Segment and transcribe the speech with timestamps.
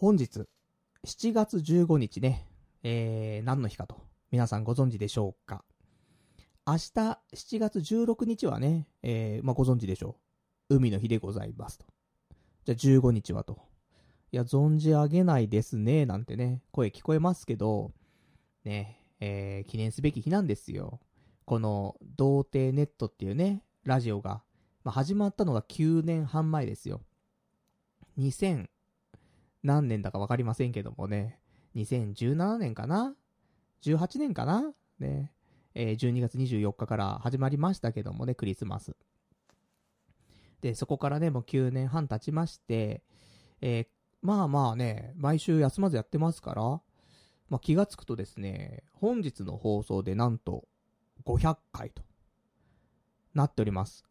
[0.00, 0.46] 本日、
[1.04, 2.48] 7月15日ね、
[2.82, 5.62] えー、何の日かと、皆さんご存知でしょうか。
[6.66, 10.16] 明日、7月16日はね、えー、まあ、ご存知でしょ
[10.70, 10.76] う。
[10.76, 11.84] 海の日でございますと。
[12.64, 13.58] じゃあ15日はと。
[14.32, 17.92] いや、存じ上げないですね、なんてね、声聞こえますけど、
[18.64, 20.98] ね、えー、記念すべき日なんですよ。
[21.44, 24.42] この、童貞ネットっていうね、ラジオが、
[24.82, 27.02] まあ、始まったのが9年半前ですよ。
[28.18, 28.70] 2000、
[29.62, 31.38] 何年だかわかりませんけどもね、
[31.76, 33.14] 2017年かな
[33.82, 34.72] ?18 年かな？
[34.98, 35.32] ね、
[35.74, 38.96] えー、12月24日から始まりましたけどもね、クリスマス。
[40.60, 43.02] で、そこからね、もう9年半経ちまして、
[43.60, 43.86] えー、
[44.22, 46.62] まあまあね、毎週休まずやってますから、
[47.48, 50.66] まあ気がつくとですね、本日の放送でなんと
[51.24, 52.02] 500回と
[53.34, 54.04] なっております。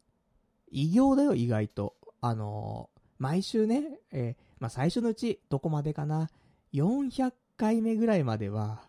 [0.71, 1.95] 異業だよ、意外と。
[2.21, 6.29] あのー、毎週ね、えー、まあ最初のうちどこまでかな、
[6.73, 8.81] 400回目ぐらいまでは、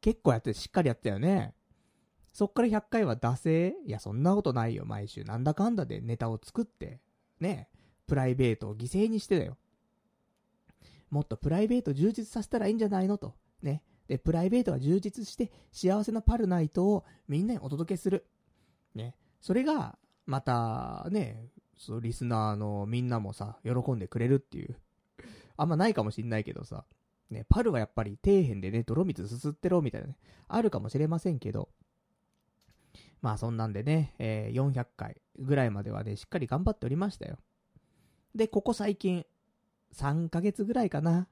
[0.00, 1.54] 結構やって、しっかりやったよね。
[2.32, 5.24] そっから100回は惰性いや、そんなことないよ、毎週。
[5.24, 7.00] なんだかんだでネタを作って、
[7.40, 7.70] ね、
[8.06, 9.56] プライベートを犠牲にしてだよ。
[11.10, 13.16] もっとプライベート充実させたらいいんじゃないの？
[13.16, 13.34] と。
[13.62, 13.82] ね。
[14.06, 18.26] で、プライベートが充実して幸せなパルナイトをみんなにお届けする。
[18.94, 19.16] ね。
[19.40, 24.76] それが、また、ね、そう、リスナーのみんなもさ、喜んでくれるっていう。
[25.56, 26.84] あんまないかもしんないけどさ。
[27.30, 30.16] ね、パルはやっぱり底辺でね、泥水すすってろみたいなね、
[30.48, 31.68] あるかもしれませんけど。
[33.20, 37.38] まあそんなんでね、えー、400回ぐらいまではね、しっかり頑張っておりましたよ。
[38.34, 39.26] で、ここ最近、
[39.94, 41.26] 3ヶ月ぐらいかな。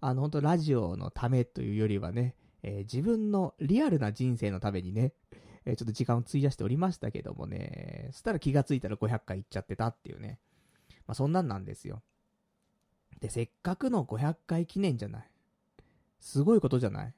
[0.00, 5.12] あの、ほんとラジオのためというよりはね、えー、自分のリアルな人生のためにね、
[5.66, 10.38] え、ちょっと時間を費やしておりましたけどもね、そしたら気がついたら500回行っちゃってたっていうね。
[11.06, 12.02] まあ、そんなんなんですよ。
[13.20, 15.30] で、せっかくの500回記念じゃない。
[16.20, 17.14] すごいことじゃない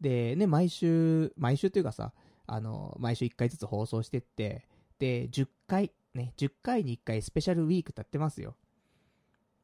[0.00, 2.12] で、ね、毎週、毎週というかさ、
[2.46, 4.66] あの、毎週1回ずつ放送してって、
[4.98, 8.56] で、10回、ね、10回に1回スペシャルウィークってやってますよ。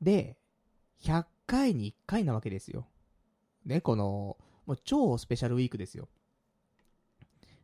[0.03, 0.37] で、
[1.01, 2.87] 100回に1回なわけですよ。
[3.65, 4.37] ね、この、
[4.67, 6.09] もう超スペシャルウィークですよ。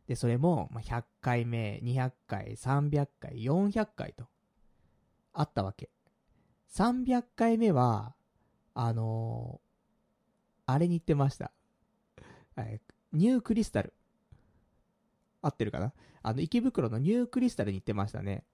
[0.07, 4.27] で、それも、ま、100回目、200回、300回、400回と、
[5.33, 5.89] あったわけ。
[6.69, 8.15] 300回目は、
[8.73, 11.51] あのー、あれに行ってました。
[13.13, 13.93] ニュークリスタル。
[15.41, 15.93] 合ってるかな？
[16.21, 18.45] あの、池袋のニュークリスタルに行ってましたね。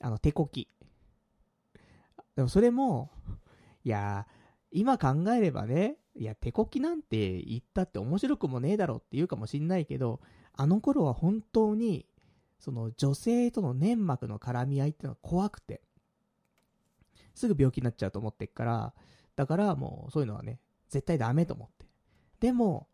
[0.00, 0.68] あの、手こき。
[2.36, 3.10] でもそれも、
[3.84, 4.26] いや
[4.70, 10.20] 今考えればね、いや、手こきなんて言ったって面白くもねえだろって言うかもしんないけど、
[10.58, 12.04] あの頃は本当に、
[12.58, 15.80] その女性との粘膜の絡み合いっていうのは怖くて、
[17.32, 18.92] すぐ病気になっちゃうと思ってっから、
[19.36, 20.58] だからもうそういうのはね、
[20.88, 21.86] 絶対ダメと思って。
[22.40, 22.88] でも、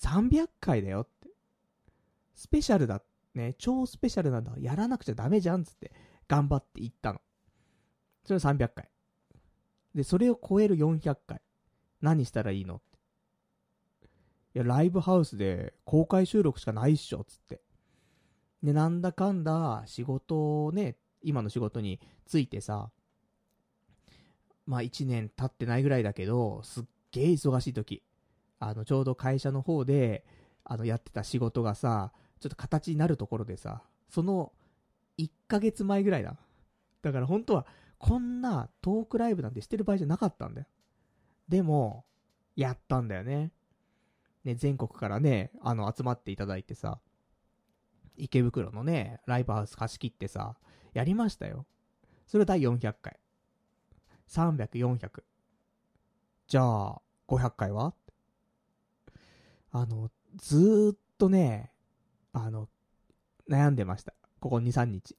[0.00, 1.28] 300回だよって。
[2.36, 3.02] スペシャルだ。
[3.34, 4.52] ね、超スペシャルなんだ。
[4.60, 5.92] やらなくちゃダメじゃんつって、
[6.28, 7.20] 頑張って言ったの。
[8.24, 8.88] それ300回。
[9.92, 11.40] で、それを超える400回。
[12.00, 12.80] 何したらいいの。
[14.54, 17.60] いや、ライブハウスで公開収録しかないっしょ、つって。
[18.62, 22.90] で、なんだかんだ仕事をね、今の仕事についてさ、
[24.66, 28.02] まあ一年経ってないぐらいだけど、すっげえ忙しい時。
[28.60, 30.24] あの、ちょうど会社の方で、
[30.64, 34.52] あの、やってた仕事がさ、ちょっと形になるところでさ、その、
[35.18, 36.36] 1ヶ月前ぐらいだ。
[37.02, 37.66] だから本当は、
[37.98, 40.66] こんなトークライブなんてしてる場合じゃなかったんだよ。
[41.48, 42.04] でも、
[42.56, 43.52] やったんだよね。
[44.48, 47.00] ね、全国からね、あの、集まっていただいてさ、
[48.16, 50.56] 池袋のね、ライブハウス貸し切ってさ、
[50.94, 51.66] やりましたよ。
[52.26, 53.20] それ第400回。
[54.26, 55.22] 300、400。
[56.46, 57.92] じゃあ、500回は？
[59.70, 61.70] あの、ずーっとね、
[62.32, 62.70] あの、
[63.50, 64.14] 悩んでました。
[64.40, 65.14] ここ2、3日。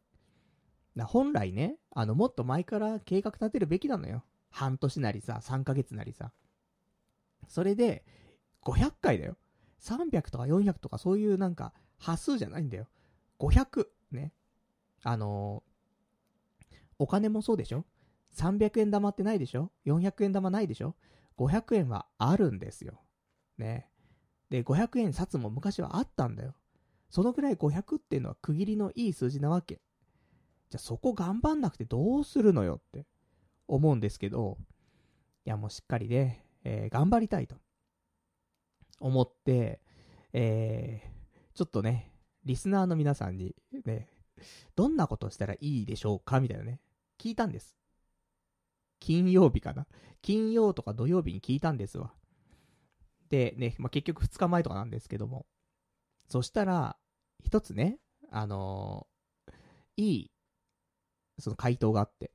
[1.05, 4.23] 本来ね、あの、もっと前から計画立てるべきなのよ。
[4.49, 6.31] 半年なりさ、3ヶ月なりさ。
[7.47, 8.03] それで、
[8.63, 9.37] 500回だよ。
[9.81, 12.87] 300とか400とかそういうなんか、波数じゃないんだよ。
[13.39, 14.33] 500、ね。
[15.03, 17.85] あのー、お金もそうでしょ
[18.35, 20.95] ?300 円玉ってないでしょ ?400 円玉ないでしょ
[21.37, 23.01] ?500 円はあるんですよ。
[23.57, 23.89] ね。
[24.49, 26.55] で、500円札も昔はあったんだよ。
[27.09, 29.81] そのくらい500っていうのは区切りのいい数字なわけ。
[30.69, 33.07] じゃあそこ頑張んなくてどうするのよって
[33.67, 34.57] 思うんですけど、
[35.45, 37.55] いやもうしっかりね、えー、頑張りたいと
[38.99, 39.81] 思って、
[40.33, 42.11] えー、ちょっとね、
[42.45, 43.55] リスナーの皆さんに
[43.85, 44.07] ね、
[44.75, 46.39] どんなことしたらいいでしょうか？
[46.39, 46.81] みたいなね、
[47.19, 47.75] 聞いたんです。
[48.99, 49.87] 金曜日かな？
[50.21, 52.13] 金曜とか土曜日に聞いたんですわ。
[53.29, 55.45] で、ね、まあ、結局2日前とかなんですけども。
[56.27, 56.97] そしたら、
[57.43, 57.99] 一つね、
[58.31, 60.31] あのー、いい、
[61.39, 62.31] その回答があって。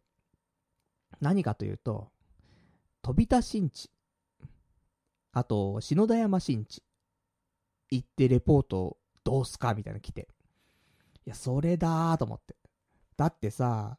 [1.20, 2.10] 何かというと、
[3.02, 3.90] 飛び田新地。
[5.34, 6.82] あと、篠田山新地。
[7.90, 10.28] 行ってレポートどうすかみたいなの来て。
[11.26, 12.54] いや、それだーと思って。
[13.16, 13.98] だってさ、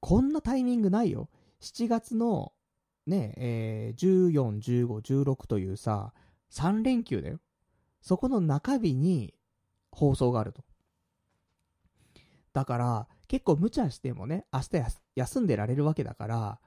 [0.00, 1.30] こんなタイミングないよ。
[1.62, 2.52] 7月の、
[3.06, 6.12] ね、えー、14、15、16というさ、
[6.52, 7.38] 3連休だよ。
[8.02, 9.34] そこの中日に
[9.90, 10.62] 放送があると。
[12.52, 14.84] だから、結構無茶してもね、明日
[15.14, 16.60] 休んでられるわけだから、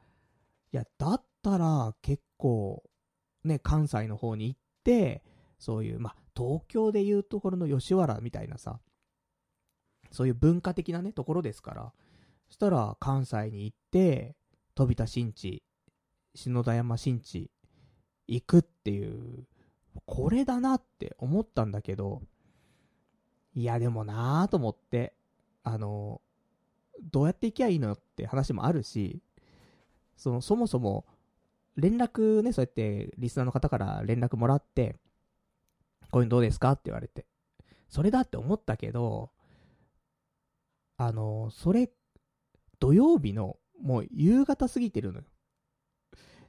[0.72, 2.84] いや、だったら結構、
[3.44, 5.24] ね、関西の方に行って、
[5.60, 8.80] そういう、まあ、東京でいうところの吉原みたいなさ、
[10.12, 11.94] そういう文化的なね、ところですから、
[12.48, 14.36] そしたら関西に行って、
[14.76, 15.64] 飛田新地、
[16.36, 17.52] 篠田山新地、
[18.28, 19.48] 行くっていう、
[20.06, 22.22] これだなって思ったんだけど、
[23.56, 25.14] いやでもなぁと思って、
[25.64, 26.22] あの、
[27.12, 29.22] どうやって行きゃいいのって話もあるし、
[30.16, 31.06] その、そもそも、
[31.76, 34.96] 連絡ね、そうやってリスナーの方から連絡もらって、
[36.12, 36.74] こういうのどうですか？
[36.74, 37.26] って言われて。
[37.90, 39.32] それだって思ったけど、
[40.98, 41.90] あの、それ、
[42.80, 45.26] 土曜日の、もう夕方過ぎてるのよ。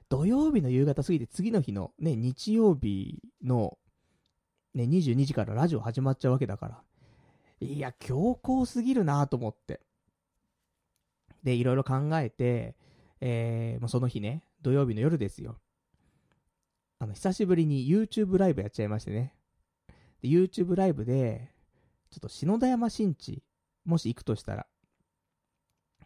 [0.09, 3.79] 土曜日の夕方過ぎて次の日のね、日曜日の
[4.75, 6.83] ね、22時からラジオ始まっちゃうわけだから。
[7.61, 9.81] いや、強行すぎるなと思って。
[11.43, 12.77] で、いろいろ考えて、
[13.21, 15.61] えー、もうその日ね、土曜日の夜ですよ。
[16.99, 19.35] あの、久しぶりに YouTube ライブやっちゃいましてね。
[20.23, 21.53] で、YouTube ライブで、
[22.11, 23.43] ちょっと篠田山新地、
[23.85, 24.67] もし行くとしたら、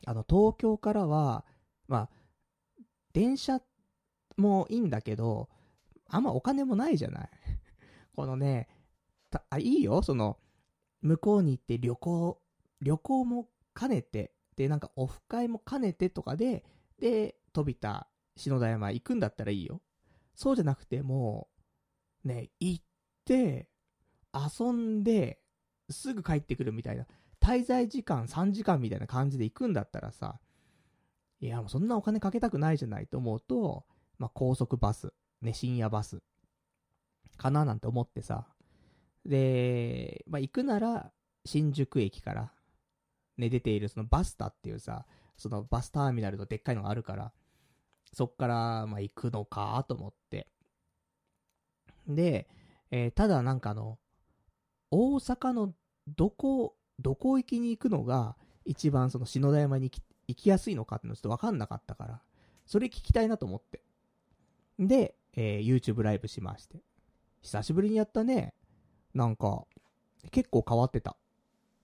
[0.05, 1.45] あの、東京からは、
[1.87, 2.11] まあ、
[3.13, 3.61] 電車
[4.37, 5.49] もいいんだけど、
[6.09, 7.31] あんまお金もないじゃない。
[8.17, 8.69] このね、
[9.51, 10.37] あ、いいよ、その、
[11.01, 12.43] 向こうに行って旅行、
[12.81, 16.65] 旅行も兼ねて、で、なんかオフ会も兼ねてとかで、
[16.99, 18.09] で、飛田、
[18.39, 19.83] 篠田山行くんだったらいいよ。
[20.35, 21.49] そうじゃなくて、も
[22.25, 22.85] う、ね、行っ
[23.25, 23.69] て、
[24.33, 25.41] 遊んで、
[25.91, 27.07] すぐ帰ってくるみたいな、
[27.41, 30.39] 滞在時間3時間みたいな感じで行くんだったらさ、
[31.41, 33.85] いや、もうそんなお金かけたくないじゃないと思うと、
[34.19, 36.23] まあ、高速バス、ね、深夜バス、
[37.37, 38.47] かななんて思ってさ。
[39.25, 41.13] で、まあ、行くなら、
[41.45, 42.53] 新宿駅から、
[43.37, 45.07] ね、出ているそのバスタっていうさ、
[45.37, 47.33] そのバスターミナルのでっかいのがあるから、
[48.13, 50.47] そっから、ま、行くのかと思って。
[52.09, 52.49] で、
[52.91, 53.99] えー、ただなんかあの、
[54.91, 55.75] 大阪の
[56.09, 59.91] どこ、どこ行きに行くのが、一番その篠田山に
[60.29, 62.23] 行きやすいのかってのちょっとわかんなかったから、
[62.67, 63.83] それ聞きたいなと思って。
[64.79, 66.83] で、えー、YouTube ライブしまして。
[67.41, 68.55] 久しぶりにやったね。
[69.15, 69.65] なんか、
[70.31, 71.17] 結構変わってた。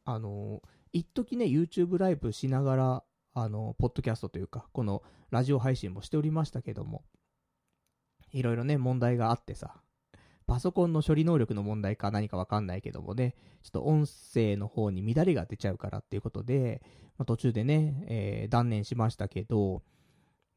[0.04, 7.04] あのー、一時ね、YouTube ライブしながら、あの、ポッドキャストというか、このラジオ配信もしておりましたけども、
[8.32, 9.82] いろいろね、問題があってさ、
[10.46, 16.82] パソコンの処理能力の問題か何かわかんないけどもね、ちょっと音声の方に乱れが出ちゃうからっていうことで、
[17.18, 19.82] まあ、途中でね、えー、断念しましたけど、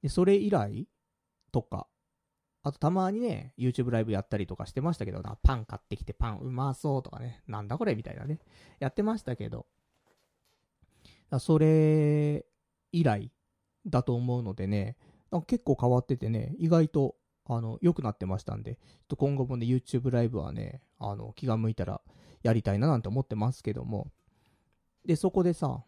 [0.03, 0.87] で、それ以来
[1.51, 1.87] とか、
[2.63, 8.39] あとたまにね、YouTube ライブやったりとかしてましたけどな、パン買ってきてパンうまそうとかね、なんだこれみたいなね、
[8.79, 9.65] やってましたけど、
[11.39, 12.45] それ
[12.91, 13.31] 以来
[13.85, 14.97] だと思うのでね、
[15.47, 17.15] 結構変わっててね、意外と、
[17.45, 22.01] あの、良くなってましたんで、ちょっと今後もね、YouTube ライブはね、あの、気が向いたら
[22.43, 24.11] やりたいななんて思ってますけども、
[25.05, 25.83] で、そこでさ、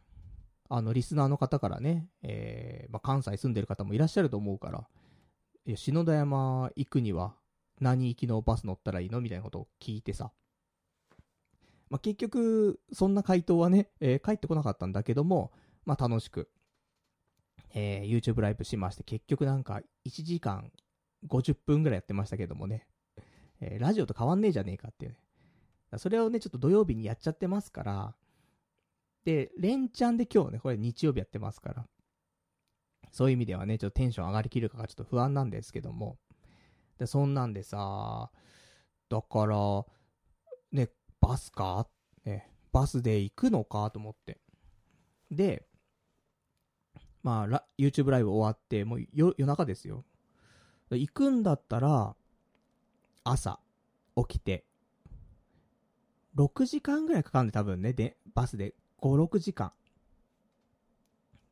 [0.69, 4.71] あの、リスナーの方からね、えー、まあ、関西住んでる方もいらっしゃると思うか
[5.65, 7.35] ら、篠田山行くには
[7.79, 10.31] 何行きのバス乗ったらいいのみたいなことを聞いてさ。
[11.89, 15.51] まあ、結局、そんな回答はね、えー、返ってこなかったんだけども、
[15.85, 16.49] まあ、楽しく、
[17.73, 20.71] えー、YouTube ライブしまして、結局なんか1時間
[21.27, 22.87] 50分ぐらいやってましたけどもね、
[23.59, 25.17] えー、ラジオと変わんねえじゃねえかっていうね。
[25.97, 28.15] それをね、ちょっと土曜日にやっちゃってますから、
[29.25, 31.87] で、連チャンで今日ね、これ日曜日やってますから、
[33.11, 36.19] そういう意味ではね、ちょっとテンション上がりきるかがちょっと不安なんですけども。
[36.99, 38.31] で、そんなんでさ、
[39.09, 39.85] だから、
[40.71, 41.87] ね、バスか？
[42.23, 43.89] ね、バスで行くのか？
[43.89, 44.39] と思って。
[45.31, 45.65] で、
[47.23, 50.05] まあ、YouTube ライブ終わって、もう夜中ですよ。
[50.91, 52.15] 行くんだったら、
[53.23, 53.59] 朝、
[54.15, 54.65] 起きて、
[56.35, 59.71] 6時間ぐらいかかるんで多分ね、で、バスで、5、6時間。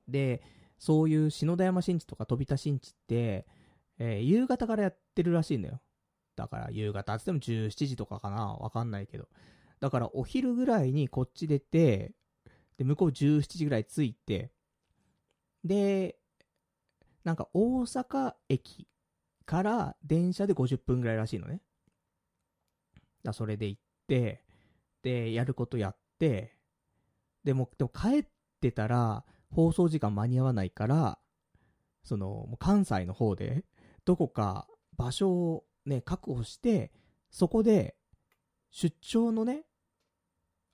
[0.07, 0.41] で、
[0.79, 3.45] そういう篠田山新地とか飛田新地って、
[3.99, 5.81] えー、夕方からやってるらしいのよ。
[6.35, 9.27] だから夕方って言っても17時とかかなわかんないけど。
[9.79, 12.13] だからお昼ぐらいにこっち出て、
[12.77, 14.51] で、向こう17時ぐらい着いて、
[15.67, 16.17] で、
[17.23, 18.87] なんか大阪駅
[19.45, 21.61] から電車で50分ぐらいらしいのね。
[23.23, 24.43] だそれで行って、
[25.03, 26.57] で、やることやって、
[27.43, 28.25] でも、でも帰っ
[28.61, 31.19] てたら、放送時間間に合わないから、
[32.03, 33.63] その、関西の方で、
[34.05, 36.91] どこか場所をね、確保して、
[37.29, 37.95] そこで、
[38.71, 39.63] 出張のね、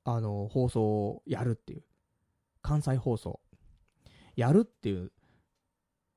[0.03, 1.83] あの、放送をやるっていう。
[2.61, 3.39] 関西放送。
[4.35, 5.11] やるっていう。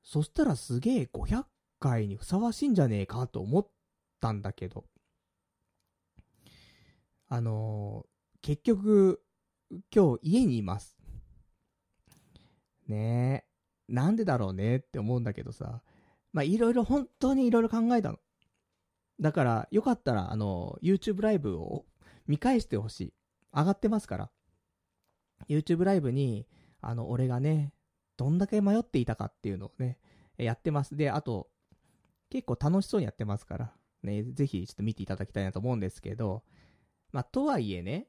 [0.02, 1.44] そしたらすげえ500
[1.80, 3.68] 回にふさわしいんじゃねえかと思っ
[4.20, 4.84] たんだけど。
[7.28, 9.20] あのー、結局、
[9.92, 10.96] 今日家にいます。
[12.86, 13.44] ね
[13.88, 13.92] え。
[13.92, 15.82] なんでだろうねって思うんだけどさ。
[16.32, 18.18] まあ、いろいろ本当にいろいろ考えたの。
[19.20, 21.86] だから、よかったら、あの、YouTube ライブを
[22.26, 23.14] 見返してほしい。
[23.52, 24.30] 上がってますから。
[25.48, 26.46] YouTube ライブに、
[26.80, 27.72] あの、俺がね、
[28.16, 29.98] どんだけ迷っていたかっていうのをね、
[30.38, 30.96] やってます。
[30.96, 31.48] で、あと、
[32.30, 36.42] 結構楽しそうにやってますから、ね、ぜひちょっと見ていただきたいなと思うんですけど、
[37.12, 38.08] まあ、とはいえね、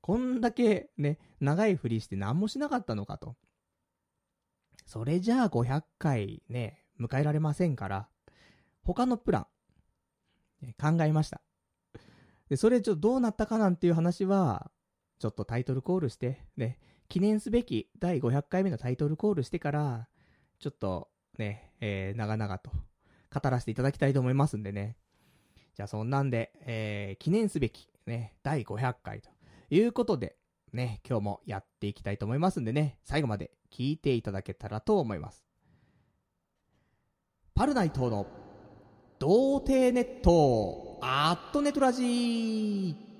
[0.00, 3.36] こんだけね、長いふりして何もしなかったのかと。
[4.86, 8.08] それじゃあ500回ね、迎えられませんから、
[8.82, 9.46] 他のプラン、
[10.80, 11.40] 考えました。
[12.48, 14.70] で、それちょっとどうなったかなんていう話は、
[15.18, 16.78] ちょっとタイトルコールして、ね、
[17.12, 20.08] 記念すべき第500回目のタイトルコールしてから、
[20.58, 24.96] ちょっとね、えー、長々と語らせていただきたいと思いますんでね。
[25.76, 29.28] じゃあそんなんで、えー、記念すべき、ね、第500回と
[29.68, 30.36] いうことで、
[30.72, 35.44] ね、今日もやっていきたいと思いますんでね、最後まで聞いていただけたらと思います。
[37.54, 38.26] パルナイトの
[39.18, 43.11] 童貞ネット、アットネトラジー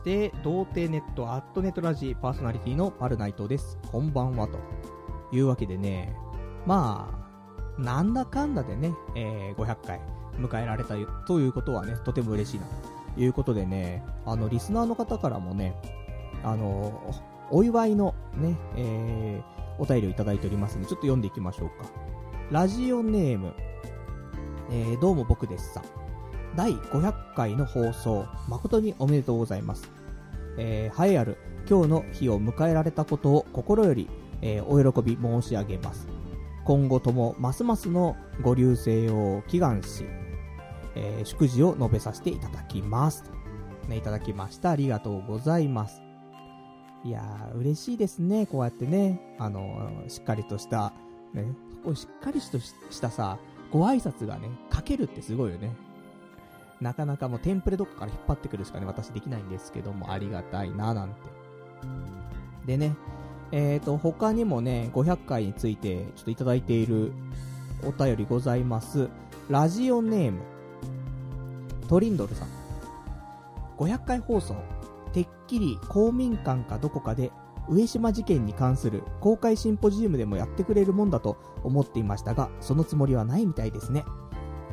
[0.00, 3.78] して、童貞ネットアットネットラジパーソナリティのパルナイトです。
[3.92, 4.58] こんばんは、と
[5.30, 6.16] いうわけでね、
[6.66, 7.22] ま
[7.78, 10.00] あ、なんだかんだでね、えー、500回
[10.38, 10.94] 迎えられた
[11.26, 12.66] ということはね、とても嬉しいな、
[13.14, 15.74] ということでね、あの、リスナーの方からもね、
[16.42, 17.14] あの、
[17.50, 21.88] お祝いのね、えー、お便りをいただいておりますので、ちょっと読んでいきましょうか。
[22.50, 23.52] ラジオネーム、
[24.70, 25.82] えー、どうも僕ですさ。
[26.56, 29.90] 第500回の放送、誠におめでとうございます。
[30.58, 31.38] えー、栄えある
[31.68, 34.08] 今日の日を迎えられたことを心より、
[34.42, 36.08] えー、お喜び申し上げます。
[36.64, 40.04] 今後ともますますのご流星を祈願し、
[40.96, 43.24] えー、祝辞を述べさせていただきます。
[43.88, 44.70] ね、いただきました。
[44.70, 46.02] ありがとうございます。
[47.04, 48.46] いやー、嬉しいですね。
[48.46, 50.92] こうやってね、あのー、しっかりとした、
[51.32, 51.44] ね、
[51.84, 53.38] こしっかりとしたさ、
[53.70, 55.74] ご挨拶がね、書けるってすごいよね。
[56.80, 61.14] なかなかもうテンプレどっかから引っ張ってくるしかね、私できないんですけども、ありがたいな、なんて。
[62.66, 62.96] でね、
[63.52, 67.12] えっ、ー、と、他にもね、500回についてちょっといただいている
[67.84, 69.08] お便りございます。
[69.48, 70.40] ラジオネーム、
[71.88, 72.48] トリンドルさん。
[73.78, 74.56] 500回放送、
[75.12, 77.30] てっきり公民館かどこかで
[77.68, 84.04] 上島事件に関する公開シンポジウムでもやってくれるもんだと思っていましたが、そのつもりはないみたいですね。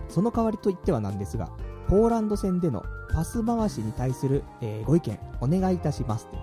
[0.10, 1.50] その代わりと言ってはなんですが、
[1.88, 6.42] ポーランド戦でのパス回しに対する、えー、ご意見お願いいたしますってね、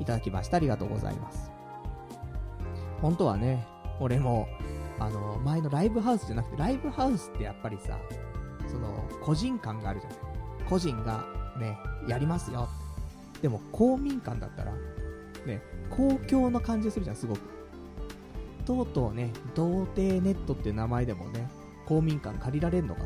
[0.00, 0.56] いただきました。
[0.56, 1.50] ありがとうございます。
[3.02, 3.66] 本当はね、
[4.00, 4.48] 俺も、
[4.98, 7.98] あの、前のライブハウスじゃなくて、ライブハウスってやっぱりさ、
[8.66, 10.18] その、個人感があるじゃない。
[10.68, 11.24] 個人が
[11.60, 11.78] ね、
[12.08, 12.68] やりますよ。
[13.42, 14.72] でも、公民館だったら、
[15.46, 17.40] ね、公共の感じするじゃん、すごく。
[18.64, 21.46] とうとうね、童貞ネットっていう名前でもね、
[21.86, 23.02] 公民館借りられるのか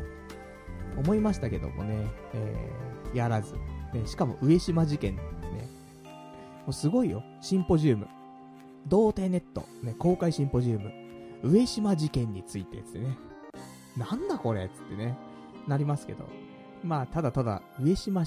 [0.97, 3.55] 思いましたけどもね、えー、やらず。
[3.93, 5.21] ね、しかも上島事件、ね。
[6.65, 7.23] もうすごいよ。
[7.41, 8.07] シンポジウム。
[8.87, 10.91] 童貞ネット、ね、公開シンポジウム。
[11.43, 13.17] 上島事件についてつってね。
[13.97, 15.17] なんだこれつってね。
[15.67, 16.25] なりますけど。
[16.83, 18.23] まあ、ただただ、上島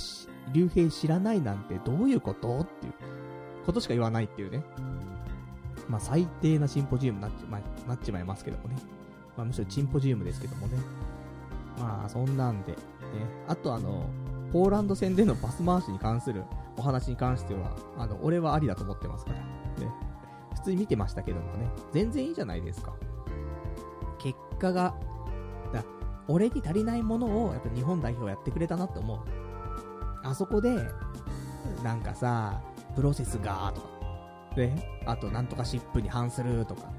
[0.52, 2.92] 竜兵知らないなんてどういうことっていう
[3.66, 4.62] ことしか言わないっていうね。
[5.88, 8.76] まあ、最低なシンポジウムになっちまなっちまいますけどもね。
[9.36, 10.78] まあ、むしろチンポジウムですけどもね。
[11.78, 12.78] まあ、そんなんで、ね。
[13.48, 14.08] あとあの、
[14.52, 16.44] ポーランド戦でのパス回しに関する
[16.76, 19.38] お話に関しては、あの、俺はありだと思ってますから。
[19.38, 19.44] ね。
[20.54, 21.68] 普通に見てましたけどもね。
[21.92, 22.94] 全然いいじゃないですか。
[24.18, 24.94] 結果が、
[25.72, 25.84] だ
[26.28, 29.18] 俺に足りないものを、やっぱ日本代表やってくれたなって思う。
[30.22, 30.74] あそこで、
[31.82, 32.60] なんかさ、
[32.94, 33.88] プロセスがとか、
[34.56, 36.90] ね、あとなんとかシップに反するとか、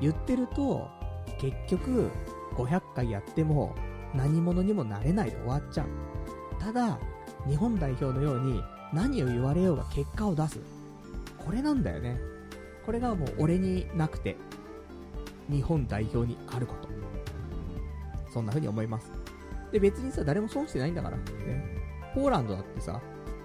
[0.00, 0.88] 言ってると、
[1.38, 2.10] 結局、
[2.56, 3.74] 500回やっても、
[4.16, 5.86] 何者にもなれないで終わっちゃう。
[6.60, 6.98] ただ、
[7.46, 10.60] 日本代表のように、何を言われようが結果を出す。
[11.38, 12.18] これなんだよね。
[12.84, 14.36] これがもう俺になくて、
[15.50, 16.88] 日本代表にあること。
[18.32, 19.10] そんな風に思います。
[19.72, 21.16] で、別にさ、誰も損してないんだから。
[21.16, 21.22] ね。
[22.14, 23.00] ポーランドだってさ、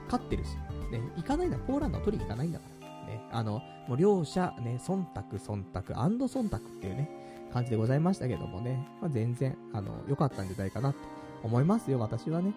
[0.06, 0.56] 勝ってるし。
[0.92, 1.02] ね。
[1.16, 3.08] 行かないならポーランドは取りに行かないんだから。
[3.08, 3.22] ね。
[3.32, 5.94] あの、もう両者ね、忖度、忖度、
[6.26, 7.10] 忖度っていうね、
[7.52, 8.88] 感じでございましたけどもね。
[9.02, 11.00] まあ、全然、あの、良かったんじゃないかなって
[11.44, 12.54] 思いますよ、私はね。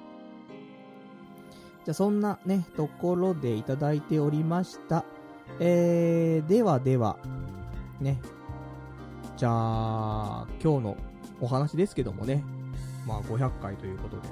[1.85, 5.05] じゃあ、そんなね、ところでいただいておりました。
[5.61, 7.19] えー、ではでは、
[8.01, 8.19] ね。
[9.37, 10.97] じゃあ、今日の
[11.41, 12.45] お話ですけどもね。
[13.07, 14.23] まあ、500回ということで。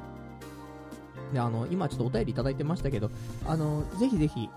[1.32, 3.10] で、あの、今ちょっとお便りいただいてましたけど、
[3.46, 4.48] あの、ぜひぜひ、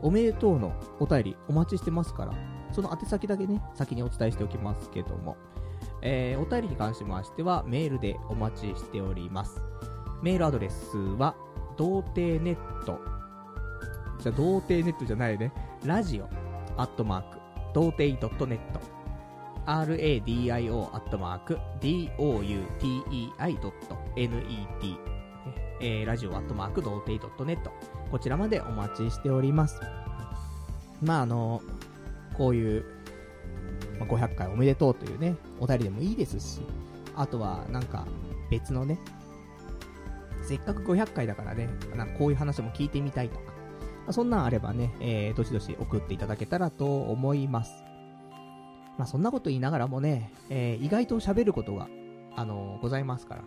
[0.00, 2.32] おめでとうのお便りお待ちしてますから、
[2.72, 5.36] その宛先だけね、先にお伝えしておきますけども。
[6.02, 9.62] えー、お便りに関しましては、メールでお待ちしております。
[10.22, 11.34] メールアドレスは、
[11.76, 12.98] 童貞ネット。
[14.20, 15.52] じゃ、童貞ネットじゃないね。
[15.84, 16.28] ラジオ、
[16.76, 17.38] アットマーク、
[17.72, 18.60] 童貞 .net。
[19.64, 23.02] radio アットマーク、doutei.net。
[25.80, 27.58] えー、ラジオアットマーク、童貞 .net。
[28.10, 29.80] こちらまでお待ちしております。
[31.00, 31.62] まあ、あの、
[32.42, 32.84] こういう、
[34.00, 36.60] まあ、500回おめでとうというね、お便りでもいいですし、
[37.14, 38.04] あとは、なんか、
[38.50, 38.98] 別のね、
[40.42, 43.52] せっかく500回だからね、なんかこういう話も聞いてみたいとか、ま
[44.08, 47.84] あ、そんなんあればね、えー、どしどし送っていただけたらと思います。
[48.98, 51.86] まあ、そんなこと言いながらもね、えー、意外と喋ることが、
[52.34, 53.44] あのー、ございますから。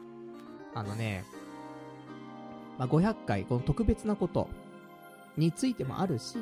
[0.74, 1.26] あのね、
[2.78, 4.48] まあ、500回、この特別なこと
[5.36, 6.38] についてもあるし、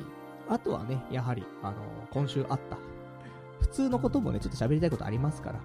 [0.49, 1.77] あとはね、やはり、あのー、
[2.11, 2.77] 今週あった、
[3.61, 5.59] 普通のこともね、ちょっと喋りたいことありますから。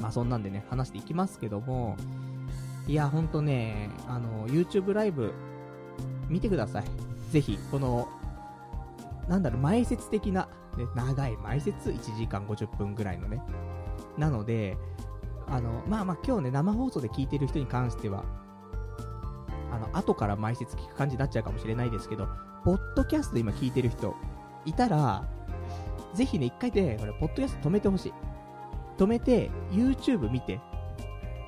[0.00, 1.96] まあ、そんなんでね、話していきますけども、
[2.86, 5.32] いや、ほんとね、あの、YouTube ライブ、
[6.28, 6.84] 見てください。
[7.30, 8.08] ぜひ、この、
[9.28, 13.42] なんだろう、前説的な、ね、長い前説、1時間50分ぐらいのね。
[14.16, 14.76] なので、
[15.46, 18.24] あの、まあまあ今日ね、生放送で聞いてる人に関しては、
[19.72, 22.28] あの、後から前説聞く感じになっちゃうかもしれないですけど、
[22.64, 24.14] ポッドキャスト今聞いてる人、
[24.66, 25.24] いたら、
[26.14, 28.12] ぜひね、一回で、これ、ポッドキャスト止めてほしい。
[28.98, 30.60] 止めて、YouTube 見て、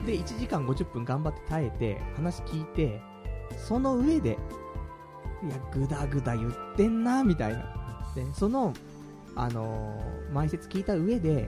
[0.07, 3.01] で、1時間50分頑張って耐えて、話聞いて、
[3.59, 4.39] その上で、
[5.43, 8.13] いや、ぐだぐだ言ってんな、みたいな。
[8.15, 8.73] で、その、
[9.37, 11.47] あのー、前説聞いた上で、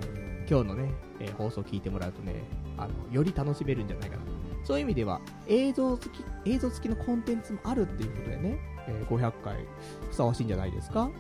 [0.49, 2.45] 今日のね、えー、放送聞いてもらうとね、
[2.77, 4.23] あの、より楽しめるんじゃないかな。
[4.63, 9.67] そういう意味では、映像付き、映像付きのコンテンツもあるっていうことでね、え、500回、
[10.11, 11.11] ふさわしいんじゃないですか？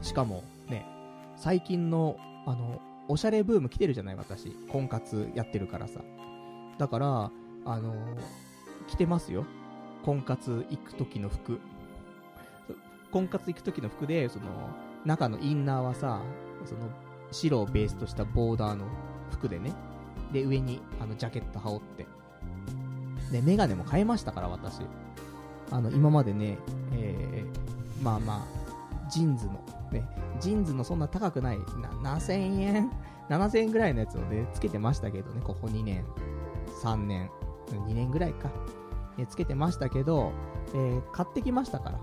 [0.00, 0.86] しかも、ね、
[1.36, 4.50] 最近の、あの、おしゃれブーム来てるじゃない、私。
[4.70, 6.00] 婚活やってるからさ。
[6.78, 7.30] だから、
[7.66, 7.96] あのー、
[8.88, 9.44] 着てますよ。
[10.04, 11.60] 婚活行く時の服。
[13.12, 14.46] 婚活行く時の服で、その、
[15.04, 16.22] 中のインナーはさ、
[16.64, 16.88] その、
[17.32, 18.86] 白をベースとしたボーダーの
[19.30, 19.72] 服でね。
[20.32, 22.06] で、上に、あの、ジャケット羽織って。
[23.32, 24.80] で、メガネも変えましたから、私。
[25.70, 26.58] あの、今までね、
[26.92, 29.52] えー、まあまあ、 JINS の、
[29.92, 30.08] ね、
[30.40, 32.90] JINS のそんな高くない、7000円
[33.28, 36.04] ?7000 円ぐらいのやつをね、つけてましたけどね、ここ2年、
[36.82, 37.30] 3年、
[37.68, 38.50] 2年ぐらいか。
[39.16, 40.32] ね、つけてましたけど、
[40.74, 42.00] えー、買ってきましたから。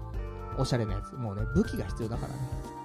[0.57, 1.15] おしゃれなやつ。
[1.15, 2.39] もうね、武器が必要だからね。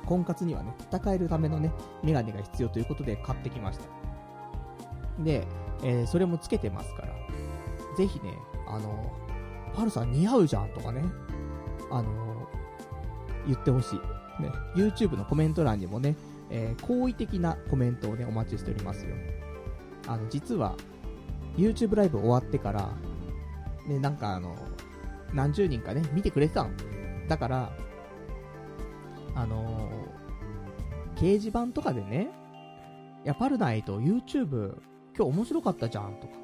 [0.06, 5.22] 婚活にはね、戦えるためのね、メガネが必要ということで買ってきました。
[5.22, 5.46] で、
[5.82, 7.08] えー、それもつけてますから。
[7.96, 9.12] ぜひね、あの、
[9.74, 11.04] パルさん似合うじゃんとかね、
[11.90, 12.48] あの、
[13.46, 14.42] 言ってほしい。
[14.42, 16.16] ね、YouTube のコメント欄にもね、
[16.50, 19.14] えー、好意的なコメントをね、お待ちしておりますよ。
[20.06, 20.76] あの、実は、
[21.56, 22.90] YouTube ライブ終わってから、
[23.86, 24.56] ね、なんかあの、
[25.32, 26.70] 何十人かね、見てくれてたの。
[27.28, 27.72] だから、
[29.34, 32.30] あのー、掲示板とかでね、
[33.24, 34.76] いや、パルナイト YouTube
[35.16, 36.34] 今日面白かったじゃんとか、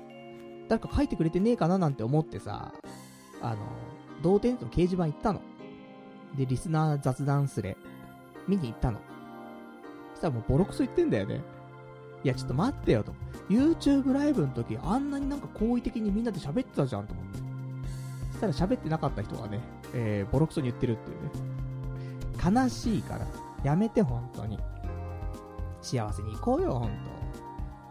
[0.69, 2.73] 誰か書いてくれてねえかななんて思ってさ、
[3.43, 3.57] あの、
[4.23, 5.41] 同点の掲示板行ったの。
[6.37, 7.77] で、リスナー雑談スレ、
[8.47, 8.99] 見に行ったの。
[10.15, 11.41] そしたらもうボロクソ言ってんだよね。
[12.25, 13.13] いや、ちょっと待ってよと。
[13.49, 17.39] YouTube ライブの時、あんなになんか好意的にみんなで喋ってたじゃんと思って。
[18.33, 19.61] そしたら喋ってなかった人がね、
[19.95, 22.61] えー、ボロクソに言ってるっていうね。
[22.63, 23.27] 悲しいから。
[23.65, 24.59] やめて、本当に。
[25.81, 26.91] 幸せに行こうよ、本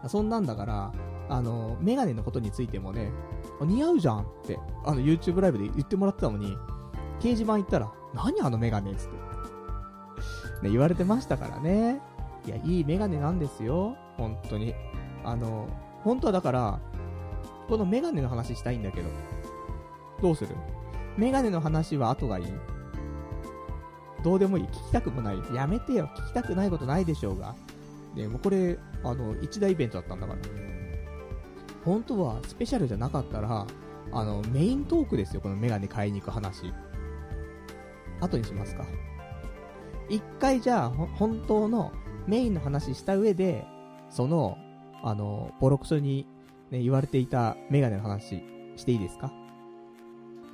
[0.02, 0.92] 当そんなんだから、
[1.28, 3.10] あの、メガネのことについてもね、
[3.64, 6.56] 似合うじゃんって、あの、YouTube ライブで言ってもらってたのに、
[7.20, 9.16] 掲示板行ったら、何あのメガネつって。
[10.62, 12.00] ね、言われてましたからね。
[12.46, 13.96] いや、いいメガネなんですよ。
[14.16, 14.74] 本当に。
[15.24, 15.68] あの、
[16.02, 16.80] 本当はだから、
[17.68, 19.08] このメガネの話したいんだけど。
[20.22, 20.54] どうする？
[21.16, 22.46] メガネの話は後がいい
[24.24, 24.64] どうでもいい。
[24.64, 25.38] 聞きたくもない。
[25.54, 26.08] やめてよ。
[26.16, 27.54] 聞きたくないことないでしょうが。
[28.16, 30.38] で、もうこれ、あの、一大イベントだったんだから。
[31.88, 33.66] 本当はスペシャルじゃなかったら、
[34.12, 35.40] あの、メイントークですよ。
[35.40, 36.72] このメガネ買いに行く話。
[38.20, 38.84] 後にしますか。
[40.10, 41.92] 一回じゃあ、本当の
[42.26, 43.64] メインの話した上で、
[44.10, 44.58] その、
[45.02, 46.26] あの、ボロクソに、
[46.70, 48.42] ね、言われていたメガネの話
[48.76, 49.32] していいですか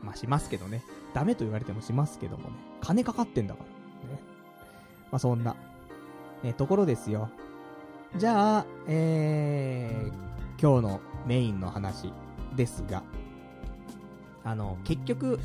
[0.03, 0.85] まあ、しますけどね。
[1.14, 2.55] ダメと言われてもしますけどもね。
[2.81, 3.64] 金かかってんだか
[4.05, 4.09] ら。
[4.12, 4.20] ね。
[5.11, 5.57] まあ、そんな。
[6.44, 7.29] ね、ところですよ。
[8.16, 12.12] じゃあ、えー、今日のメインの話
[12.54, 13.02] ですが、
[14.44, 15.40] あの、結局、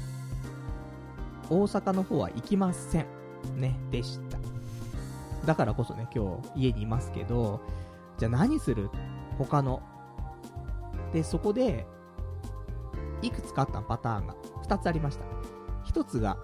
[1.50, 3.06] 大阪の方は行きません。
[3.56, 4.38] ね、でした。
[5.46, 7.62] だからこそね、今日家にいますけど、
[8.18, 8.90] じゃあ何する
[9.38, 9.82] 他の？
[11.14, 11.88] で、そこで、
[13.22, 14.36] いくつかあったパターンが
[14.68, 15.26] 2つありました。
[15.92, 16.38] 1つが、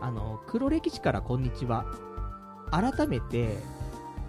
[0.00, 1.86] あの、黒歴史からこんにちは。
[2.70, 3.58] 改めて、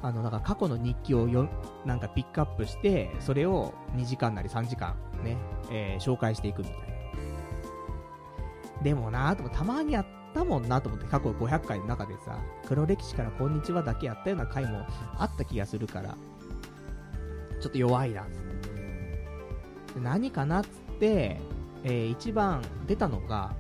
[0.02, 1.50] あの、なんか過去の日記をよ、
[1.86, 5.38] なんかピックアップして、それを2時間なり3時間ね、
[5.72, 6.80] えー、紹介していくみたいな。
[8.84, 14.86] でもなぁとたまにやったもんなと思って、過去500回の中でさ、黒歴史からこんにちはだけやったような回も
[15.18, 16.16] あった気がするから、
[17.60, 18.30] ちょっと弱いな、つっ
[19.94, 20.00] て。
[20.00, 21.42] 何かなっつって、
[21.84, 23.54] えー、一番出たのが、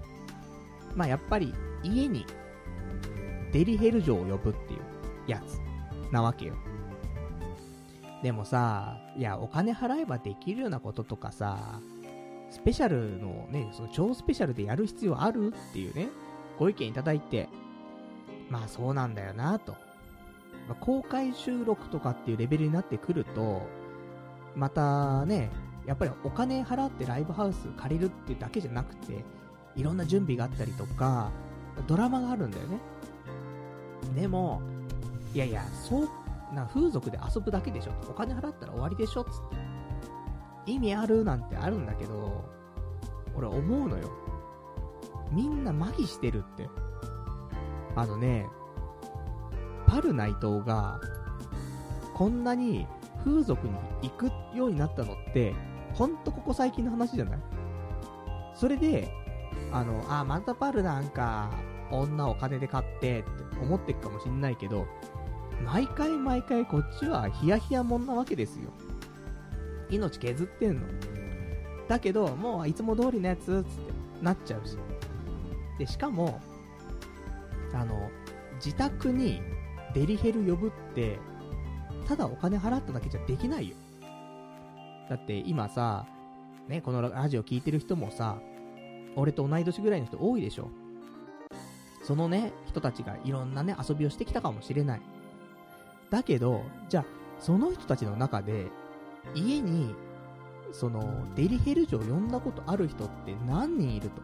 [0.96, 2.26] まあやっぱり家に
[3.52, 4.80] デリヘル嬢を呼ぶっていう
[5.28, 5.69] やつ
[6.12, 6.56] なわけよ。
[8.24, 11.80] でもさ、いや、お金払えばできるようなこととかさ、
[12.50, 16.10] スペシャルのね、その超スペシャルでやる必要あるっていうね、
[16.58, 17.48] ご意見いただいて、
[18.50, 19.74] まあそうなんだよなと。
[20.68, 23.62] まあ、公開収録とかっていうレベルになってくると、
[24.56, 25.50] またね、
[25.86, 29.24] やっぱりお金払ってライブハウス借りるっていうだけじゃなくて、
[29.76, 31.32] いろんな準備があったりとか、
[31.88, 32.80] ドラマがあるんだよね。
[34.16, 34.62] でも、
[35.34, 36.10] いやいや、そう、
[36.54, 39.32] な、風俗で遊ぶだけでしょお金払ったら終わりでしょつっ
[40.66, 40.72] て。
[40.72, 42.44] 意味あるなんてあるんだけど、
[43.36, 44.10] 俺思うのよ。
[45.32, 46.68] みんな麻痺してるって。
[47.96, 48.48] あのね、
[49.88, 51.00] パル内藤が、
[52.14, 52.88] こんなに
[53.24, 55.56] 風俗に行くようになったのって、
[55.94, 57.40] ほんとここ最近の話じゃない？
[58.56, 59.12] それで、
[59.72, 61.50] あの、あ、またパルなんか、
[61.92, 63.30] 女お金で買ってって
[63.64, 64.86] 思ってくかもしんないけど、
[65.66, 68.72] 毎回毎回こっちはヒヤヒヤもんなわけですよ。
[69.90, 70.82] 命削ってんの。
[71.88, 74.78] だけど、もういつも通りのやつ、つってなっちゃうし。
[75.78, 76.40] で、しかも、
[77.74, 78.10] あの、
[78.56, 79.42] 自宅に
[79.94, 81.18] デリヘル呼ぶって、
[82.08, 83.76] ただお金払っただけじゃできないよ。
[85.10, 86.06] だって今さ、
[86.68, 88.40] ね、このラジオ聞いてる人もさ、
[89.16, 90.70] 俺と同い年ぐらいの人多いでしょ。
[92.04, 95.02] そのね、人たちがいろんなね、遊びをしてきたかもしれない。
[96.10, 97.06] だけど、じゃあ、
[97.40, 98.68] その人たちの中で、
[99.36, 99.96] 家に、
[100.72, 104.22] その、デリヘル嬢を呼んだことある人って何人いると？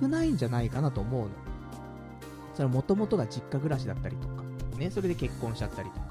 [0.00, 1.28] 少ないんじゃないかなと思うの。
[2.54, 4.42] それは元々が実家暮らしだったりとか、
[4.76, 6.06] ね、それで結婚しちゃったりとか。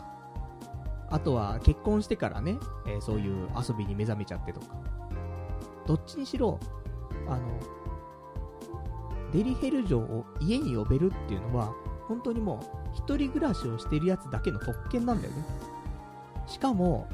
[1.12, 4.68] あとは結婚してからね、えー、そういう遊びに目覚めちゃってとか。
[5.86, 6.60] どっちにしろ、
[7.28, 7.60] あの、
[9.34, 11.74] デリヘル嬢を家に呼べるっていうのは、
[12.10, 15.46] 本当にもう、一人暮らしをしてるやつだけの特権なんだよね。
[16.48, 17.08] しかも、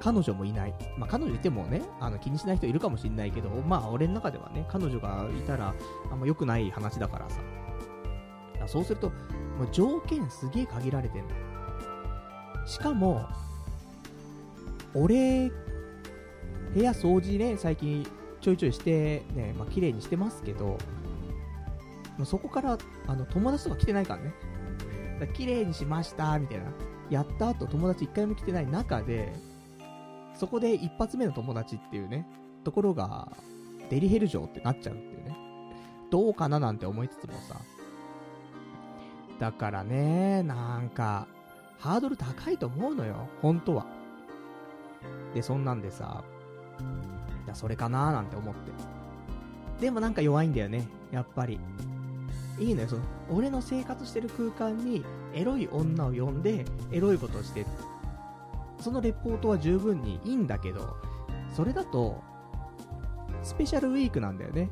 [0.00, 0.74] 彼女もいない。
[0.98, 5.74] まあ、彼女いてもね、あの、気にしない人いるかもしんないけど、まあ、俺の中ではね、彼女がいたら、
[6.12, 7.40] あんま良くない話だからさ。
[8.66, 9.08] そうすると、
[9.58, 11.30] もう条件すげえ限られてんの。
[12.66, 13.26] しかも、
[14.94, 15.50] 俺、
[16.74, 18.06] 部屋掃除ね、最近
[18.42, 20.76] ちょいちょいしてね、まあ、綺麗にしてますけど、
[22.24, 24.34] そこから、あの、友達とか来てないからね。
[25.20, 26.64] だから綺麗にしました、みたいな。
[27.10, 29.32] やった後友達一回も来てない中で、
[30.34, 32.26] そこで一発目の友達っていうね、
[32.64, 33.32] ところが、
[33.90, 35.36] デリヘル嬢ってなっちゃうっていうね。
[36.10, 37.56] どうかななんて思いつつもさ。
[39.38, 41.26] だからね、なんか、
[41.78, 43.86] ハードル高いと思うのよ、本当は。
[45.34, 46.24] で、そんなんでさ、
[47.44, 48.72] じゃそれかなーなんて思って。
[49.80, 51.60] でもなんか弱いんだよね、やっぱり。
[52.58, 57.66] いいのよ、その、俺の生活してる空間に、エロい女を呼んで、エロいことをして、
[58.80, 60.96] そのレポートは十分にいいんだけど、
[61.54, 62.20] それだと、
[63.42, 64.70] スペシャルウィークなんだよね。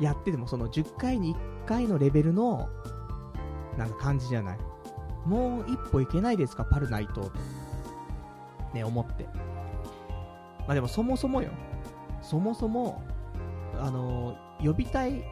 [0.00, 2.68] やっててもその10回に1回のレベルの、
[3.78, 4.58] なんか感じじゃない。
[5.26, 7.32] もう一歩いけないですか、パルナイトと。
[8.72, 9.24] ね、思って。
[10.66, 11.50] まあでもそもそもよ。
[12.22, 13.02] そもそも、
[13.78, 15.22] あのー、呼びたい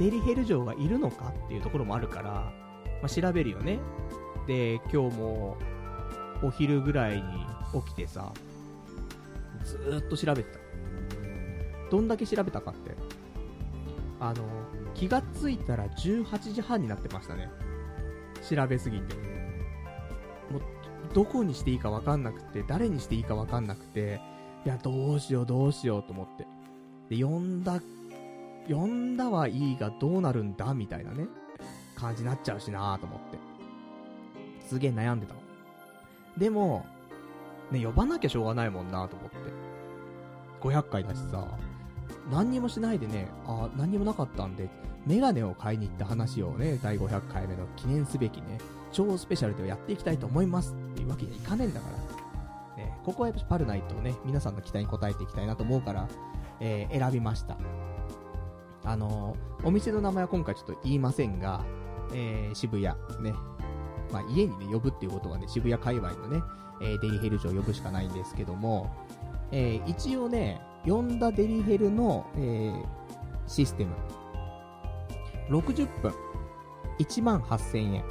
[0.00, 2.52] デリヘル嬢がいるのかっていうところもあるから、ま
[3.04, 3.78] あ、調べるよね。
[4.46, 5.58] で、今日も、
[6.42, 7.22] お昼ぐらいに
[7.84, 8.32] 起きてさ、
[9.62, 10.58] ずーっと調べてた。
[11.90, 12.96] どんだけ調べたかって。
[14.20, 14.42] あの、
[14.94, 17.50] 気がついたら18時半になってましたね。
[18.48, 19.14] 調べすぎて。
[20.50, 20.62] もう、
[21.12, 24.18] どこにしていいかわかんなくて、誰にしていいかわかんなくて、
[24.64, 26.46] いや、どうしようどうしようと思って。
[27.14, 27.82] で、呼んだ、
[28.70, 31.26] 呼んだはいいがどうなるんだみたいなね、
[31.96, 33.38] 感じになっちゃうしなーと思って。
[34.68, 35.40] すげえ悩んでたの。
[36.38, 36.86] でも、
[37.72, 39.36] ね、呼ばなきゃしょうがないもんなと思って。
[40.60, 41.48] 500回だしさ、
[42.30, 44.68] 何にもしないでね、あ、何にもなかったんで、
[45.04, 48.58] メガネを買いに行った話をね、第500回目の記念すべきね、
[48.92, 51.86] 超スペシャルではやっていきたいと思いますっていうわけにはいかねえんだか
[52.76, 52.84] ら。
[52.84, 56.08] ね、ここはやっぱパルナイトをね、皆さんの期待に応えていきたいなと思うから、
[56.60, 57.56] えー、選びました。
[58.84, 61.64] あの、お店の名前は今回ちょっと言いませんが、
[62.12, 62.84] えー、渋谷、
[63.22, 63.34] ね、
[64.12, 66.42] まあ、家にね、呼ぶっていうことはね、渋谷界隈のね、
[66.80, 68.90] えー、デリヘル嬢呼ぶしかないんですけども、
[69.52, 72.84] えー、一応ね、呼んだデリヘルの、えー、
[73.46, 73.92] システム。
[75.50, 76.12] 60分。
[76.98, 78.04] 1万8000円。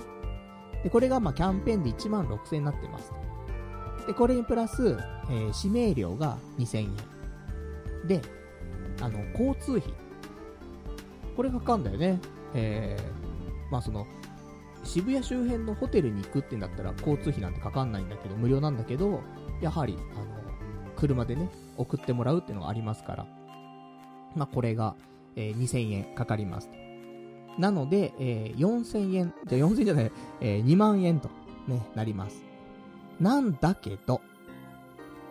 [0.84, 3.12] で、これがまあキャンペーンで1万6000円になってます。
[4.08, 4.98] で、これにプラス、
[5.30, 8.08] えー、指名料が2000円。
[8.08, 8.22] で、
[9.02, 9.94] あの、交通費。
[11.40, 12.20] これかかんだよね。
[12.54, 14.06] えー、まあその、
[14.84, 19.22] 渋谷周辺のホテルに行くってんだったら交通費なんてかかんないんだけど、無料なんだけど、
[19.62, 20.26] やはり、あの、
[20.98, 23.26] 車でね、送ってもらうっていうのがありますから。
[24.36, 24.98] まあ、これが、
[25.38, 26.70] えー、2000円かかります。
[27.58, 31.30] なので、えー、4000円、じゃ4000円じゃない、えー、2万円と、
[31.70, 32.44] ね、なります。
[33.18, 34.20] なんだけど、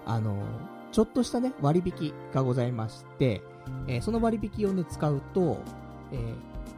[0.07, 0.43] あの、
[0.91, 3.43] ちょっとしたね、割引がございまして、
[3.87, 5.59] えー、その割引をね、使うと、
[6.13, 6.35] え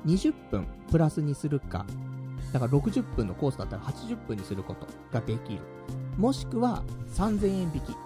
[0.07, 1.87] ー、20分プラスにするか、
[2.53, 5.61] だから60分のコースだったら80分にすることができる。
[6.17, 6.83] もしくは
[7.15, 7.97] 3000円引き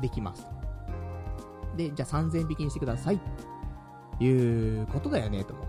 [0.00, 0.46] できます。
[1.76, 3.20] で、じゃあ3000円引きにしてください。
[4.20, 4.28] い
[4.82, 5.66] うことだよね、と思っ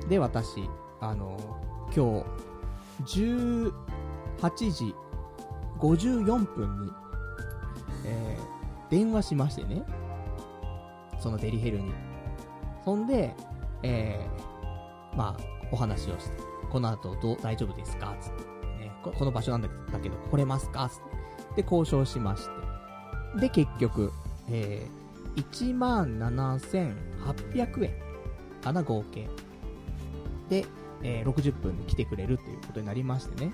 [0.00, 0.06] て。
[0.08, 0.68] で、私、
[1.00, 1.38] あの、
[1.94, 2.24] 今
[3.04, 3.72] 日、18
[4.48, 4.94] 時
[5.78, 6.90] 54分に、
[8.06, 9.82] えー、電話しましてね。
[11.18, 11.92] そのデリヘルに。
[12.84, 13.34] そんで、
[13.82, 16.36] えー、まあ、お話をして。
[16.70, 18.16] この後どう、大丈夫ですか？
[18.20, 18.42] つって、
[18.84, 19.12] ねこ。
[19.16, 19.68] この場所なんだ
[20.00, 21.00] けど、来れますかつっ
[21.56, 21.62] て。
[21.62, 22.48] で、交渉しまし
[23.34, 23.40] て。
[23.40, 24.12] で、結局、
[24.48, 27.92] えー、17,800円
[28.62, 29.28] かな、合計。
[30.48, 30.64] で、
[31.02, 33.52] えー、60分で来てくれるっていうことになりましてね。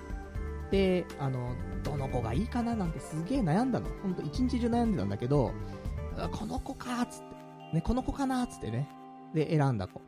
[0.71, 3.87] で、あの、どの子がいいかななんてすげえ悩んだの。
[4.03, 5.53] ほんと一日中悩んでたんだけど、
[6.31, 7.25] この子かーつって。
[7.75, 8.89] ね、この子かなーつってね。
[9.33, 10.01] で、選んだ子。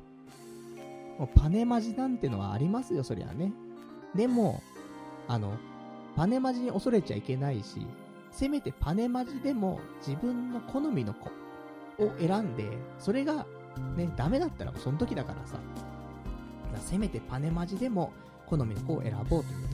[1.27, 3.51] パネマジなんてのはありますよ、そりゃね。
[4.15, 4.61] でも、
[5.27, 5.57] あの、
[6.15, 7.85] パネマジに恐れちゃいけないし、
[8.31, 11.29] せめてパネマジでも自分の好みの子
[12.03, 12.65] を選んで、
[12.97, 13.45] それが
[13.95, 15.57] ね、ダメだったらもうその時だからさ。
[16.73, 18.11] らせめてパネマジでも
[18.45, 19.67] 好みの子を選ぼうというね、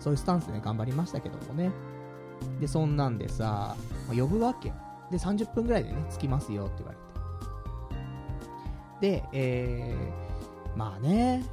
[0.00, 1.70] そういうスタンスでね、頑張りましたけどもね。
[2.60, 3.76] で、そんなんでさ、
[4.08, 4.74] 呼ぶわけよ。
[5.10, 6.98] で、30分ぐらいでね、着きますよって言われ
[9.00, 9.22] て。
[9.22, 10.23] で、えー、
[10.76, 11.44] まあね、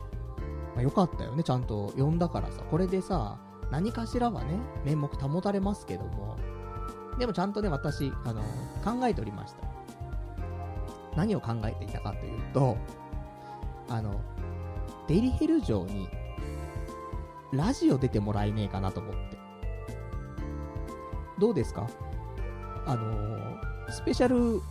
[0.75, 2.63] まあ、よかったよね、ちゃんと呼んだからさ。
[2.69, 3.37] これでさ、
[3.71, 6.37] 何かしらはね、面目保たれますけども。
[7.19, 8.41] でもちゃんとね、私、あの、
[8.83, 9.59] 考えておりました。
[11.15, 12.77] 何を考えていたかというと、
[13.89, 14.21] あの、
[15.07, 16.09] デリヘル城に、
[17.51, 19.37] ラジオ出てもらえねえかなと思って。
[21.37, 21.87] どうですか？
[22.85, 23.57] あの
[23.91, 24.61] スペシャルウ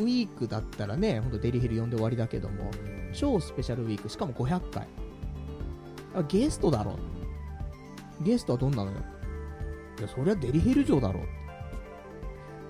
[0.00, 2.70] ィークだったらね、ほんとデリヘル呼んで終わりだけども、
[3.12, 4.86] 超スペシャルウィーク、しかも500回。
[6.14, 6.96] あゲストだろ。
[8.22, 8.98] ゲストはどんなのよ。
[9.98, 11.20] いや、そりゃデリヘル城だろ。
[11.20, 11.22] っ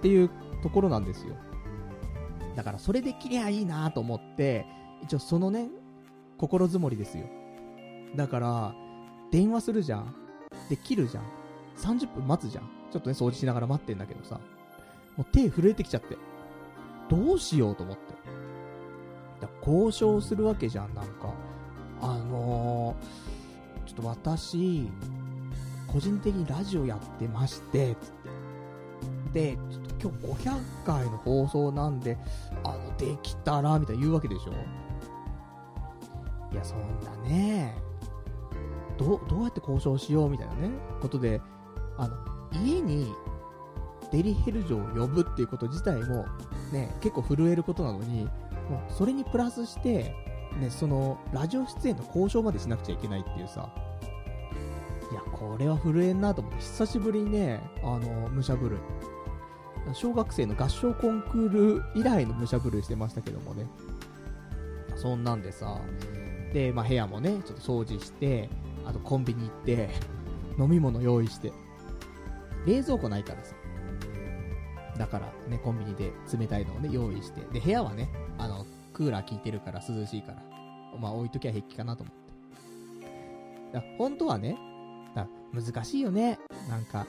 [0.03, 0.31] ていう
[0.62, 1.35] ところなんですよ。
[2.55, 4.66] だからそれできりゃいいなと思って、
[5.03, 5.68] 一応そのね、
[6.38, 7.25] 心づもりですよ。
[8.14, 8.75] だから、
[9.31, 10.14] 電話するじゃん。
[10.68, 11.25] で、切るじゃん。
[11.77, 12.64] 30分待つじゃん。
[12.90, 14.40] ちょっとね、掃除しながら待ってんだけどさ。
[15.16, 16.16] もう手震えてきちゃって。
[17.09, 18.15] どうしようと思って。
[19.40, 21.33] だ交渉するわけじゃん、なんか。
[22.01, 24.88] あのー、ちょっと私、
[25.87, 28.11] 個人的にラジオやってまして、つっ
[29.33, 29.46] て。
[29.55, 29.59] で、
[30.01, 32.16] ちょっと今日500回の放送なんで、
[32.64, 34.53] あの、できたら、みたいな言うわけでしょ
[36.53, 37.77] いや、そんなね、
[38.96, 40.70] ど、どうやって交渉しようみたいなね、
[41.01, 41.40] ことで、
[41.99, 42.16] あの、
[42.64, 43.12] 家に
[44.12, 46.27] デリヘル嬢を呼ぶっていうこと自体も、
[46.72, 48.29] ね、結構震えることなのに、
[48.70, 50.14] もうそれにプラスして、
[50.61, 53.70] ね、その、ラジオ出演の交渉までしなくちゃいけないっていうさ、
[55.11, 58.79] いや、これは震えんなと思って、久しぶりにね、あの、武者震い。
[59.92, 63.66] 小学生の合唱コンクール以来の武者震いしてましたけどもね。
[64.96, 65.81] そんなんでさ、
[66.52, 68.48] で、まあ、部屋もね、ちょっと掃除して、
[68.85, 69.90] あとコンビニ行って、
[70.59, 71.52] 飲み物用意して、
[72.66, 73.56] 冷蔵庫ないからさ。
[74.98, 77.40] だからね、コンビニで冷たいのをね、用意して。
[77.52, 80.42] で、部屋はね、あの、クーラー効いてるから涼しいから。
[80.98, 82.26] まあ置いときゃ平気かなと思って。
[83.72, 84.56] だ本当はね、
[85.14, 86.38] だ難しいよね。
[86.68, 87.06] なんか、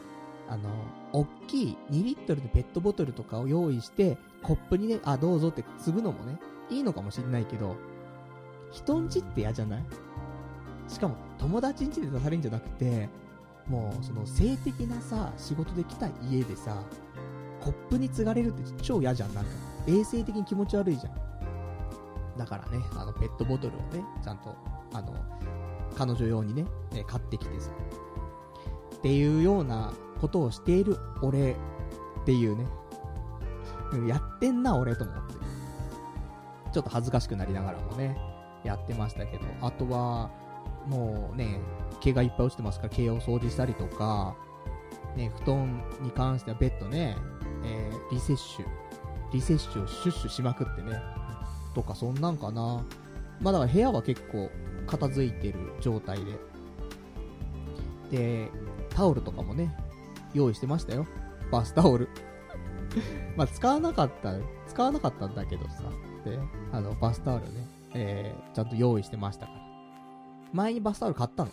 [0.50, 0.70] あの、
[1.14, 7.76] おっきい2リットルのペットボトルとかを用意して、コップにね、あ、どうぞって継ぐのもね、いいのかもしんないけど、
[8.72, 9.84] 人ん家って嫌じゃない？
[10.88, 13.10] しかも、友達ん家で出されるんじゃなくて、
[13.68, 16.82] もう、その、性的なさ、仕事で来た家でさ、
[17.62, 19.52] コップに継がれるって超嫌じゃん、なんか。
[19.88, 21.28] 衛生的に気持ち悪いじゃん。
[22.38, 24.56] だからね、あの、ペットボトルをね、ちゃんと、
[24.94, 25.14] あの、
[25.96, 27.72] 彼女用にね、ね買ってきてさ。
[28.98, 31.56] っていうようなことをしている俺っ
[32.26, 32.68] ていうね。
[34.08, 35.34] やってんな、俺と思って。
[36.74, 38.18] ちょっと恥ずかしくなりながらもね、
[38.64, 40.30] やってましたけど、あとは、
[40.88, 41.60] もうね、
[42.00, 44.36] 毛がいっぱい落ちてますから毛を掃除したりとか、
[45.16, 47.18] ね、布団に関してはベッドね、
[47.68, 48.66] えー、リセッシュ、
[49.34, 51.00] リセッシュをシュッシュしまくってね、
[51.76, 52.84] とかそんなんかな。
[53.42, 54.50] まあだから部屋は結構
[54.88, 56.40] 片付いてる状態で。
[58.12, 58.52] で、
[58.90, 59.76] タオルとかもね、
[60.34, 61.06] 用意してましたよ。
[61.52, 62.08] バスタオル。
[63.36, 64.34] まあ使わなかった、
[64.68, 65.84] 使わなかったんだけどさ。
[66.24, 66.40] で、
[66.72, 69.60] あの、バスタオルね、えー、ちゃんと用意してましたから。
[70.54, 71.52] 前にバスタオル買ったの。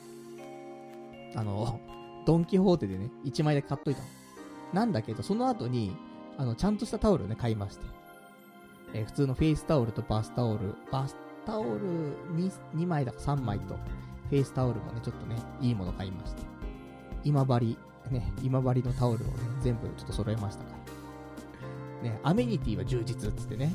[1.37, 1.81] あの、
[2.27, 4.07] ドンキホーテでね、1枚だけ買っといたの。
[4.73, 5.97] なんだけど、その後に、
[6.37, 7.87] あの、ちゃんとしたタオルね、買いまして。
[8.93, 11.81] えー、普通のフェイスタオルとバスタオル、バスタオル
[12.37, 13.75] 2, 2枚だか3枚と、
[14.31, 16.43] フェイスタオルもね、ちょっとね、いいもの買いまして。
[17.25, 17.77] 今治、
[18.11, 20.71] ね、今治のタオルをね、全部ちょっと揃えましたか
[22.03, 22.11] ら。
[22.11, 23.73] ね、アメニティは充実っつってね。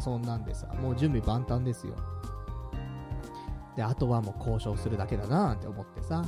[0.00, 1.94] そんなんでさ、もう準備万端ですよ。
[3.76, 6.24] で、あとはもう交渉するだけだなーって思ってさ。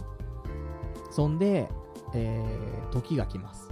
[1.10, 1.68] そんで、
[2.14, 3.71] えー、時が来ます。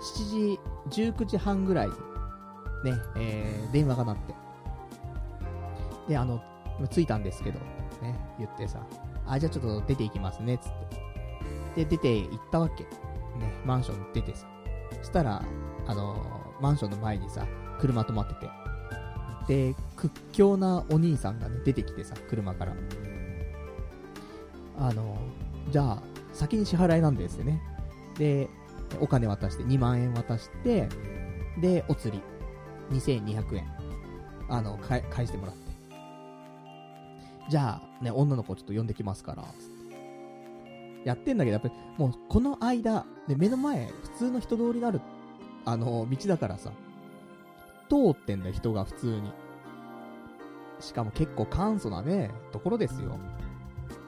[0.00, 0.58] 7
[0.90, 1.92] 時、19時半ぐらいに、
[2.84, 4.34] ね、えー、電話が鳴って。
[6.08, 6.40] で、あの、
[6.90, 7.58] 着いたんですけど、
[8.02, 8.80] ね、言ってさ、
[9.26, 10.70] あ、じゃあちょっと出ていきますね、つっ
[11.74, 11.84] て。
[11.84, 12.84] で、出て行ったわけ。
[12.84, 12.90] ね、
[13.64, 14.46] マンション出てさ。
[14.98, 15.42] そしたら、
[15.86, 16.16] あの
[16.60, 17.46] マンションの前にさ、
[17.80, 18.50] 車止まってて。
[19.48, 22.74] で、屈強なお兄さんがね、出てきてさ、車から。
[24.78, 25.18] あの、
[25.70, 27.62] じゃあ、先に支払いなんですよね。
[28.16, 28.48] で、
[29.00, 30.88] お金渡して、2万円渡して、
[31.60, 32.22] で、お釣り、
[32.96, 33.66] 2200円、
[34.48, 35.68] あの、返してもらって。
[37.50, 39.44] じゃあ、ね、女の子をちょっと呼んできますから、
[41.04, 45.00] やってんだけど、やっぱり、もう、この間、で、目の前、普通の人通りになる、
[45.64, 46.72] あの、道だからさ、
[47.88, 49.32] 通ってんだよ、人が普通に。
[50.80, 53.18] しかも結構簡素なね、ところですよ。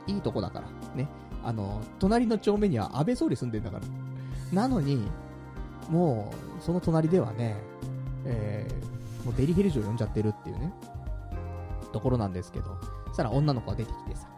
[0.07, 0.67] いいとこだから。
[0.95, 1.09] ね。
[1.43, 3.83] あの、隣の町目には安倍総理住んでんだから。
[4.53, 5.09] なのに、
[5.89, 7.57] もう、その隣ではね、
[8.25, 10.73] えー、もうデリヘル嬢呼んじゃってるっていうね、
[11.93, 12.77] ところなんですけど、
[13.09, 14.29] そしたら女の子が出てきてさ、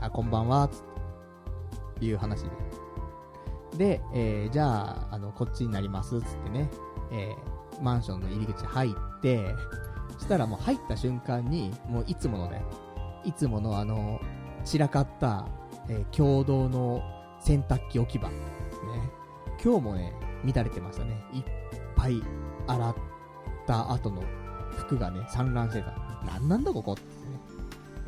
[0.00, 0.80] あ、こんばんは、つっ
[1.98, 2.50] て、いう話で。
[3.76, 6.70] で、えー、じゃあ、あの、こっちになります、つってね、
[7.12, 9.54] えー、マンションの入り口入って、
[10.14, 12.62] そしたらもう入った瞬間に、もういつものね、
[13.24, 14.20] いつものあの、
[14.64, 15.46] 散らかった、
[15.88, 17.02] えー、共同の
[17.40, 18.28] 洗濯機置き場。
[18.28, 18.36] ね。
[19.62, 20.12] 今日もね、
[20.44, 21.22] 乱れてましたね。
[21.32, 21.42] いっ
[21.94, 22.22] ぱい
[22.66, 22.94] 洗っ
[23.66, 24.22] た後の
[24.70, 25.90] 服がね、散乱してた。
[26.24, 27.02] なんなんだここって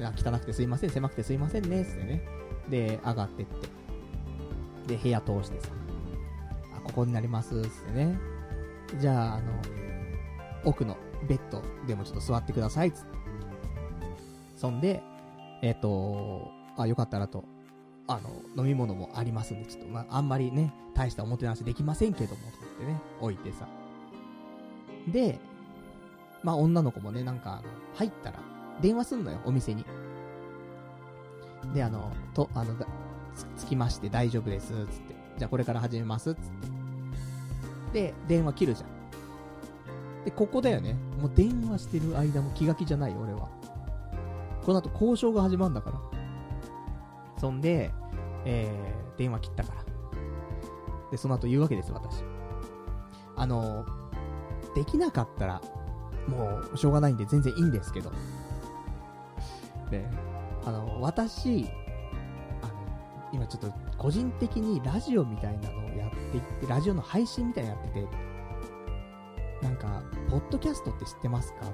[0.03, 0.12] ね。
[0.16, 2.22] 汚くてすいません、狭くてすいませんね、つってね。
[2.68, 4.96] で、上がってって。
[4.96, 5.68] で、部屋通してさ。
[6.76, 8.18] あ、ここになります、つってね。
[8.98, 9.53] じゃあ、あの、
[10.64, 10.96] 奥の
[11.28, 13.18] ベッドでもちょっと座ってください、つって。
[14.57, 15.03] そんで、
[15.61, 17.44] えっ、ー、と、あ、よかったらと、
[18.07, 23.66] あの、飲み物もありますんで、ちょっと、まあ、あんまりね、大したおもてなしできませんけども、とってね、置いてさ。
[25.09, 25.38] で、
[26.42, 27.62] まあ、女の子もね、なんか、あの、
[27.94, 28.38] 入ったら、
[28.80, 29.84] 電話すんのよ、お店に。
[31.74, 32.74] で、あの、と、あの、
[33.34, 35.14] つ、つきまして大丈夫です、つって。
[35.38, 36.40] じゃあこれから始めます、つっ
[37.92, 38.03] て。
[38.03, 40.24] で、電話切るじゃん。
[40.24, 40.94] で、ここだよね。
[41.20, 43.48] もう電話してる間も気が気じゃないよ、俺は。
[44.64, 46.21] この後交渉が始まるんだから。
[47.43, 47.90] そんで、
[48.45, 49.82] えー、電話切ったから。
[51.11, 52.22] で、その後言うわけです、私。
[53.34, 53.84] あの、
[54.76, 55.61] できなかったら、
[56.28, 58.12] もう、しょうがないんで全然いいんですけど。
[59.90, 60.09] で、
[60.64, 61.66] あの、私、
[62.62, 62.72] あの、
[63.32, 68.09] 今ちょっと個人的にラジオみたいなのをやっていって、ラジオの配信みたいなのやってて、
[69.62, 71.66] なんか、ポッドキャストって知ってますか？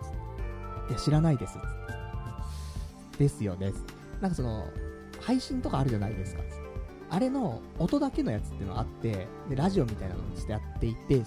[0.89, 1.59] いや、知らないです。
[3.19, 3.75] ですよね。
[4.23, 4.65] なんかその、
[5.29, 6.43] 配信とかあるじゃないですか。
[7.11, 11.23] あれの音だけのやつっていうのがあって、で、ラジオみたいなのをしてやっていて、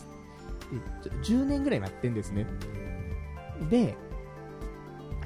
[1.23, 2.47] 10年ぐらいもやってんですね。
[3.69, 3.95] で、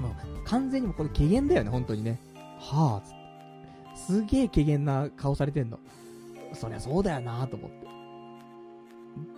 [0.02, 0.14] もう
[0.44, 2.20] 完全にもこれ軽減だよね、本当にね。
[2.60, 5.80] はぁ、すげえ軽減な顔されてんの。
[6.52, 7.88] そりゃそうだよなと思って。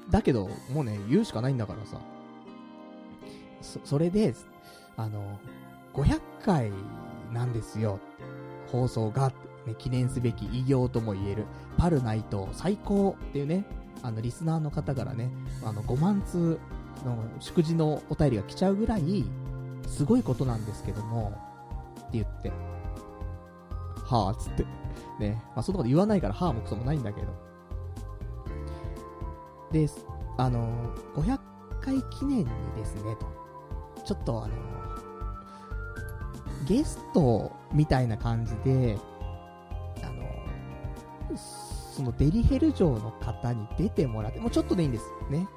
[0.09, 2.01] だけど、もうね、言うしかないんだからさ。
[3.61, 4.33] そ、それで、
[4.95, 5.39] あの、
[5.93, 6.71] 500回
[7.31, 7.99] なんですよ。
[8.72, 9.32] 放送が、
[9.65, 11.45] ね、記念すべき偉業とも言える、
[11.78, 13.65] パルナイト最高っていうね、
[14.03, 15.30] あの、リスナーの方からね、
[15.63, 16.59] あの、5万通
[17.05, 19.26] の祝辞のお便りが来ちゃうぐらい、
[19.88, 21.34] すごいことなんですけども、
[21.99, 22.51] って言って、
[24.05, 24.65] はぁ、つって。
[25.20, 25.41] ね。
[25.55, 27.28] まあ、そんなこと言わないから、はぁもクソもないんだけど。
[29.72, 29.88] で、
[30.38, 30.70] あの、
[31.15, 31.39] 500
[31.82, 32.45] 回記念に
[32.76, 33.26] ですね、と。
[34.03, 34.53] ちょっとあの、
[36.68, 38.97] ゲストみたいな感じで、
[40.03, 45.05] あの、そのデリヘル城の方に出てもらって、もうちょっとでいいんです。
[45.30, 45.47] ね。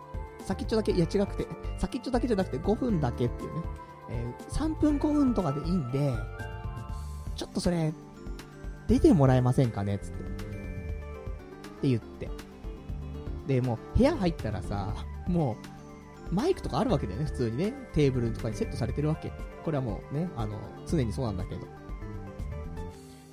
[0.44, 1.46] 先っちょだけ、いや違くて、
[1.78, 3.62] 先っちょだけじゃなくて5分だけっていうね。
[4.10, 6.12] えー、3分5分とかでいいんで、
[7.36, 7.92] ちょっとそれ、
[8.86, 9.98] 出てもらえませんかね？
[9.98, 10.22] つって。
[10.22, 10.26] っ
[11.82, 12.28] て言って。
[13.46, 14.94] で、もう部屋入ったらさ、
[15.26, 15.56] も
[16.30, 17.72] う、マイクとかあるわけだよね、普通にね。
[17.92, 19.32] テーブルとかにセットされてるわけ。
[19.64, 21.66] これはもうね、あの、常にそうなんだけど。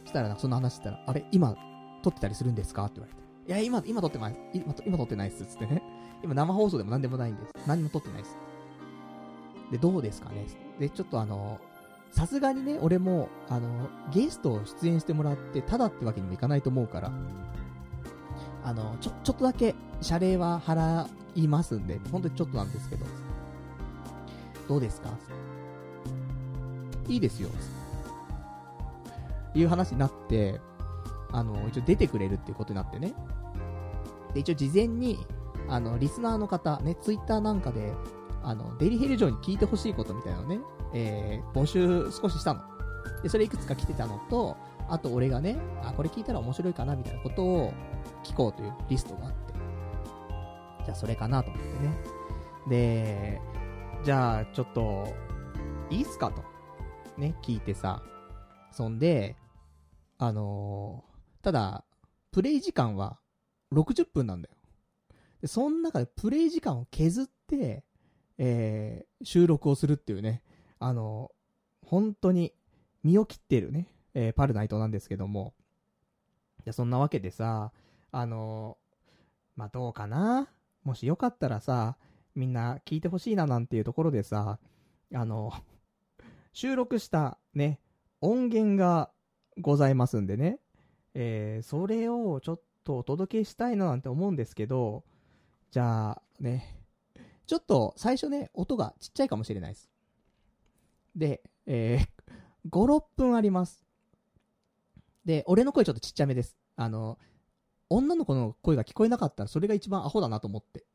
[0.05, 1.55] したら、その話したら、あれ、今、
[2.03, 2.85] 撮ってたりするんですか？
[2.85, 3.21] って言われて。
[3.47, 4.37] いや、今、今撮ってない。
[4.53, 5.45] 今、今撮ってないっす。
[5.45, 5.81] つってね。
[6.23, 7.51] 今生放送でも何でもないんです。
[7.67, 8.37] 何も撮ってないっす。
[9.71, 10.45] で、どうですかね？
[10.79, 11.59] で、ちょっとあの、
[12.11, 17.11] さすがにね、俺も、あの、ゲストを出演してもらって、ただってわけにもいかないと思うから、
[18.63, 23.05] あの、ちょ、ちょっとだけ、謝礼は払いますんで、本当にちょっとなんですけど、
[24.69, 25.09] どうですか？
[27.07, 27.49] いいですよ。
[29.55, 30.59] いう話になって、
[31.31, 33.13] あの、一応出てくれるっていうことになってね。
[34.33, 35.17] で、一応事前に、
[35.67, 37.93] あの、リスナーの方、ね、ツイッターなんかで、
[38.43, 40.59] あの、デリヘル城に聞いてほしいことみたいなのね、
[40.93, 42.61] えー、募集少ししたの。
[43.23, 44.55] で、それいくつか来てたのと、
[44.89, 47.73] あと俺がね、あ、これ聞いたら面白いかなみたいなことを
[48.23, 49.53] 聞こうというリストがあって。
[50.85, 51.97] じゃあそれかなと思ってね。
[52.69, 53.41] で、
[54.03, 55.07] じゃあちょっと、
[55.89, 56.56] いいっすかと。
[57.17, 58.03] ね、聞いてさ。
[58.71, 59.35] そんで、
[60.17, 61.83] あのー、ただ、
[62.31, 63.19] プレイ時間は
[63.73, 64.55] 60分なんだよ。
[65.41, 67.83] で、その中でプレイ時間を削って、
[68.37, 70.43] えー、収録をするっていうね、
[70.79, 71.31] あの、
[71.85, 72.53] 本当に
[73.03, 75.53] 身を切ってるね、えー、パルナイトなんですけども。
[76.63, 77.71] じゃ、そんなわけでさ、
[78.11, 78.77] あの、
[79.55, 80.49] まあ、どうかな？
[80.83, 81.97] もしよかったらさ、
[82.35, 84.59] みんな聞いてほしいななんていうところでさ、
[85.13, 85.51] あの、
[86.59, 87.79] 収録したね、
[88.19, 89.11] 音源が
[89.59, 90.57] ございますんでね、
[91.13, 95.03] えー、それをちょっとお届けしたいななんて思うんですけど、
[95.69, 96.81] じゃあね、
[97.45, 99.91] ちょっと最初ね、音がちっちゃいかもしれないです。
[101.15, 103.85] で、えー、5、6分あります。
[105.25, 106.57] で、俺の声ちょっとちっちゃめです。
[106.75, 107.19] あの、
[107.87, 110.85] 女の子の声が聞こえなかったらそれが一番アホだなと思って。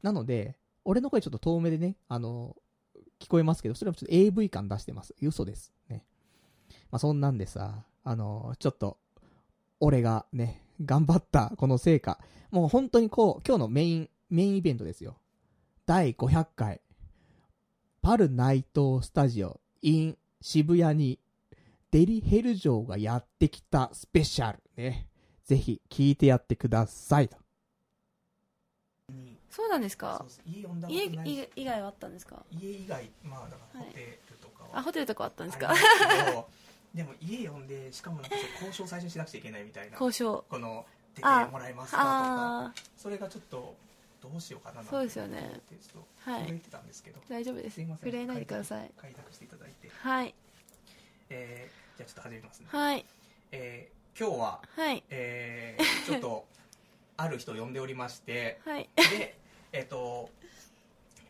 [0.00, 2.54] なので、俺の声ちょっと遠目でね、あの、
[3.20, 5.14] 聞こえますけど、それはちょっと AV 感出してます。
[5.20, 5.72] 嘘です。
[5.88, 6.04] ね。
[6.90, 8.98] まあ、そんなんでさ、あの、ちょっと、
[9.80, 12.18] 俺がね、頑張ったこの成果。
[12.50, 15.18] もう本当にこう、今日のメイン、メインイベントですよ。
[15.86, 16.80] 第500回、
[18.02, 21.18] パルナイトスタジオ in 渋谷に
[21.90, 25.08] デリヘル城がやってきたスペシャルね。
[25.44, 27.38] ぜひ聞いてやってくださいと。
[29.58, 30.24] そうなんですか？
[30.46, 31.06] 家呼んだ家
[31.56, 32.44] 以外はあったんですか？
[32.52, 34.78] 家以外、まあだからホテルとかは。
[34.78, 35.74] あ、ホテルとかあったんですか？
[36.94, 39.94] でも家呼んでしかもなんか交渉最初しなくちゃいけないみたいな。
[39.94, 40.44] 交渉。
[40.48, 40.86] この
[41.16, 42.08] 出てもらえますかとか。
[42.66, 43.74] あそれがちょっと
[44.22, 45.60] どうしようかなそうですよね。
[46.20, 46.46] はい。
[46.46, 47.74] 震えてたんですけど、大丈夫です。
[47.74, 48.12] すいません。
[48.12, 48.90] 震えないでください。
[48.96, 50.34] 開拓していただいて、はい。
[51.30, 53.04] えーじゃあちょっと始めますね、はい。
[53.50, 55.02] えー今日は、はい。
[55.10, 56.46] えーちょっと
[57.16, 58.60] ある人を呼んでおりまして。
[58.64, 58.88] はい。
[58.96, 59.36] で
[59.72, 60.30] えっ、と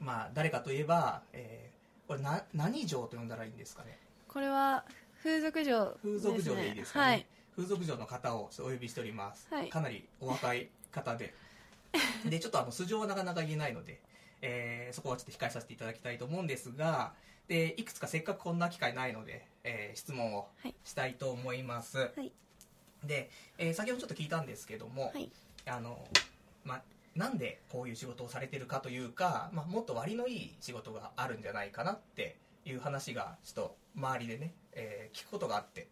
[0.01, 1.79] まあ誰かといえば、えー
[2.09, 3.99] これな何城と呼んだらいいんですかね？
[4.29, 4.83] これは
[5.23, 7.05] 風俗嬢風俗嬢でいいですかね？
[7.05, 7.27] はい。
[7.55, 9.69] 風俗嬢の方をお呼びしております、はい。
[9.69, 11.35] かなりお若い方で。
[12.25, 14.01] でちょっとあの素性はなかなか言えないので、
[14.41, 17.13] えーそこはちょっと控えさせていただきたいと思うんですが
[17.47, 20.75] でいくつかせっかくこんな機会ないので、えー質問をはい。
[20.85, 22.33] したいと思います、はい。
[23.05, 23.29] で、
[23.59, 25.31] えー先ほどちょっと聞いたんですけども、はい。
[25.67, 25.99] あの
[26.65, 26.83] まあ
[27.19, 35.89] なんでこういう仕事をされてるかというか、まあ、もっと割のいい仕事があるんじゃないかなっていう話がちょっと周りでね、えー聞くことがあって。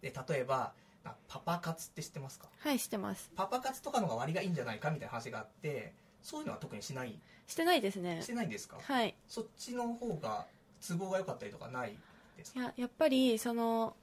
[0.00, 0.72] で例えば
[1.04, 2.48] なパパ活って知ってますか？
[2.58, 3.30] はいしてます。
[3.36, 7.18] パパ活とかのが割がいいんじゃないかみたいな話があってそういうのは特にしない？
[7.46, 8.22] してないですね。
[8.22, 8.78] してないんですか？
[8.82, 9.14] はい。
[9.28, 10.46] そっちの方が
[10.86, 11.96] 都合が良かったりとかない
[12.38, 12.60] ですか？
[12.60, 13.94] いややっぱりその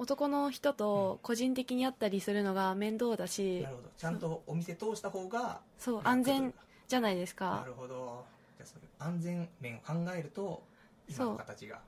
[0.00, 3.88] 男の人と個人的に会ったりするのが面倒だしなるほど。
[3.98, 6.54] ちゃんとお店通した方がそう楽安全
[6.88, 8.24] じゃないですなかるほど。
[8.56, 10.62] じゃあそういう安全面を考えると
[11.06, 11.80] 今の形が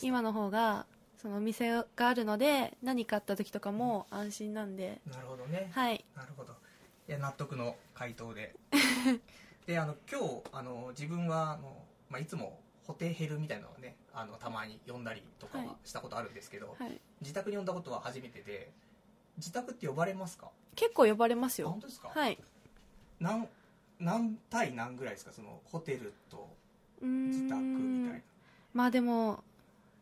[0.00, 0.86] 今の方が
[1.20, 5.00] そのお店があるので何かあった時とかも安心なんで。
[5.10, 6.04] なるほどね、はい。
[6.14, 6.52] なるほど。
[7.08, 8.54] いや納得の回答で。
[9.66, 11.76] であの今日あの自分はあの、
[12.08, 15.76] まあ、いつもホテヘルみたいなのをねあのたまに呼んだりとかははい。
[15.84, 16.98] したことあるんですけど、はい。
[17.20, 18.70] 自宅に呼んだことは初めてで
[19.36, 20.48] 自宅って呼ばれますか？
[20.74, 21.68] 結構呼ばれますよ。
[21.68, 22.38] あ本当ですか、はい。
[23.20, 23.46] 何
[24.00, 25.32] 何対何ぐらいですか？
[25.32, 26.48] そのホテルと
[27.02, 28.24] 自宅みたいな。
[28.72, 29.44] まあでも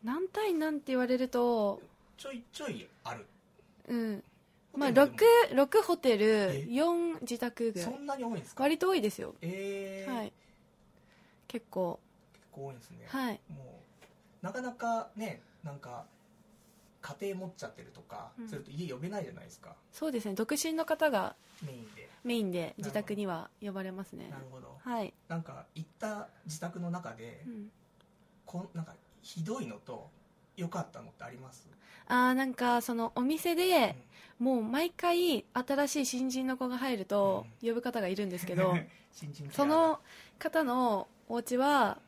[0.05, 1.83] 何対何って言われると
[2.17, 3.27] ちょいちょいある。
[3.89, 4.23] うん。
[4.77, 5.17] まあホテル 6,
[5.51, 5.63] でも。
[5.65, 7.91] 6ホテルえ？4自宅ぐらい。
[7.91, 8.63] そんなに多いんですか？
[8.63, 9.35] 割と多いですよ。
[9.43, 10.15] えー。
[10.15, 10.33] はい。
[11.49, 11.99] 結構。
[11.99, 12.06] 結
[12.57, 13.41] 構多いんですね、はい。
[13.49, 13.81] も
[14.43, 16.07] うなかなかねなんか
[17.03, 18.49] 家庭持っちゃってるとか、うん。
[18.49, 19.75] すると家呼べないじゃないですか。
[19.93, 20.35] そうですね。
[20.35, 22.09] 独身の方がメインで。
[22.25, 24.29] メインで自宅には呼ばれますね。
[24.29, 24.77] なるほど。
[24.83, 27.71] はい、なんか行った自宅の中で、うん、
[28.45, 30.11] こんなんかひどいのと
[30.57, 31.69] 良かったのってあります、
[32.07, 33.97] あーなんかそのお店で
[34.39, 38.75] もう毎回新しい新人の子が入ると呼ぶ方がいるんですけど
[39.51, 40.01] その
[40.39, 41.99] 方のお家は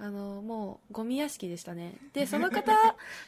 [0.00, 1.94] あのもうゴミ屋敷でしたね。
[2.14, 2.72] でその方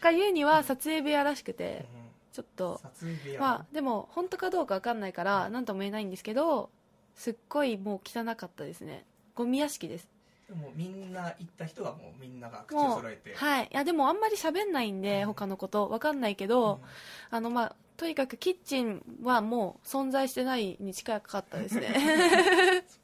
[0.00, 1.54] が言うには撮影部屋らしくうん。
[1.54, 1.86] て
[2.32, 6.70] ちょっと撮影部屋、まあでも本当かどうか分かんないから何とも言えないんですけど
[7.16, 9.04] すっごいもう汚かったですね。
[9.34, 10.08] ゴミ屋敷です。
[10.48, 13.32] でもみんな行った人はもうみんなが口をも揃えて。
[13.32, 13.64] うはい。
[13.64, 15.26] いやでもあんまり喋んないんでうん。
[15.28, 16.88] 他のこと分かんないけど、うん。
[17.30, 21.92] あのまあとにかくキッチンはもう存在してないに近かったですね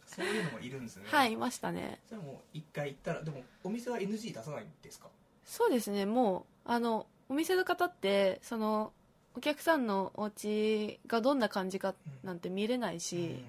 [0.87, 1.05] ですね。
[1.07, 2.01] はいいましたね。
[2.09, 5.09] それも一回行ったらでもお店は NG 出さないんですか？
[5.45, 8.93] そうですねもうあのお店の方ってその
[9.37, 13.45] お客さんのお家がどんな感じかなんて見れないし、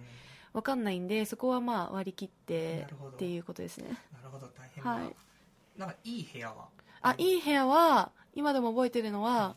[0.51, 3.97] わかんないんでそこはまあ割り切ってっていうことですね。
[4.13, 5.15] なるほど大変だ、はい。
[5.77, 6.67] なんかいい部屋は？
[7.01, 9.55] あいい部屋は今でも覚えてるのは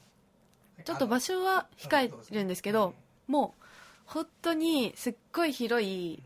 [0.84, 2.94] ちょっと場所は控えるんですけど
[3.26, 3.64] もう
[4.06, 6.22] 本当にすっごい広い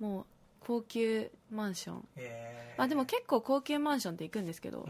[0.00, 0.26] もう
[0.66, 2.08] 高級マンション。
[2.16, 4.80] えー、あでも結構高級マンションって行くんですけど。
[4.80, 4.84] う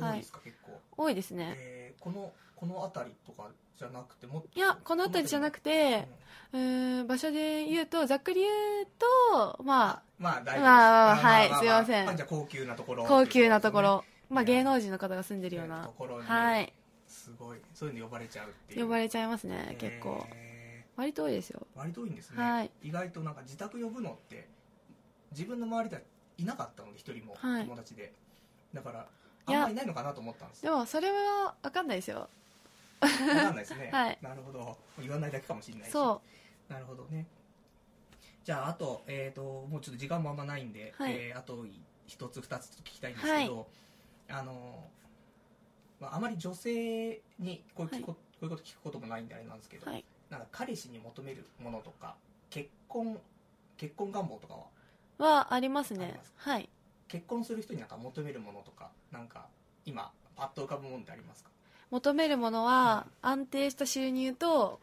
[0.00, 0.12] ーんはい。
[0.12, 1.54] 多いですか、結構、多いですね。
[1.58, 6.08] えー、このこの辺りとかじゃなくてもいやこの辺りじゃなくて
[6.52, 8.86] うーん場所で言うとざっくり言う
[9.56, 10.60] とまあまあ大丈夫です。
[10.60, 12.08] まああはいすいません。
[12.08, 13.04] あじゃあ高級なところ。
[13.04, 15.84] 高級なところ、まあ、芸能人の方が住んでるような。
[15.84, 16.26] ところに。
[16.26, 16.72] はい。
[17.08, 17.58] すごい。
[17.74, 18.84] そういうの呼ばれちゃうっていう。
[18.84, 20.24] 呼ばれちゃいますね結構。
[20.30, 21.66] え割と多いですよ。
[21.74, 22.70] ー割と多いんですね、はい。
[22.82, 24.48] 意外となんか自宅呼ぶのって
[25.36, 26.02] 自分の周りでは
[26.38, 27.64] いなかったので一人もはい。
[27.64, 28.12] 友達で、
[28.72, 29.06] だから
[29.46, 32.28] あんまりいないのかなと思ったんですでもそれは分かんないですよ。
[33.00, 34.18] わかんないですね、 はい。
[34.22, 34.78] なるほど。
[34.98, 35.92] 言わないだけかもしれないし。
[35.92, 36.22] そ
[36.68, 36.72] う。
[36.72, 37.26] なるほどね。
[38.44, 41.12] じゃああと,、えー、ともうちょっと時間もあんまないんで、はい。
[41.14, 41.66] えーあと
[42.06, 43.66] 一つ二つ聞きたいんですけど、
[44.28, 44.84] あの
[45.98, 48.02] まあ、あまり女性にこういう,、はい。
[48.02, 50.04] ここういうこと聞くこともないんであれなんですけど、はい。
[50.28, 52.16] なんか彼氏に求めるものとか
[52.50, 53.18] 結婚
[53.76, 54.66] 結婚願望とかは？
[55.18, 56.18] はありますね。
[56.36, 56.68] はい。
[57.08, 59.46] 結婚する人になんか求めるものとかなんか
[59.86, 61.50] 今パッと浮かぶものってありますか？
[61.90, 64.80] 求めるものは安定した収入と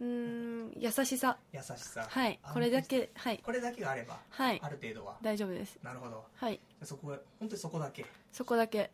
[0.00, 1.36] うーん優しさ。
[1.52, 2.06] 優しさ。
[2.08, 2.38] はい。
[2.52, 3.38] これだけはい。
[3.44, 4.60] これだけがあればはい。
[4.62, 5.16] ある程度は。
[5.22, 5.78] 大丈夫です。
[5.82, 6.24] なるほど。
[6.36, 6.58] はい。
[6.82, 8.06] そこは本当にそこだけ。
[8.32, 8.90] そこだけ。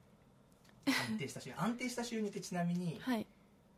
[0.86, 1.56] 安定した収入。
[1.60, 3.26] 安定した収入ってちなみにはい。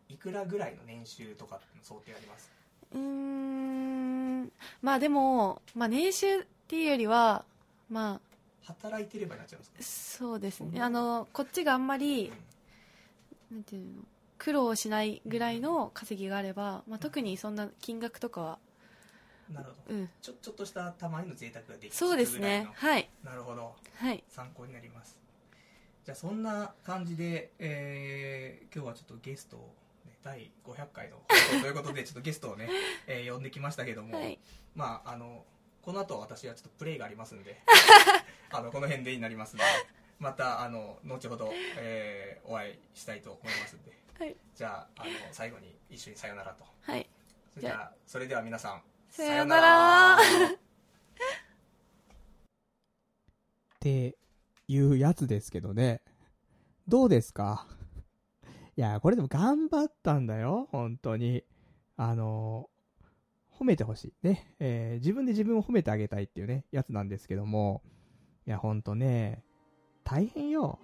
[0.08, 2.50] いくらぐらいの年収とか想定あります？
[2.92, 4.52] うーん。
[4.82, 7.44] まあでも、まあ、年収っていうよりは
[7.90, 8.18] ま
[8.64, 10.24] 働いてればになっちゃうんですか？
[10.24, 10.80] あそうですね。
[10.80, 12.32] あのこっちがあんまり
[13.50, 13.92] なんていうの
[14.38, 18.58] 苦労しないぐらいの稼ぎがあれば、まあ、特にそんな金額とかは
[19.52, 19.94] なるほど。
[19.98, 20.08] うん。
[20.22, 22.66] ちょちょっとしたたまにの贅沢ができるそうですね。
[22.72, 23.06] はい。
[23.22, 23.74] のなるほど。
[23.96, 24.24] はい。
[24.30, 25.18] 参考になります。
[26.06, 29.74] じゃあそんな感じで、えー今日はちょっとゲストを、
[30.06, 32.70] ね、第500回の放送ということでちょっとゲストをね、
[33.06, 34.38] えー呼んできましたけども、はい。
[34.74, 35.44] まああの
[35.82, 37.60] この後私はちょっとプレイがありますんで
[38.50, 39.64] あのこの辺でになりますので
[40.18, 43.92] またあの後ほど、えーお会いしたいと思いますんで。
[44.18, 44.36] はい。
[44.54, 46.64] じゃああの最後に一緒にさよならと。
[46.82, 47.08] はい。
[47.54, 50.16] それじゃあそれでは皆さんさよなら。
[53.76, 54.16] って
[54.68, 56.02] いうやつですけどね。
[56.88, 57.66] どうですか？
[58.76, 61.44] いや、これでも頑張ったんだよ、本当に。
[61.96, 62.68] あの
[63.62, 64.26] 褒めてほしい。
[64.26, 64.54] ね。
[64.58, 67.82] えー自分で自分を褒めてあげたいっていうね、やつなんですけども。
[68.44, 69.44] いや、ほんとね、
[70.02, 70.80] 大変よ。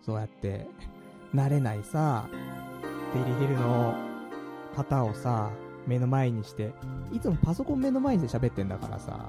[0.00, 0.68] そうやって、
[1.34, 2.28] 慣れないさ、
[3.14, 3.94] デリヘルの
[4.76, 5.50] 方をさ、
[5.88, 6.72] 目の前にして、
[7.12, 9.28] いつもパソコン目の前にして喋ってんだからさ、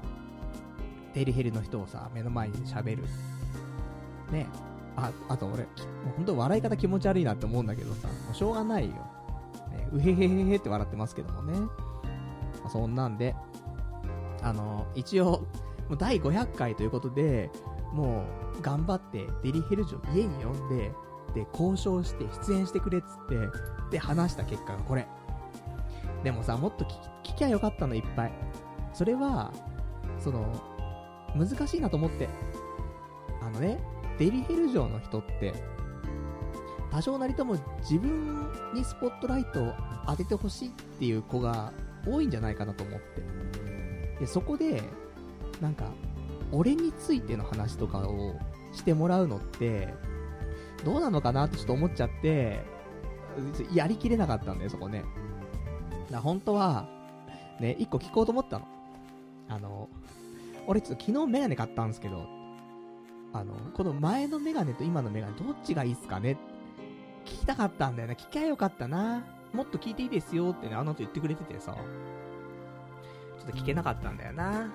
[1.12, 3.02] デリヘルの人をさ、目の前にして喋る。
[4.30, 4.46] ね
[4.94, 5.68] あ、あと俺、も
[6.12, 8.92] う本当笑い方気持ち悪いなって思うんだけどさ、もうしょうがないよ。
[9.72, 11.58] ね、うへへへへって笑ってますけどもね。
[12.66, 13.34] まあそんなんで、
[14.42, 15.46] あの、一応、
[15.88, 17.50] もう第500回ということで、
[17.92, 18.24] も
[18.58, 20.92] う、頑張って、デリヘルジョ家に呼んで、
[21.34, 23.36] で、交渉して、出演してくれっつって、
[23.92, 25.06] で、話した結果がこれ。
[26.24, 26.88] でもさ、もっと聞
[27.22, 28.32] き聞きゃよかったの、いっぱい。
[28.92, 29.52] それは、
[30.18, 30.44] その、
[31.36, 32.28] 難しいなと思って。
[33.42, 33.78] あのね、
[34.18, 35.54] デリヘル城の人って、
[36.90, 39.72] 多少なりとも自分にスポットライトを
[40.06, 41.72] 当ててほしいっていう子が
[42.06, 43.22] 多いんじゃないかなと思って。
[44.20, 44.82] で、そこで、
[45.60, 45.92] なんか、
[46.52, 48.36] 俺についての話とかを
[48.72, 49.92] してもらうのって、
[50.84, 52.64] どうなのかなってちょっと思っちゃって、
[53.72, 55.00] やりきれなかったんだよ、そこね。
[55.00, 55.08] だか
[56.12, 56.88] ら本当は、
[57.60, 58.66] ね、一個聞こうと思ったの。
[59.48, 59.88] あの、
[60.66, 62.26] 俺ちょっと昨日メガネ買ったんですけど、
[63.32, 66.38] あの、この前のメガネと今のメガネどっちがいいっすかね？
[67.24, 68.14] 聞きたかったんだよな。
[68.14, 69.24] 聞きゃよかったな。
[69.52, 71.76] もっと聞いていいですよってね、あの人言ってくれててさ。
[73.38, 74.70] ちょっと聞けなかったんだよな。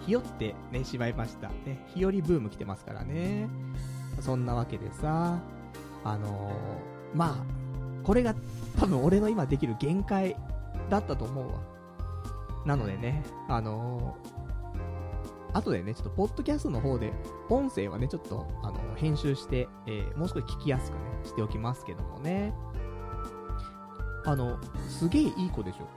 [0.00, 1.48] ひよってね、しまいました。
[1.48, 3.48] ね、日和ブーム来てますからね。
[4.20, 5.38] そんなわけでさ、
[6.04, 8.34] あのーまあ、これが
[8.78, 10.36] 多分俺の今できる限界
[10.90, 11.60] だったと思うわ。
[12.66, 14.38] なのでね、あのー
[15.54, 17.10] 後でね、ちょっとポッドキャストの方で、
[17.48, 22.52] 音声はね、ちょっと、あの、編集して、えーもう少し聞きやすくね、しておきますけどもね。
[24.28, 24.58] あの、
[24.88, 25.88] すげえいい子でしょ。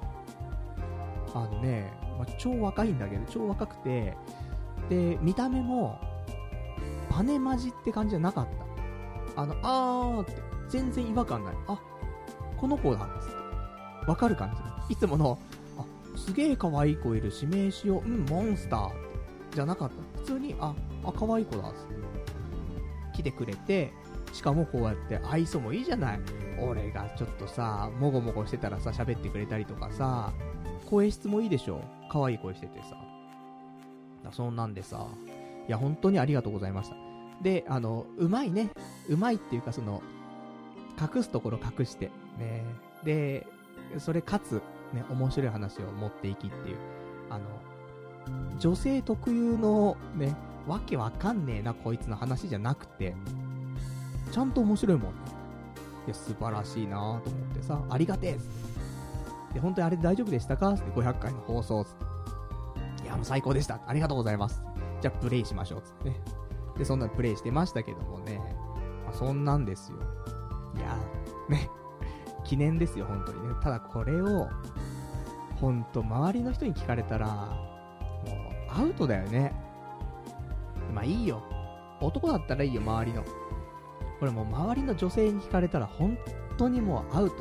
[1.35, 4.15] あのね、まあ、超若いんだけど、超若くて、
[4.89, 5.99] で、見た目も、
[7.09, 8.47] バネマジって感じじゃなかっ
[9.35, 9.41] た。
[9.41, 11.55] あの、あーって、全然違和感ない。
[11.67, 11.77] あ、
[12.57, 13.29] この子だっつっ
[14.05, 14.09] て。
[14.09, 14.55] わかる感
[14.87, 14.93] じ。
[14.93, 15.37] いつもの、
[15.77, 15.83] あ、
[16.17, 18.91] すげえ可愛い子いる、指名しよう、うん、モンスター。
[19.53, 20.19] じゃなかった。
[20.21, 20.73] 普通に、あ、
[21.03, 21.77] あ、可愛い子だって。
[23.13, 23.91] 来てくれて、
[24.31, 26.21] しかもこうやって愛想もいいじゃない。
[26.61, 30.31] 俺がちょっとさ、もごもごしてたらさ、喋ってくれたりとかさ、
[30.89, 31.81] 声質もいいでしょ？
[32.09, 32.97] 可愛い声しててさ。
[34.23, 35.07] だそんなんでさ、
[35.67, 36.95] いや、本当にありがとうございました。
[37.41, 38.69] で、あの、うまいね。
[39.09, 40.01] うまいっていうか、その、
[40.99, 42.63] 隠すところ隠して、ね。
[43.03, 43.47] で、
[43.97, 44.61] それかつ、
[44.93, 46.77] ね、面白い話を持っていきっていう、
[47.29, 47.45] あの、
[48.59, 50.35] 女性特有の、ね、
[50.67, 53.15] わけわかんねえな、こいつの話じゃなくて、
[54.31, 55.19] ちゃんと面白いもんね。
[56.05, 57.21] いや、素晴らしいなと思っ
[57.55, 58.39] てさ、ありがてえっ。
[59.53, 60.71] で、本当にあれ大丈夫でしたか？
[60.71, 61.91] って500回の放送つっ
[62.97, 63.03] て。
[63.03, 63.79] いや、もう最高でした。
[63.85, 64.63] ありがとうございます。
[65.01, 65.81] じゃあ、プレイしましょう。
[65.81, 66.21] つってね。
[66.77, 68.39] で、そんなプレイしてましたけどもね。
[69.05, 69.97] まあ、そんなんですよ。
[70.75, 70.97] いや、
[71.49, 71.69] ね。
[72.43, 73.55] 記念ですよ、本当にね。
[73.61, 74.47] ただこれを、
[75.59, 77.33] ほんと、周りの人に聞かれたら、も
[78.77, 79.53] う、アウトだよね。
[80.93, 81.43] まあいいよ。
[81.99, 83.23] 男だったらいいよ、周りの。
[84.21, 86.15] これもう周りの女性に聞かれたら本
[86.55, 87.37] 当にもうアウト。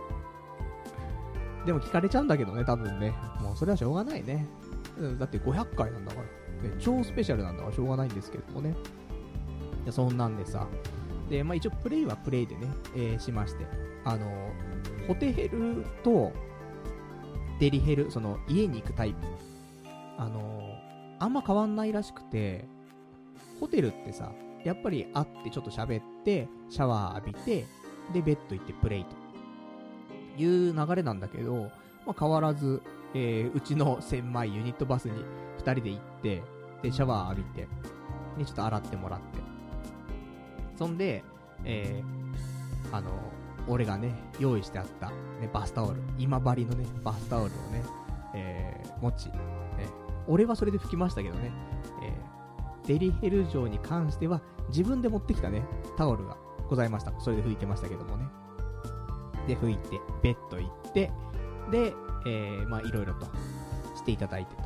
[1.66, 3.14] でも聞かれちゃうんだけどね、多分ね。
[3.42, 4.46] もうそれはしょうがないね。
[5.18, 6.22] だって500回なんだか
[6.62, 6.70] ら。
[6.70, 8.74] ね、超スペシャルなんだからしょうがないんですけどもね。
[9.84, 10.66] いやそんなんでさ。
[11.28, 12.66] で、まあ一応プレイはプレイでね、
[12.96, 13.66] えーしまして。
[14.06, 14.50] あの、
[15.06, 16.32] ホテヘルと
[17.58, 19.18] デリヘル、その家に行くタイプ。
[20.16, 20.62] あの、
[21.18, 22.64] あんま変わんないらしくて、
[23.60, 24.32] ホテルってさ、
[24.64, 27.66] やっぱり会ってちょっと喋って、シャワー浴びて、
[28.12, 29.20] で、ベッド行ってプレイと。
[30.38, 31.70] いう流れなんだけど、
[32.06, 32.82] まあ、変わらず、
[33.14, 35.24] えー、うちの千枚ユニットバスに
[35.58, 36.42] 二人で行って、
[36.82, 37.68] で、シャワー浴びて、
[38.38, 39.26] で、ちょっと洗ってもらって。
[40.78, 41.22] そんで、
[41.64, 43.10] えー、あの、
[43.68, 47.82] 俺がね、用意してあった、ね、バスタオル、今治のね、バスタオルをね、
[48.34, 49.34] えー、持ち、ね、
[50.26, 51.52] 俺はそれで拭きましたけどね、
[52.86, 55.62] デリヘル城に関しては、自分で持ってきたね、
[55.96, 56.36] タオルが
[56.68, 57.12] ございました。
[57.20, 58.28] それで拭いてましたけどもね。
[59.46, 61.10] で、拭いて、ベッド行って、
[61.70, 61.94] で、
[62.26, 63.26] えー、まあ、いろいろと
[63.96, 64.62] していただいてと。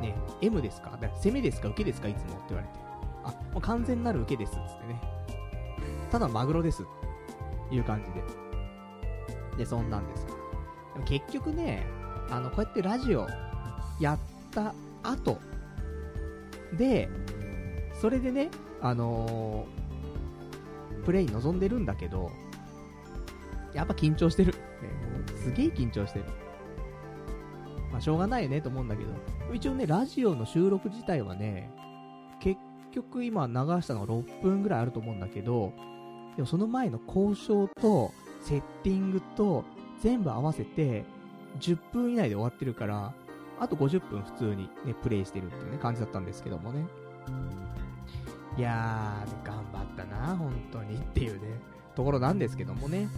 [0.00, 0.98] ね、M ですか？
[1.00, 1.68] だ攻めですか？
[1.68, 2.08] 受けですか？
[2.08, 2.74] いつもって言われて。
[3.24, 5.00] あ、もう完全なる受けです、つってね。
[6.10, 6.84] ただマグロです、
[7.70, 8.22] いう感じで。
[9.58, 10.28] で、そんなんですよ。
[10.94, 11.86] でも結局ね、
[12.30, 13.26] あの、こうやってラジオ
[14.00, 14.18] やっ
[14.50, 15.38] た後、
[16.76, 17.08] で、
[18.00, 18.50] それでね、
[18.80, 19.84] あのー
[21.04, 22.30] プレイ望んでるんだけど、
[23.72, 24.52] やっぱ緊張してる。
[24.52, 26.24] ね、もうすげえ緊張してる。
[27.92, 29.10] まあ、しょうがないよねと思うんだけど、
[29.52, 31.70] 一応ね、ラジオの収録自体はね、
[32.40, 32.60] 結
[32.92, 33.52] 局今流
[33.82, 35.72] したのが6分ぐらいあると思うんだけど、
[36.36, 38.12] でもその前の交渉と、
[38.42, 39.64] セッティングと、
[40.02, 41.04] 全部合わせて、
[41.60, 43.14] 10分以内で終わってるから、
[43.60, 46.86] あと50分普通にね、プレイしてるっていうね、感じだったんですけどもね。
[48.56, 51.60] いやー、頑張ったな、本当にっていうね、
[51.94, 53.08] ところなんですけどもね。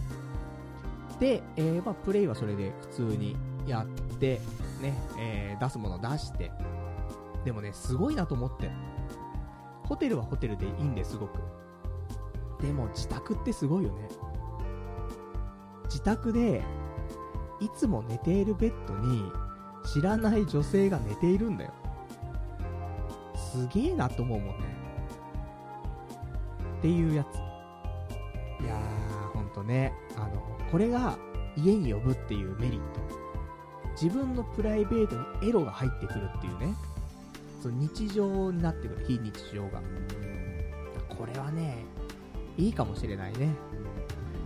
[1.19, 3.35] で、えー、まあ、プレイはそれで普通に
[3.65, 4.39] やって、
[4.81, 6.51] ね、えー、出すもの出して。
[7.45, 8.69] でもね、すごいなと思って。
[9.83, 11.39] ホテルはホテルでいいんですごく。
[12.61, 14.09] でも自宅ってすごいよね。
[15.85, 16.63] 自宅で、
[17.59, 19.31] いつも寝ているベッドに、
[19.93, 21.71] 知らない女性が寝ているんだよ。
[23.35, 24.65] すげえなと思うもんね。
[26.79, 27.37] っていうやつ。
[28.63, 31.17] いやー、ほんとね、あの、これが
[31.55, 32.99] 家に呼ぶっていうメリット。
[33.99, 36.75] 自分のプライベートにエロが入ってくるっていうね。
[37.63, 39.81] そう、日常になってくる、非日常が。
[41.09, 41.85] これはね、
[42.57, 43.55] いいかもしれないね。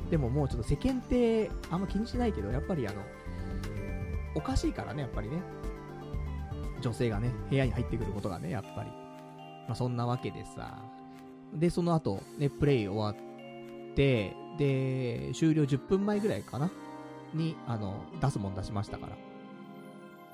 [0.10, 3.02] でももうちょっと世間ってあんま気にしないけど、やっぱりあの、
[4.36, 5.42] おかしいからね、やっぱりね。
[6.82, 8.90] 女性がね、部屋に入ってくることがね、やっぱり。
[9.68, 10.80] まあ、そんなわけでさ。
[11.54, 13.16] で、その後、ね、プレイ終わっ
[13.96, 16.72] て、で、終了10分前ぐらいかな？
[17.34, 19.18] に、あの、出すもん出しましたから。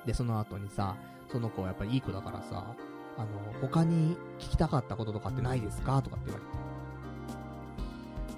[0.05, 0.95] で、その後にさ、
[1.31, 2.75] その子はやっぱりいい子だからさ、
[3.17, 3.27] あの、
[3.61, 6.01] 他に聞きたかったこととかってないですか？
[6.01, 6.39] とかって言わ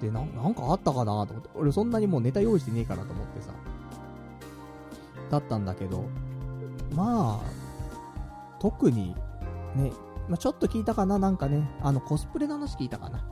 [0.00, 0.06] れて。
[0.06, 1.26] で、な、なんかあったかな？
[1.26, 1.50] と思って。
[1.54, 3.52] 俺そんなにもうネタ用意してねえからと思ってさ。
[5.30, 6.04] だったんだけど、
[6.94, 9.14] まあ、特に、
[9.74, 9.92] ね、
[10.28, 13.24] まあ、ちょっと聞いたかななんかね、あの、コスプレの話聞いたかな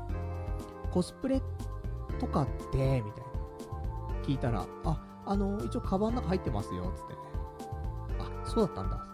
[0.91, 1.43] コスプレ
[2.19, 3.29] とかって、みたいな。
[4.25, 7.19] 聞いたら、あ、あの、一応カバンの中入ってますよ、つってね。
[8.19, 9.05] あ、そうだったんだ。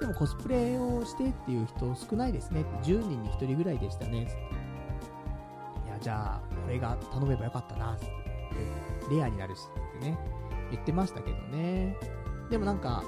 [0.00, 2.64] でもコスプレをしてっていう人少ないですね。
[2.82, 4.40] 10人に1人ぐらいでしたね、つって。
[5.88, 9.14] いや、じゃあ、俺が頼めばよかったな、つって。
[9.14, 9.68] レアになるし、
[9.98, 10.18] ってね。
[10.70, 11.96] 言ってましたけどね。
[12.50, 13.04] でもなんか、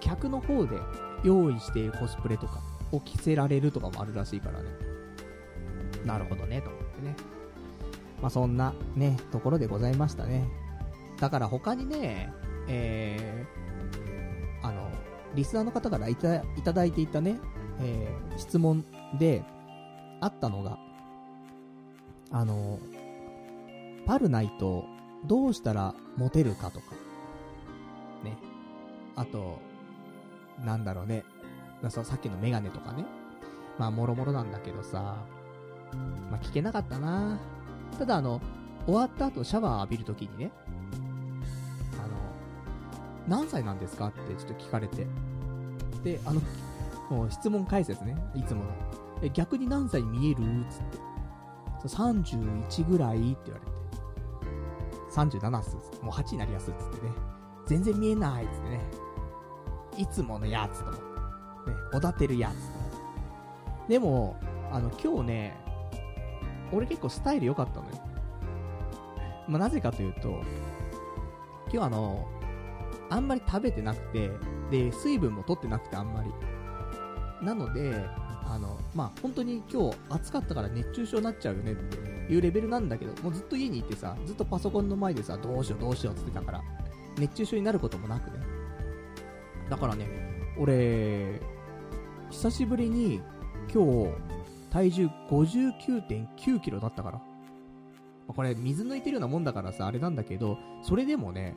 [0.00, 0.76] 客の方で
[1.22, 4.68] 用意しているコスプレとかを着せられるとかもあるらしいからね。
[6.04, 7.16] なるほどね、と思ってね。
[8.20, 10.48] まあ、そんなね、ところでございましたね。
[11.18, 12.32] だから他にね、
[12.68, 14.90] えー、あの、
[15.34, 17.38] リスナーの方からいたいただいていたね、
[17.80, 18.84] えー、質問
[19.18, 19.44] で、
[20.20, 20.78] あったのが、
[22.30, 22.78] あの、
[24.06, 24.84] パルナイト、
[25.26, 26.94] どうしたらモテるかとか、
[29.16, 29.58] あと、
[30.64, 31.24] なんだろうね。
[31.88, 33.04] ささっきのメガネとかね。
[33.78, 35.16] まあ、もろもろなんだけどさ、
[36.30, 37.38] まあ、聞けなかったな
[37.98, 38.40] ただあの、
[38.86, 40.50] 終わった後シャワー浴びるときにね、
[42.02, 45.06] あの、何歳なんですかってちょっと聞かれて。
[46.04, 46.40] で、あの、
[47.10, 48.70] もう質問解説ね、いつもの。
[49.22, 50.64] え、逆に何歳に見える？
[50.70, 51.88] つって。
[51.88, 53.32] 31ぐらい？
[53.32, 53.72] って言われて。
[55.12, 55.76] 37っす。
[56.02, 57.12] もう8になりやすっつってね。
[57.66, 58.80] 全然見えないっつってね。
[59.96, 60.90] いつものやつと。
[60.90, 60.98] ね、
[61.92, 63.88] おだてるやつと。
[63.88, 64.36] でも、
[64.70, 65.56] あの、今日ね、
[66.72, 67.92] 俺結構スタイル良かったのよ。
[69.48, 70.42] まあ、なぜかというと、
[71.72, 72.26] 今日あの、
[73.10, 74.30] あんまり食べてなくて、
[74.70, 76.30] で、水分も取ってなくてあんまり。
[77.44, 77.92] なので、
[78.44, 81.96] あの、まあ、本当に今日暑かったから熱中症になっちゃうよねって
[82.32, 86.62] いうレベルなんだけど、もうずっと家にいてさ、ずっとパソコンの前でさ、どうしようどうしようって言ってたから、
[87.18, 88.44] 熱中症になることもなくね。
[89.70, 90.06] だからね、
[90.58, 91.40] 俺、
[92.30, 93.20] 久しぶりに
[93.72, 94.10] 今日、
[94.70, 97.22] 体重59.9キロだったから。
[98.28, 101.56] これ水抜いてるようなもんだからさ、あれなんだけど、それでもね、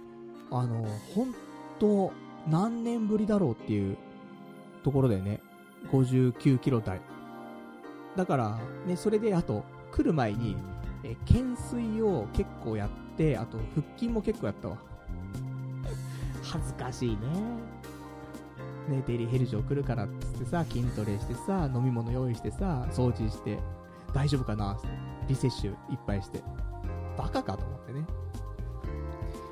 [0.52, 1.34] あの、ほん
[1.80, 2.12] と、
[2.48, 3.98] 何年ぶりだろうっていう
[4.84, 5.42] ところでね、
[5.92, 7.02] 59キロ台。
[8.16, 10.56] だから、ね、それであと、来る前に、
[11.04, 14.78] え、懸垂を結構やって、あと、腹筋も結構やったわ。
[16.52, 17.18] 恥ずかしいね。
[18.88, 23.58] ね、デリヘルジョ来るからっつってさ、筋トレしてさ、飲み物用意してさ、掃除して、
[24.14, 24.74] 大丈夫かな？
[24.74, 24.88] って、
[25.28, 26.44] リセッシュいっぱいして。
[27.18, 28.06] バカかと思ってね。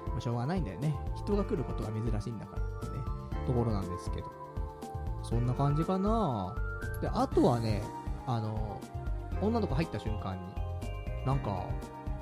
[0.10, 0.96] まあ、しょうがないんだよね。
[1.16, 3.04] 人が来ることが珍しいんだからってね、
[3.48, 4.32] ところなんですけど。
[5.24, 6.56] そんな感じかな
[7.02, 7.82] で、あとはね、
[8.28, 8.80] あの、
[9.42, 10.42] 女の子入った瞬間に、
[11.26, 11.66] なんか、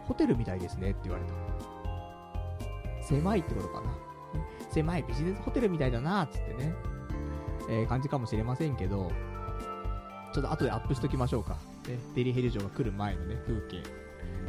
[0.06, 1.34] ホテルみたいですねって言われた。
[3.04, 3.92] 狭いってことかな。
[4.72, 6.74] 狭いビジネスホテルみたいだなっつってね。
[7.70, 9.12] えー、感じかもしれませんけど、
[10.34, 11.58] ちょっと後でアップしときましょうか。
[11.88, 13.84] ね、デリヘル城が来る前のね、風景。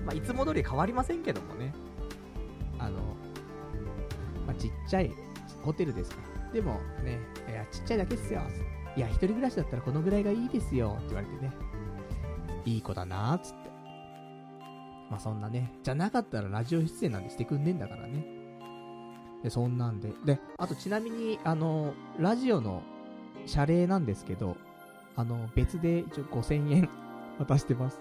[0.05, 1.75] まあ、いつも通り変わりませんけどもね。
[2.79, 2.99] あの、
[4.47, 5.13] まあ、ちっちゃい
[5.63, 6.17] ホテルですか。
[6.53, 7.19] でもね、
[7.49, 8.43] いや、ちっちゃいだけっすよ。
[8.97, 10.97] いや、一人暮らしだったらこのぐらいがいいですよ。
[10.99, 11.53] って言われてね。
[12.65, 13.71] いい子だなーつって。
[15.11, 15.73] まあ、そんなね。
[15.83, 18.42] じゃなかったらラジオ出演なんてしてくんねえんだからね。
[19.43, 20.13] で、そんなんで。
[20.25, 22.83] で、あとちなみに、あの、ラジオの
[23.47, 24.57] 謝礼なんですけど、
[25.17, 26.89] あの、別で一応5000円
[27.39, 27.99] 渡してます。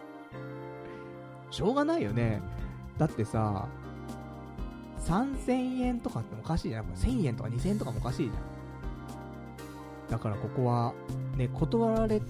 [1.49, 2.41] しょうがないよね。
[2.97, 3.67] だってさ、
[5.05, 6.85] 3000円とかっておかしいじゃん。
[6.85, 10.11] 1000円とか2000円とかもおかしいじゃん。
[10.11, 10.93] だからここは、
[11.37, 12.21] ね、断られ、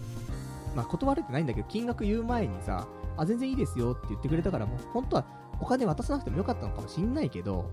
[0.75, 2.87] まあ、断れてないんだけど、金額言う前にさ、
[3.17, 5.25] あ、全然いいですよって言ってくれたから、もう本当は
[5.59, 7.69] お金渡さなくてもよかったのかもしんないけど、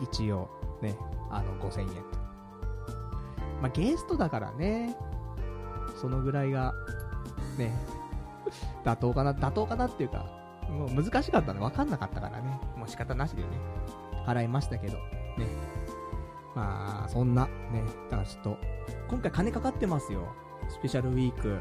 [0.00, 0.48] 一応、
[0.80, 0.96] ね、
[1.30, 1.94] あの、5000円と。
[3.60, 4.96] まあ、ゲストだからね、
[6.00, 6.74] そのぐらいが、
[7.58, 7.74] ね、
[8.84, 10.26] 妥当かな、妥当かなっていうか、
[10.70, 13.48] もう難しかったの分かんなかったからね、もう仕方なしでね、
[14.26, 15.00] 払いましたけど、ね。
[16.54, 18.56] まあ、そんな、ね、だからちょっと、
[19.08, 20.34] 今回金かかってますよ。
[20.68, 21.60] スペシャルウィーク。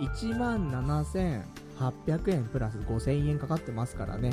[0.00, 4.32] 17,800円プラス5000円かかってますからね。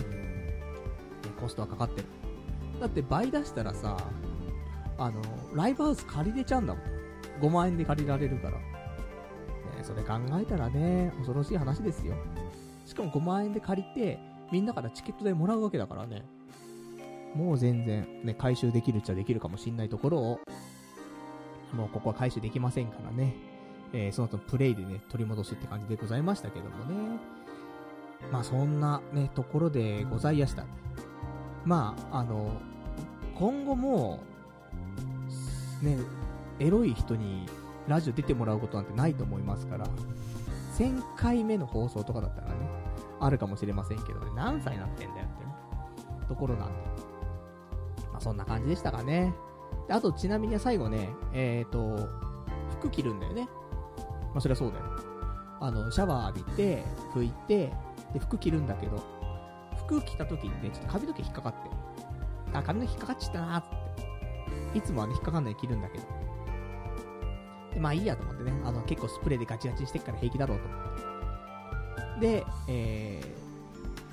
[1.39, 2.07] コストはかかってる。
[2.81, 3.95] だって倍出したらさ、
[4.97, 5.21] あの、
[5.53, 6.83] ライブハウス借りれちゃうんだもん。
[7.39, 8.57] 5万円で借りられるから。
[8.57, 8.57] ね、
[9.83, 12.15] それ考えたらね、恐ろしい話ですよ。
[12.85, 14.19] しかも5万円で借りて、
[14.51, 16.25] みんなからチケット代もらうわけだからね。
[17.35, 20.39] もう全然、ね、回収できるっちゃできるかもしんないところを、
[21.73, 23.35] もうここは回収できませんからね。
[23.93, 27.19] えー、その後プレイでね、取り戻すって感じでございましたけどもね。
[28.31, 30.65] まあそんなね、ところでございやした。
[31.65, 32.59] まあ、あの、
[33.35, 34.19] 今後も、
[35.81, 35.97] ね、
[36.59, 37.47] エロい人に
[37.87, 39.87] ラジオ出てもらうことなんてないと思いますから、
[40.77, 42.53] 1000回目の放送とかだったらね、
[43.19, 45.51] あるかもしれませんけどね、何歳になってんだよってね、
[46.27, 46.73] ところなんで。
[48.11, 49.33] まあそんな感じでしたかね。
[49.89, 52.09] あとちなみに最後ね、えっ、ー、と、
[52.79, 53.49] 服着るんだよね。
[54.33, 54.85] まあそりゃそうだよ。
[55.59, 57.71] あの、シャワー浴びて、拭いて、
[58.13, 59.03] で、服着るんだけど、
[59.85, 61.69] 服着た時にね、ちょっと髪の毛引っかかって。
[62.53, 63.63] あ、髪の毛引っかかっちゃったなーっ
[64.73, 64.77] て。
[64.77, 66.03] いつもはね、引っかかんないで着るんだけど。
[67.73, 72.27] で、まあいいやと思ってね、あの、結構スプレーでガチガチしてっから平気だろうと思って。
[72.27, 73.21] で、え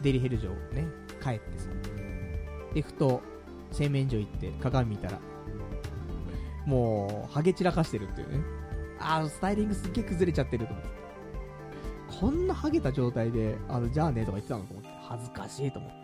[0.01, 0.86] ー、デリヘル城ね、
[1.22, 1.68] 帰ってさ。
[2.74, 3.22] で、ふと、
[3.72, 5.18] 洗面所行って鏡見たら、
[6.66, 8.45] もう、ハゲ散らかしてるっていうね。
[9.01, 10.99] あー、スタイリングすっげえ崩れちゃってると思って。
[12.20, 15.97] こんなハゲた状態で、あの、じゃあねとか言ってたのと思って、恥ずかしいと思って。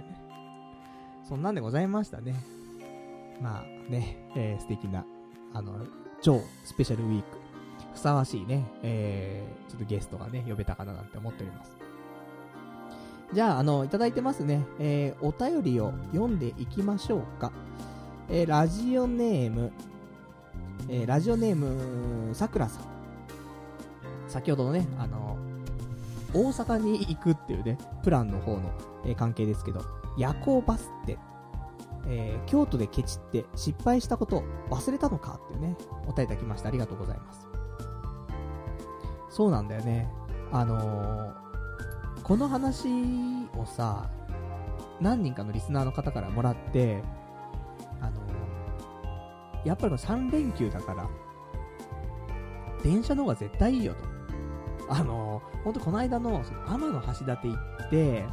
[1.28, 2.34] そんなんでございましたね。
[3.40, 5.04] まあね、えー、素敵な、
[5.52, 5.72] あの、
[6.22, 7.38] 超スペシャルウィーク、
[7.94, 11.72] ふさわしいね、えー、ちょっとゲストがね、呼べたかななんて思っております。
[13.32, 14.64] じゃあ、あの、いただいてますね。
[14.78, 17.50] えー、お便りを読んでいきましょうか。
[18.28, 19.72] えー、ラジオネーム、
[20.88, 22.84] えー、ラジオネーム、さくらさん。
[24.28, 25.36] 先ほどのね、あの、
[26.32, 28.70] 大阪に行くっていうね、プランの方の、
[29.04, 29.82] えー、関係ですけど、
[30.16, 31.18] 夜行バスって、
[32.06, 37.46] えー、京都でケチって失敗したこと忘れたのかっていうね、お答えいただきましてありがとうございます。
[39.30, 40.08] そうなんだよね。
[40.52, 42.88] あのー、この話
[43.56, 44.08] をさ、
[45.00, 47.02] 何人かのリスナーの方からもらって、
[48.00, 51.08] あのー、やっぱりの3連休だから、
[52.82, 54.94] 電車の方が絶対いいよと。
[54.94, 57.54] あのー、ほんとこの間の、その天の橋立行
[57.86, 58.24] って、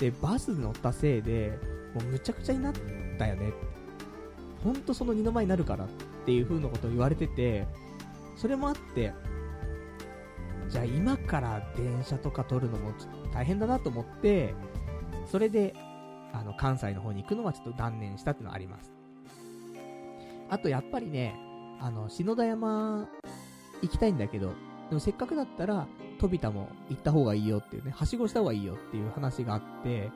[0.00, 1.58] で、バス乗ったせいで、
[1.94, 2.72] もうむちゃくちゃになっ
[3.18, 3.52] たよね。
[4.64, 5.88] ほんとその二の前になるからっ
[6.26, 7.66] ていう風なことを言われてて、
[8.36, 9.12] それもあって、
[10.68, 12.92] じゃあ今から電車とか取るのも
[13.34, 14.54] 大変だなと思って、
[15.26, 15.74] それで、
[16.32, 18.92] あの、関西の方に行くのはちょっと断念したっていうのはあります。
[20.48, 21.34] あとやっぱりね、
[21.80, 23.08] あの、篠田山
[23.82, 24.52] 行きたいんだけど、
[24.88, 25.86] でもせっかくだったら、
[26.20, 30.10] 飛田も行った方がいいよっていうね、はしごした方がいいよっていう話があって、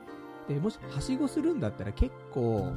[0.48, 2.72] で、もしはしごするんだったら結構、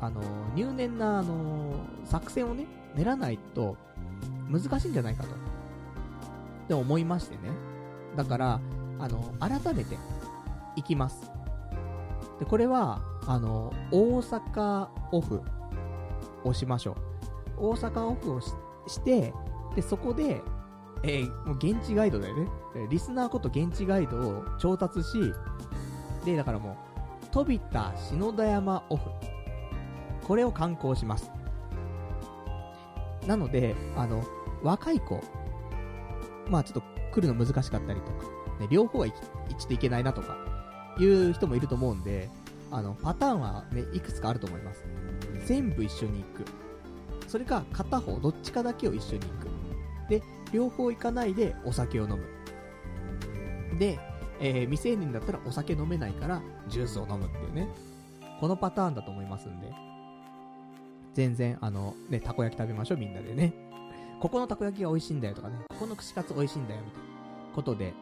[0.00, 0.20] あの、
[0.54, 3.76] 入念な、あの、作戦をね、練らないと
[4.50, 5.30] 難しいんじゃないかと。
[5.30, 5.32] っ
[6.68, 7.50] て思いましてね。
[8.16, 8.60] だから、
[8.98, 9.96] あの、改めて
[10.76, 11.30] 行きます。
[12.38, 15.40] で、これは、あの、大阪オフ
[16.44, 16.96] をしましょ
[17.58, 17.68] う。
[17.70, 18.52] 大阪オフをし
[18.86, 19.32] して、
[19.74, 20.42] で、そこで、
[21.02, 22.48] えー、もう現地ガイドだよね。
[22.90, 25.32] リスナーこと現地ガイドを調達し、
[26.24, 26.76] で、だからも
[27.22, 29.10] う、飛田篠田山オフ。
[30.26, 31.30] これを観光します。
[33.26, 34.24] なので、あの、
[34.62, 35.22] 若い子、
[36.48, 36.82] まあちょっと
[37.12, 38.24] 来るの難しかったりとか、
[38.60, 40.36] ね、両方はちょっといけないなとか、
[40.98, 42.28] いう人もいると思うんで、
[42.70, 44.84] あの、パターンはね、いくつかあると思います。
[45.46, 46.44] 全部一緒に行く。
[47.28, 49.48] それか、片方、どっちかだけを一緒に行く。
[50.08, 50.22] で、
[50.52, 53.78] 両方行かないでお酒を飲む。
[53.78, 53.98] で、
[54.40, 57.68] えー、未成年だったらお酒飲めないから、ジュースを飲むっていうね。
[58.40, 59.72] このパターンだと思いますんで。
[61.14, 63.52] 全然、あの、ね、たこ焼き食べましょう、みんなでね。
[64.20, 65.56] ここのたこ焼きが美味しいんだよとかね。
[65.68, 67.08] ここの串カツ美味しいんだよ、みたいな
[67.54, 67.94] ことで。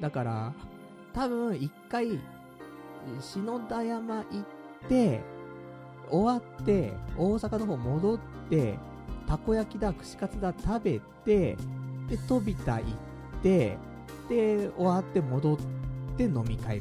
[0.00, 0.54] だから、
[1.12, 2.18] 多分、一回、
[3.20, 5.20] 篠田山行って、
[6.10, 8.18] 終わって、大阪の方戻っ
[8.48, 8.78] て、
[9.26, 11.56] たこ焼きだ、串カツだ食べて、
[12.08, 12.84] で、飛びた行っ
[13.42, 13.78] て、
[14.28, 15.58] で、終わって戻っ
[16.16, 16.80] て飲み会みたいな。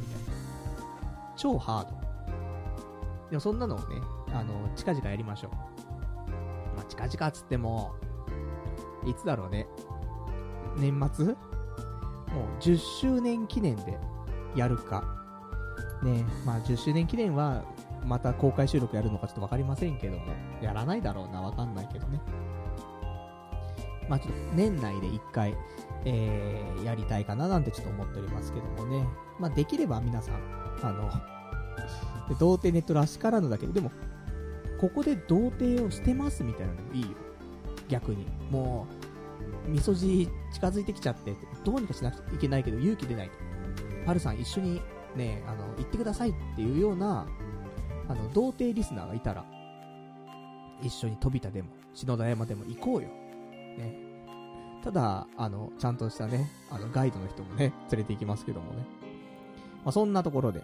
[1.36, 2.06] 超ハード。
[3.30, 3.86] でもそんなのをね、
[4.34, 5.52] あの、近々やりましょう。
[6.76, 7.93] まあ、近々っつっても、
[9.06, 9.68] いつだろうね。
[10.78, 11.26] 年末？
[11.26, 11.36] もう
[12.60, 13.98] 10周年記念で
[14.56, 15.04] やるか。
[16.04, 17.64] ねまあ10周年記念は、
[18.06, 20.26] また公開収録やるのかちょっとわかりませんけども、
[20.62, 22.22] やらないだろうな、わかんないけどね。
[24.08, 25.56] まあちょっと年内で1回、
[26.06, 29.08] えー、やりたいかななんてちょっと思っておりますけどもね。
[29.39, 30.36] まあできれば皆さん、
[30.84, 31.10] あの、
[32.38, 33.91] 童貞ネットらしからぬだけど、でも、
[34.80, 37.08] ここで童貞をしてますみたいなのもいいよ。
[37.88, 38.28] 逆に。
[38.51, 38.88] も
[39.68, 43.34] う、みそじ近づいてきちゃって、どうにかしなきゃいけないけど勇気出ないと。
[44.06, 44.82] パルさん一緒に
[45.16, 47.26] ね、あの、行ってくださいっていうような、
[48.08, 49.45] あの、童貞リスナーがいたら、
[50.82, 53.10] 一緒に飛田でも、篠田山でも行こうよ。
[53.78, 53.95] ね。
[54.84, 58.86] ただ、あの、ちゃんとしたね、あの、ガイドの人もね、連れて行きますけどもね。
[59.84, 60.64] まあ、そんなところで、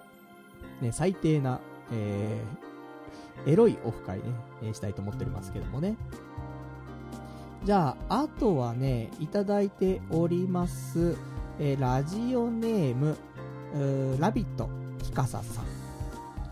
[0.81, 1.59] ね、最低な、
[1.91, 4.23] えー、エロいオフ会ね、
[4.63, 5.95] え、したいと思っておりますけどもね。
[7.63, 11.15] じゃあ、あとはね、いただいております、
[11.59, 14.69] えー、ラジオネーム、ーラビット、
[15.03, 15.65] キカサさん。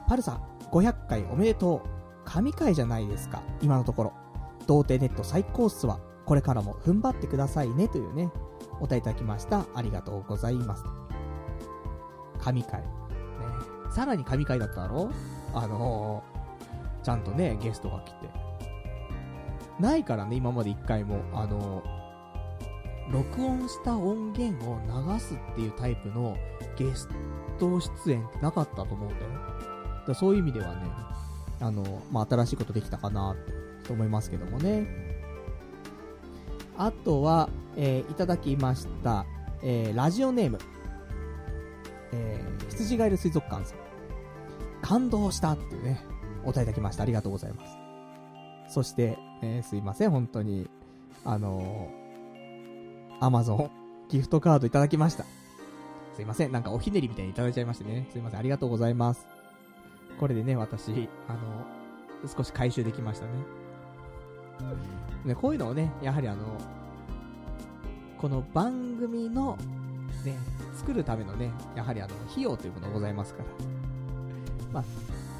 [0.07, 0.41] パルさん、
[0.72, 1.89] 500回おめでとう。
[2.26, 4.13] 神回じゃないですか、今のところ。
[4.67, 5.99] 童貞ネット最高っすわ。
[6.26, 8.32] これからも踏ん張ってくださいね、というね、
[8.74, 9.65] お答えいただきました。
[9.74, 10.84] ありがとうございます。
[12.39, 12.82] 神回。
[12.82, 12.88] ね。
[13.91, 15.09] さらに神回だっただろ？
[15.55, 18.30] あのー、ちゃんとね、ゲストが来て。
[19.80, 21.22] ないからね、今まで一回も。
[21.34, 26.38] あのー、録音した音源を流すっていうタイプの
[26.78, 27.09] ゲス
[27.57, 29.32] ト出演ってなかったと思うんだよ。
[30.10, 30.82] だそういう意味ではね、
[31.62, 33.36] あの、まあ、新しいことできたかな
[33.86, 34.88] と思いますけどもね。
[36.78, 39.26] あとは、えー、いただきました、
[39.62, 40.60] えー、ラジオネーム、
[42.14, 43.80] えー、羊ガエル水族館さん。
[44.82, 46.01] 感動したっていうね、
[46.43, 47.03] お答えいただきました。
[47.03, 48.74] ありがとうございます。
[48.74, 50.70] そして、えー、すいません、本当に、
[51.26, 53.70] あのー、アマゾン、
[54.07, 55.26] ギフトカードいただきました。
[56.16, 58.07] すいません、なんかおひねりみたいにいただいちゃいましてね。
[58.12, 59.28] すいません、ありがとうございます。
[60.20, 61.39] これでね、私、あの、
[62.28, 63.32] 少し回収できましたね。
[65.24, 66.45] ね、こういうのをね、やはりあの、
[68.17, 69.57] この番組の、
[70.26, 70.36] ね、
[70.76, 73.45] 作るためのね、やはりあの、費用というものがございますから。
[74.74, 74.84] まあ、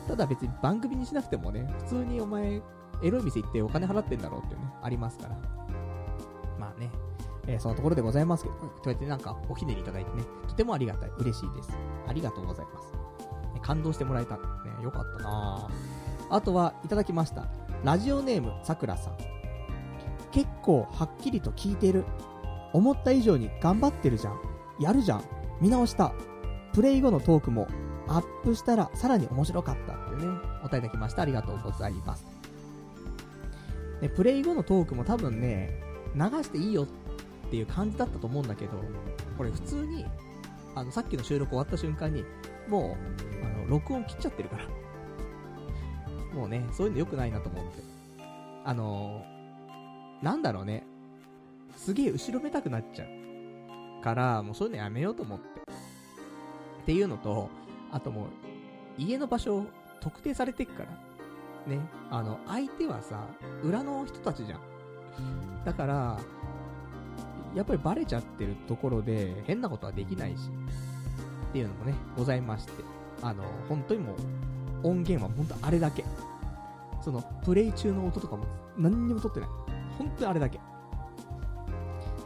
[0.08, 2.62] ただ別に番組にしなくてもね、普通にお前、
[3.04, 5.36] エロい店行ってお金払ってんだろうっていうね、ありますから。
[6.58, 6.90] まあね、
[7.48, 11.78] えー、そのところでございますけど、こうやってなんかおひねりいただいてね、とてもありがたい、嬉しいです。
[12.08, 13.09] ありがとうございます。
[13.70, 14.36] 感動してもらえた。
[14.36, 14.42] ね、
[14.82, 15.68] よかったな
[16.30, 17.46] あとは、いただきました。
[17.84, 19.14] ラジオネーム、さくらさん。
[20.32, 22.04] 結構はっきりと聞いてる。
[22.74, 24.40] 思った以上に頑張ってるじゃん。
[24.80, 25.24] やるじゃん。
[25.62, 26.14] 見直した。
[26.74, 27.68] プレイ後のトークも
[28.08, 31.24] アップしたらさらに面白かったっていうね、お答えいただきました。
[31.24, 32.26] ありがとうございます。
[34.02, 35.80] ね、プレイ後のトークも多分ね、
[36.16, 36.88] 流していいよっ
[37.50, 38.72] っていう感じだったと思うんだけど、
[39.38, 40.06] これ普通に、
[40.76, 42.24] あの、さっきの収録終わった瞬間に、
[42.70, 42.98] も
[43.42, 44.66] う、あの、録音切っちゃってるから。
[46.34, 47.84] もうね、そういうの良くないなと思って。
[48.64, 50.86] あのー、なんだろうね。
[51.76, 54.04] すげえ後ろめたくなっちゃう。
[54.04, 55.46] から、もうそういうのやめようと思って。
[56.82, 57.50] っていうのと、
[57.92, 58.28] あともう、
[58.98, 59.66] 家の場所
[60.02, 60.90] 特定されてっから。
[61.68, 61.80] ね。
[62.10, 63.28] あの、相手はさ、
[63.64, 64.62] 裏の人たちじゃん。
[65.66, 66.20] だから、
[67.56, 70.50] やっぱりバレちゃってるところで変なことはできないし、
[71.50, 72.84] っていうのもね、ございまして。
[73.22, 74.14] あの、本当にも
[74.84, 76.06] う、音源は本当あれだけ。
[77.02, 78.46] その、プレイ中の音とかも
[78.78, 79.50] 何にも撮ってない。
[79.98, 80.58] 本当にあれだけ。
[80.58, 80.62] っ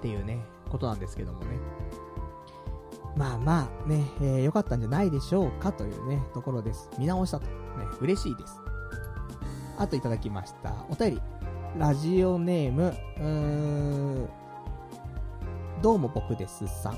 [0.01, 1.57] ていうね、ことなんですけどもね。
[3.15, 6.89] まあまあ、ね、えー、良かったんじゃないでしょうかというね、ところです。
[6.97, 7.45] 見直したと。
[7.45, 7.51] ね、
[8.01, 8.59] 嬉しいです。
[9.77, 10.73] あといただきました。
[10.89, 11.21] お便り。
[11.77, 14.29] ラジオネーム、うーん、
[15.81, 16.97] どうも僕ですさん。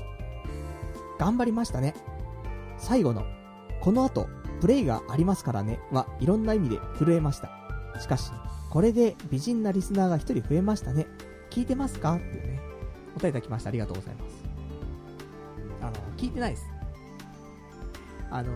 [1.18, 1.94] 頑張りましたね。
[2.78, 3.24] 最後の、
[3.80, 4.28] この後、
[4.60, 7.50] プレイがありますからね、はいろんな意味で震えました。
[8.00, 8.30] しかし、
[8.70, 11.06] これで美人なリスナーが一人増えましたね。
[11.50, 12.16] 聞いてますか？
[12.16, 12.60] っていうね、
[13.16, 13.68] お便りいただきました。
[13.68, 14.44] ありがとうございます。
[15.82, 16.66] あの、聞いてないです。
[18.30, 18.52] あの、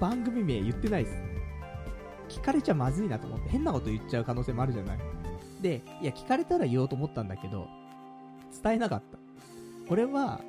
[0.00, 1.16] 番組名言ってないです。
[2.28, 4.98] 聞かれちゃまずいなと思って変なこと言っちゃう可能性もあるじゃない。
[5.60, 7.66] で、いや、聞かれたら言おうと思ったんだけど、
[8.62, 9.18] 伝えなかった。
[9.88, 10.40] これは、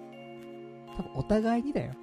[0.98, 1.94] 多分お互いにだよ。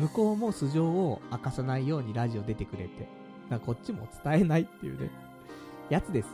[0.00, 3.08] 向こうも素性を明かさないようにラジオ出てくれて。
[3.50, 5.10] だこっちも伝えないっていうね、
[5.90, 6.32] やつですよ。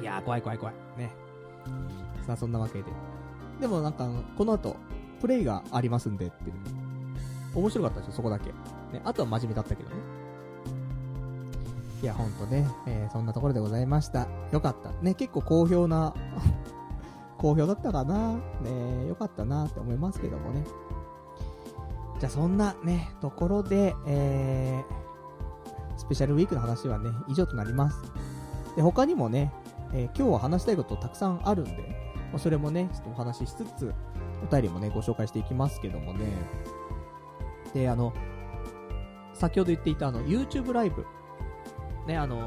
[0.00, 0.74] いやー、怖い怖い怖い。
[0.96, 1.10] ね。
[2.26, 2.84] さあ、そんなわけで。
[3.60, 4.76] でもなんか、この後、
[5.20, 6.54] プレイがありますんでっていう。
[7.54, 8.46] 面白かったですよ、そこだけ。
[8.92, 9.96] ね、あとは真面目だったけどね。
[12.02, 14.26] いや、ほんとね、えー、そんなところでございました。
[14.52, 14.90] よかった。
[15.02, 16.14] ね、結構好評な
[17.36, 20.64] 好評だったかなねよかったなって思いますけどもね。
[22.18, 28.02] じゃあそんなね、ところで、えー、スペシャルウィークの話はね、以上となります。
[28.76, 29.52] で、他にもね、
[29.92, 31.96] えー、今日は話したいことたくさんあるんで、
[32.32, 33.94] ま、それもね、ちょっとお話ししつつ、
[34.42, 36.26] お便りもね、ご紹介していきますけどもね。
[37.72, 38.12] で、あの、
[39.34, 41.06] 先ほど言っていたあの、YouTube ライブ。
[42.06, 42.38] ね、あの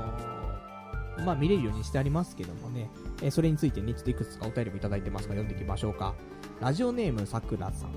[1.17, 2.89] ー、まあ、見れるようにしてありますけどもね、
[3.21, 6.13] えー、それについてね、ちょっといくつかお便りもいただいてますが、読んでいきましょうか。
[6.59, 7.91] ラジオネームさくらさん。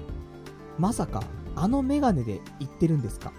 [0.79, 1.23] まさか、
[1.57, 3.33] あのメガネで言ってるんですか？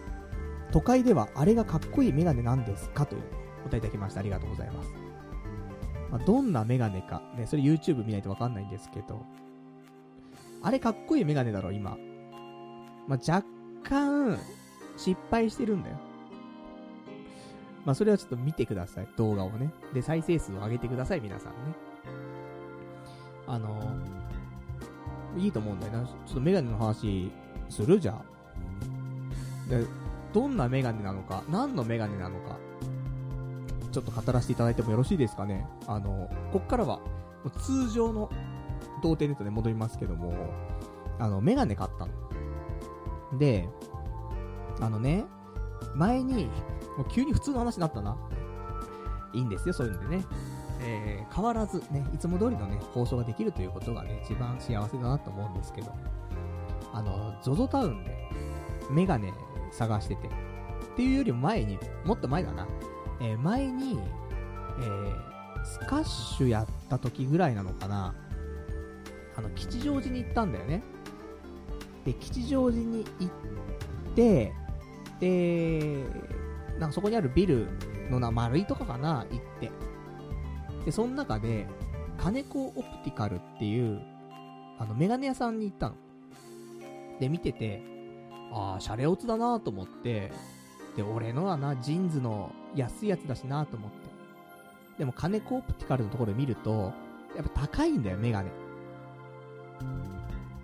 [0.72, 3.06] 都会ではあれがかっこいいメガネなんですか？
[3.06, 3.24] という、
[3.66, 4.20] お答えいただきました。
[4.20, 4.90] ありがとうございます。
[6.12, 9.26] まあ、どんなメガネか、ね、それ YouTube 見ないとわかんないんですけど、
[10.62, 11.98] あれかっこいいメガネだろ、今。
[13.08, 13.46] まあ、若
[13.84, 14.38] 干、
[14.98, 15.98] 失敗してるんだよ。
[17.86, 19.08] まあ、それはちょっと見てください。
[19.18, 19.72] 動画をね。
[19.94, 21.58] で、再生数を上げてください、皆さんね。
[23.48, 26.06] あのー、いいと思うんだよな。
[26.06, 27.32] ちょっとメガネの話
[27.70, 29.70] するじゃん。
[29.70, 29.86] で、
[30.34, 32.58] どんなメガネなのか、何のメガネなのか、
[33.92, 35.66] ちょっと語らせていただいてもよろしいですかね。
[35.88, 37.00] あの、こっからは、
[37.62, 38.30] 通常の
[39.02, 40.34] 童貞ネットで戻りますけども、
[41.20, 43.38] あの、メガネ買ったの。
[43.38, 43.70] で、
[44.82, 45.26] あのね、
[45.96, 46.46] 前に、
[46.98, 48.18] もう急に普通の話になったな。
[49.34, 50.26] いいんですよ、そういうのでね。
[50.82, 55.94] えー、変わらずね、いつも通りのね、放送ができるということがね、一番幸せだなと思うんですけど。
[56.96, 58.18] あの、ZOZO タウンで、
[58.90, 59.34] メガネ
[59.72, 60.28] 探してて。
[60.28, 60.32] っ
[60.96, 62.66] ていうよりも前に、もっと前だな。
[63.20, 64.00] えー、前に、
[64.80, 68.16] えー、スカッシュやった時ぐらいなのかな。
[69.36, 70.84] あの、吉祥寺に行ったんだよね。
[72.06, 74.54] で、吉祥寺に行って、
[75.20, 76.06] で、
[76.80, 77.68] なんかそこにあるビル
[78.10, 79.70] のな、丸いとかかな、行って。
[80.86, 81.68] で、その中で、
[82.18, 84.02] 金子オプティカルっていう、
[84.80, 85.96] あの、メガネ屋さんに行ったの。
[87.20, 87.82] で、見てて、
[88.52, 90.32] ああ、シャレオツだなと思って、
[90.96, 93.98] で、俺のはな、ジーンズの安いやつだしなと思って。
[95.00, 96.94] でも、金子オプティカルのところ見ると、
[97.36, 98.50] やっぱ高いんだよ、メガネ。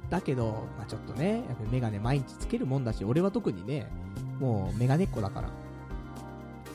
[0.10, 3.88] だけど、まあちょっとね、やっぱメガネ毎日つけるもんだし、俺は特にね、
[4.40, 5.49] もうメガネっ子だから、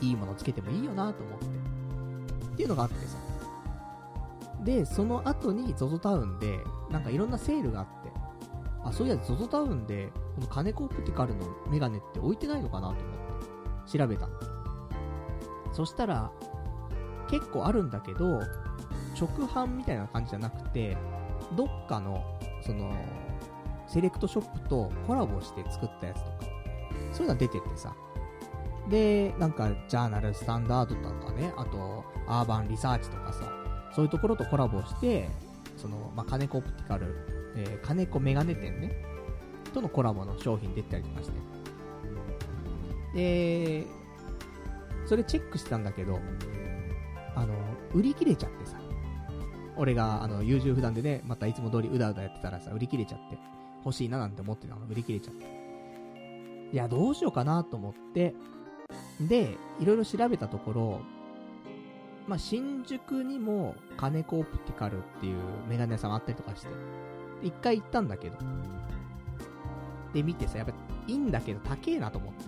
[0.00, 1.46] いいものつけてもいいよなと思って。
[1.46, 3.18] っていうのがあってさ。
[4.64, 6.58] で、その後に ZOZO タウンで、
[6.90, 7.95] なんかいろんなセールがあって、
[8.88, 14.28] あ、そういや ZOZO タウンで、この金子オプティカルのメガネって置いてないのかなと思って、調べた
[15.72, 16.30] そしたら、
[17.28, 18.40] 結構あるんだけど、
[19.18, 20.96] 直販みたいな感じじゃなくて、
[21.56, 22.24] どっかの、
[22.62, 22.92] その、
[23.86, 26.36] セレクトショップとコラボして作ったやつとか、
[27.12, 27.94] そういうのが出てってさ、
[28.88, 33.52] で、なんか、ジャーナルスタンダードとかね、あと、アーバンリサーチとかさ、
[33.94, 35.28] そういうところとコラボして、
[35.76, 39.02] その、まあ、金子オプティカル、えー、金子メガネ店ね、
[39.72, 41.36] とのコラボの商品出てたりとかして。
[43.14, 43.86] で、
[45.06, 46.20] それチェックしたんだけど、
[47.34, 47.54] あの、
[47.94, 48.78] 売り切れちゃってさ、
[49.76, 53.38] 俺が、あの、優柔不断でね、またいつも通りうだうだやってたらさ、売り切れちゃって、
[53.84, 54.86] 欲しいななんて思ってたの。
[54.86, 55.46] 売り切れちゃって。
[56.72, 58.34] いや、どうしようかなと思って、
[59.20, 61.00] で、いろいろ調べたところ、
[62.26, 65.36] まあ、新宿にも金子オプティカルっていう
[65.68, 66.68] メガネ屋さんあったりとかして、
[67.42, 68.36] 一回行ったんだけど、
[70.12, 70.72] で、見てさ、やっぱ
[71.06, 72.44] いいんだけど高えなと思って。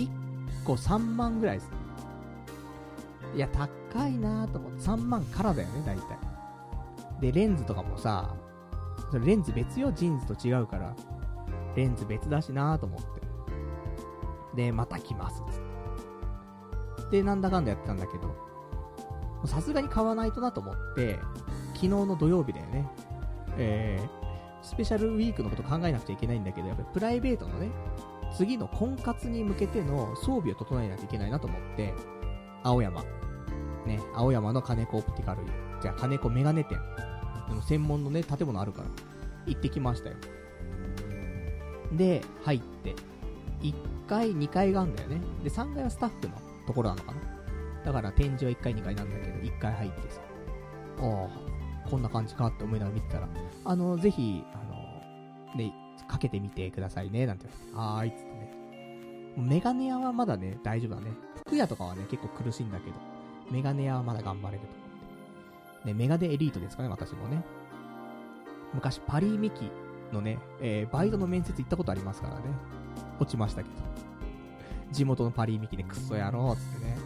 [0.00, 0.08] 1
[0.64, 1.70] 個3万ぐらいです。
[3.34, 6.18] いや、高いなと思って、3万からだよね、大体。
[7.20, 8.34] で、レンズとかもさ、
[9.10, 10.94] それレンズ別よ、ジーンズと違うから。
[11.76, 13.06] レンズ別だしなと思って。
[14.56, 15.58] で、また来ます、つ
[17.04, 17.18] って。
[17.18, 18.34] で、なんだかんだやってたんだけど、
[19.46, 21.18] さすがに買わないとなと思って、
[21.74, 22.88] 昨日の土曜日だよね。
[23.58, 27.70] えー、スペシャルウィークのこと考えなくちゃいけないんだけど、やっぱりプライベートのね、
[28.36, 31.94] 次の婚活に向けての装備を整えないといけないなと思って、
[32.62, 33.02] 青山。
[33.86, 35.42] ね、青山の金子オプティカル、
[35.80, 36.78] じゃあ金子メガネ店。
[37.48, 38.88] でも専門のね、建物あるから、
[39.46, 40.16] 行ってきましたよ。
[41.92, 42.94] で、入って、
[43.60, 43.74] 1
[44.08, 45.20] 階、2階があるんだよね。
[45.42, 46.34] で、3階はスタッフの
[46.66, 47.18] ところなのかな。
[47.84, 50.20] だから展示は1階、2階なんだけど、1階入ってさ、
[51.00, 51.43] ああ、
[51.90, 53.28] こんな感じかって思いながら見てたら、
[53.64, 55.72] あの、ぜひ、あの、ね、
[56.08, 58.54] かけてみてくださいね、なんて言われて、はーい、つってね。
[59.36, 61.10] メガネ屋はまだね、大丈夫だね。
[61.46, 62.96] 服屋とかはね、結構苦しいんだけど、
[63.50, 65.88] メガネ屋はまだ頑張れると思って。
[65.88, 67.44] ね、メガネエリートですかね、私もね。
[68.72, 69.70] 昔、パリーミキ
[70.12, 72.40] のね、えー、バイトの面接行ったことありますからね。
[73.20, 73.74] 落ちましたけど。
[74.92, 76.96] 地元のパリーミキでクソ野郎つってね、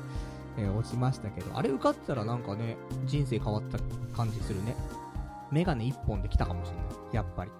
[0.58, 2.76] えー、落ちましたけど、あれ受かったらなんかね、
[3.06, 3.78] 人生変わった
[4.16, 4.74] 感じするね。
[5.50, 6.84] メガネ一本で来たかもしれない。
[7.12, 7.50] やっぱり。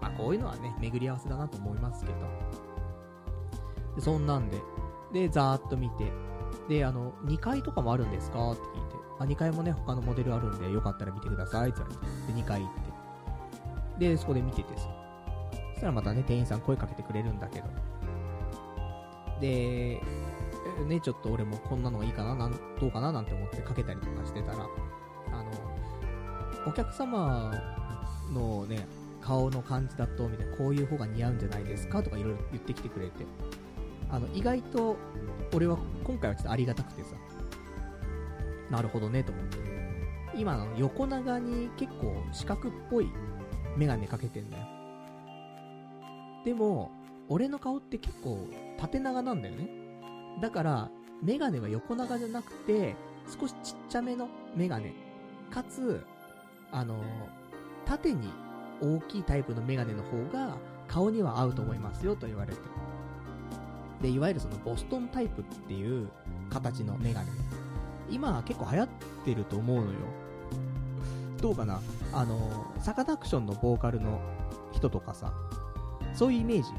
[0.00, 2.18] まあこういうのはね、巡り合わせだなと思いますけど。
[3.96, 4.58] でそんなんで、
[5.12, 6.12] で、ざーっと見て、
[6.68, 8.52] で、あの、2階とかもあるんですか？
[8.52, 11.70] って聞いて、あ、2階もね、他のモデルあるんで、よかったら見てください。
[11.70, 11.92] って言わ
[12.26, 12.70] れて、で、2階行っ
[13.98, 14.76] て、で、そこで見てて。
[14.76, 14.86] さ、
[15.74, 17.66] そしたらまたね、店員さん声かけてくれるんだけど、
[19.40, 20.00] で、
[20.84, 24.66] ね、ちょっと俺もこんなのがいいかな、なんどうかななんて思ってかけたりとかしてたら、
[25.32, 25.50] あの、
[26.66, 27.52] お客様
[28.32, 28.86] のね、
[29.20, 33.24] 顔の感じだと、みたいな、こういう方が似合うんじゃないですかとかいろいろ言ってきてくれて、
[34.10, 34.96] あの、意外と、
[35.54, 37.16] 俺は今回はちょっとありがたくてさ、
[38.70, 39.58] なるほどね、と思って。
[40.34, 43.10] 今の横長に結構四角っぽい
[43.76, 44.64] メガネかけてんだよ。
[46.44, 46.90] でも、
[47.28, 48.48] 俺の顔って結構
[48.78, 49.79] 縦長なんだよね。
[50.40, 50.90] だから、
[51.22, 52.96] メガネは横長じゃなくて、
[53.38, 54.92] 少しちっちゃめのメガネ。
[55.50, 56.04] かつ、
[56.72, 56.96] あの、
[57.84, 58.28] 縦に
[58.80, 60.56] 大きいタイプのメガネの方が
[60.88, 62.58] 顔には合うと思いますよと言われて。
[64.00, 66.08] で、いわゆるそのボストンタイプっていう
[66.48, 67.28] 形のメガネ。
[68.08, 68.88] 今結構流行っ
[69.24, 69.98] てると思うのよ。
[71.40, 71.80] どうかな？
[72.12, 74.20] あの、サカナクションのボーカルの
[74.72, 75.32] 人とかさ、
[76.14, 76.70] そういうイメージ。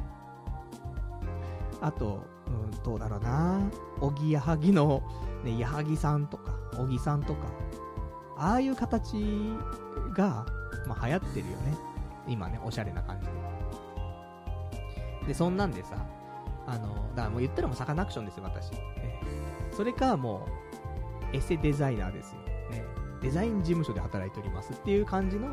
[1.80, 3.62] あと、うん、どうだろうな
[4.00, 5.02] おぎやはぎの、
[5.44, 7.48] ね、やはぎさんとか、おぎさんとか、
[8.38, 9.16] ああいう形
[10.16, 10.46] が、
[10.88, 11.78] まあ、流行ってるよね。
[12.28, 13.32] 今ね、おしゃれな感じで。
[15.28, 16.06] で、そんなんでさ、
[16.68, 18.72] あの、だからもう言ったらもうサカナクションですよ、私。
[18.72, 19.22] ね、
[19.72, 20.48] それかも
[21.34, 22.42] う、エセデザイナーですよ。
[22.72, 22.84] ね。
[23.22, 25.48] デザイン事務所で働いておりますっていう感じの、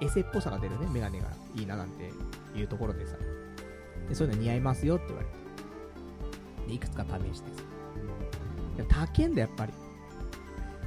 [0.00, 2.10] エセっぽさが出るね、メガネがいいななんて
[2.56, 3.16] いうところでさ。
[4.08, 5.41] で、そういうの似合いますよって言われて。
[6.66, 7.62] で、いくつか試してさ。
[8.76, 9.72] でも高えんだ、やっぱり。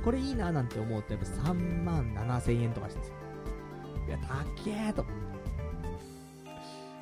[0.04, 3.12] これいいななんて思うと、やっぱ3万7千円とかしてさ。
[4.08, 4.36] いや、高
[4.68, 5.06] えと。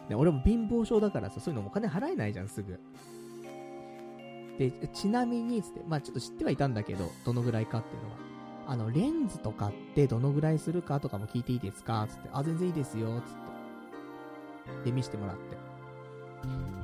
[0.10, 2.80] で、俺も貧乏症だからさ、そういうのお金払えないじゃん、すぐ。
[4.58, 8.16] で、ちなみに、つって、まあちょっと知ってはいたんだけど、どのぐらいかっていうのは。
[8.66, 12.08] あの、レンズとかってどのぐらいするかとかも聞いていいですか？
[12.10, 14.86] つって、あ、全然いいですよ、つって。
[14.86, 15.38] で、見せてもらっ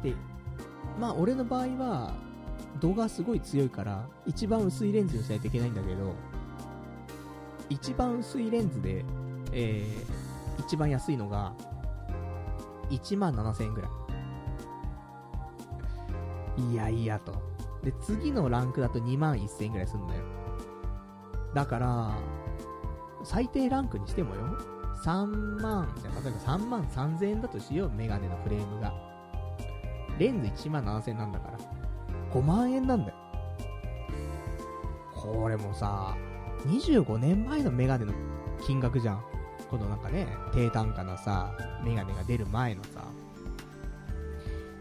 [0.02, 0.10] て。
[0.10, 0.16] で、
[1.00, 2.14] まあ俺の場合は、
[2.80, 6.14] 度がすごい強いから、一番薄いレンズにしないといけないんだけど、
[7.70, 9.06] 一番薄いレンズで、
[9.52, 11.54] えー、一番安いのが、
[12.90, 13.92] 1万7000円ぐらい。
[16.72, 17.34] いやいやと。
[17.84, 20.24] で、次のランクだと2万1000円ぐらいすんだよ。
[21.54, 22.18] だから、
[23.24, 24.42] 最低ランクにしてもよ、
[25.06, 29.09] 3万、じゃ例えば3万3000円だとしよう、メガネのフレームが。
[30.20, 31.58] レンズ1万7000円なんだから。
[32.32, 33.18] 5万円なんだよ。
[35.16, 36.16] これもさ、
[36.68, 38.14] 25年前のメガネの
[38.62, 39.24] 金額じゃん。
[39.70, 41.52] このなんかね、低単価なさ、
[41.84, 43.06] メガネが出る前のさ。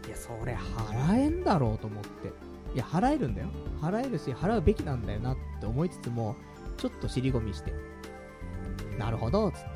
[0.07, 2.33] いや、それ払えんだろうと思って。
[2.73, 3.47] いや、払えるんだよ。
[3.81, 6.35] 払えるし、払うべきなんだよなって思いつつも、
[6.77, 7.73] ちょっと尻込みして。
[8.97, 9.69] なるほど、つって。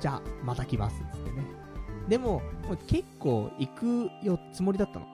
[0.00, 1.65] じゃあ、また来ます、つってね。
[2.08, 5.06] でも、も結構行くよ、つもりだったの。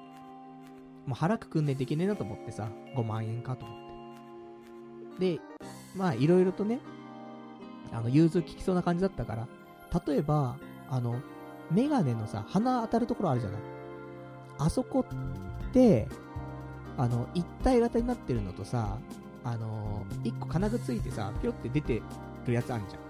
[1.06, 5.36] もう腹くくんでできねえなと思ってさ、5万円かと思って。
[5.36, 5.40] で、
[5.97, 6.81] まあ、いろいろとね、
[7.93, 9.48] あの、融通聞きそうな感じだったから、
[10.06, 10.56] 例えば、
[10.90, 11.20] あの、
[11.70, 13.60] メガネのさ、鼻当たるところあるじゃない
[14.59, 16.09] あそこって、
[16.97, 18.98] あの、一体型になってるのとさ、
[19.44, 22.01] あの一個金具ついてさ、ぴょって出て
[22.47, 23.02] るやつあんじゃん。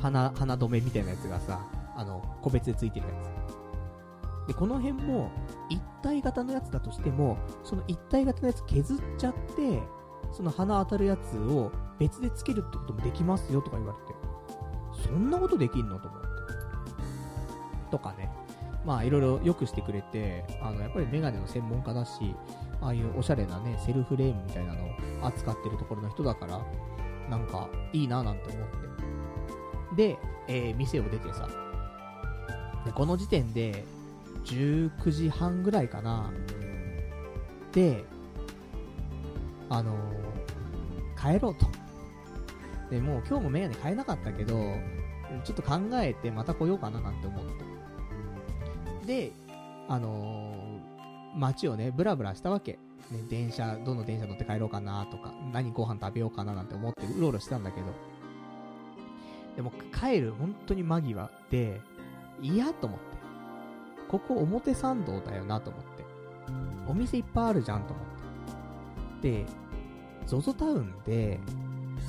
[0.00, 1.60] 鼻、鼻止めみたいなやつがさ、
[1.96, 3.14] あの、個別でついてるや
[4.44, 4.48] つ。
[4.48, 5.30] で、この辺も、
[5.68, 9.82] 一体型のやつだとしても、その一体型のやつ削っちゃって、
[10.32, 13.98] その鼻当たるやつを別でつけるってこともできますよとか言われ
[15.02, 16.28] て、そんなことできんのと思って。
[17.90, 18.30] とかね。
[18.84, 22.34] まあいろいろ良くしてくれて、あの、やっぱりメガネの専門家だし、
[22.80, 26.60] ああいうおしゃれなね、セルフレームみたいなのを扱ってるところの人だから、
[27.28, 28.68] なんかいいななんて思っ
[29.94, 30.14] て。
[30.14, 30.18] で、
[30.48, 31.48] えー、店を出てさ、
[32.84, 33.84] で、この時点で、
[34.44, 36.30] 19時半ぐらいかな。
[37.72, 38.04] で、
[39.68, 41.66] あのー、帰ろうと。
[42.90, 44.54] で、もう今日もメガネ買えなかったけど、
[45.44, 47.44] ちょっと考えてまた来ようかななんて思っ
[49.04, 49.06] て。
[49.06, 49.32] で、
[49.88, 52.78] あのー、街をね、ブラブラしたわけ。
[53.10, 57.86] ね、電車、どの電車乗って帰ろうかなとか、何ご飯食べようかななんて思ってうろうろしたんだけど、
[59.56, 61.80] でも帰る本当に間際で、
[62.42, 63.04] 嫌と思って。
[64.08, 66.04] ここ表参道だよなと思って。
[66.88, 69.44] お店いっぱいあるじゃんと思って。
[69.44, 69.46] で、
[70.26, 71.38] ZOZO タウンで、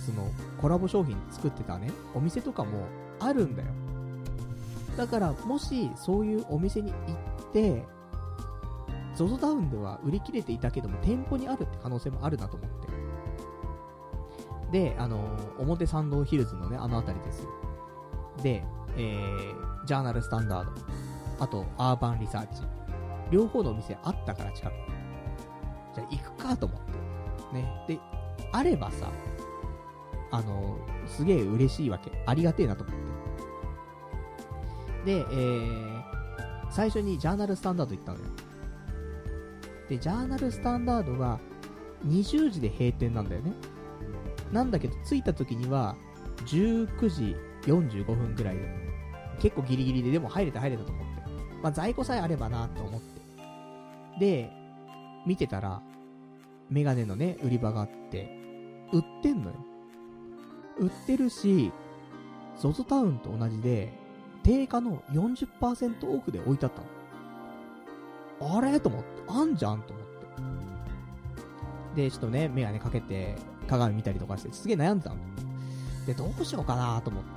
[0.06, 0.30] その、
[0.60, 2.88] コラボ商品作ってたね、お店とかも
[3.20, 3.68] あるんだよ。
[4.98, 7.86] だから、もし、そういうお店に行って、
[9.16, 12.92] ZOZO タウンでは売り切れていたけども、店舗にあるって可能性もあるなと思って。
[14.72, 15.20] で、あの
[15.60, 17.50] 表参道ヒルズのね、あの辺りですよ。
[18.42, 18.64] で、
[18.96, 20.72] えー、ジャーナルスタンダード、
[21.40, 22.64] あと、アーバンリサーチ。
[23.32, 24.74] 両方のお店あったから近く。
[25.96, 26.82] じゃあ行くかと思っ
[27.52, 27.56] て。
[27.56, 27.86] ね。
[27.88, 28.00] で、
[28.52, 29.10] あればさ、
[30.32, 30.78] あの、
[31.08, 32.12] すげえ嬉しいわけ。
[32.26, 33.02] ありがてえなと思って。
[35.06, 36.04] で、えー、
[36.70, 38.26] 最初にジャーナルスタンダード行ったのよ。
[39.90, 41.40] で、ジャーナルスタンダードが
[42.06, 43.54] 20時で閉店なんだよね。
[44.52, 45.96] なんだけど、着いた時には
[46.46, 48.91] 19時45分ぐらいで。
[49.42, 51.22] 結構ギリギリで、でも入れた入れたと思って。
[51.64, 53.22] まあ、在庫さえあればなと思って。
[54.20, 54.52] で、
[55.26, 55.82] 見てたら、
[56.70, 58.38] メガネのね、売り場があって、
[58.94, 59.56] 売ってんのよ。
[60.78, 61.72] 売ってるし、
[62.60, 63.92] ZOZO タウンと同じで、
[64.44, 66.82] 定価の40%オフで置いてあった
[68.46, 68.58] の。
[68.58, 68.80] あれ？
[68.80, 69.82] と思って、あんじゃん？
[69.82, 70.06] と思っ
[71.96, 72.02] て。
[72.04, 73.36] で、ちょっとね、メガネかけて、
[73.68, 75.18] 鏡見たりとかして、すげえ悩んでたの。
[76.06, 77.02] で、どうしようかな？
[77.02, 77.30] と思って。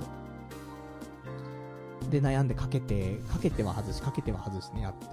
[2.09, 5.05] で悩んでかけて、かけては外し、かけては外しね、やって。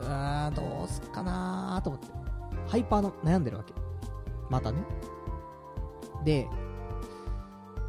[0.00, 2.08] うーん、どうすっかなーと思って。
[2.68, 3.72] ハイパーの悩んでるわけ。
[4.50, 4.78] またね。
[6.24, 6.48] で、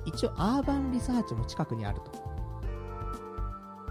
[0.05, 2.11] 一応アーバンリサーチも近くにあると。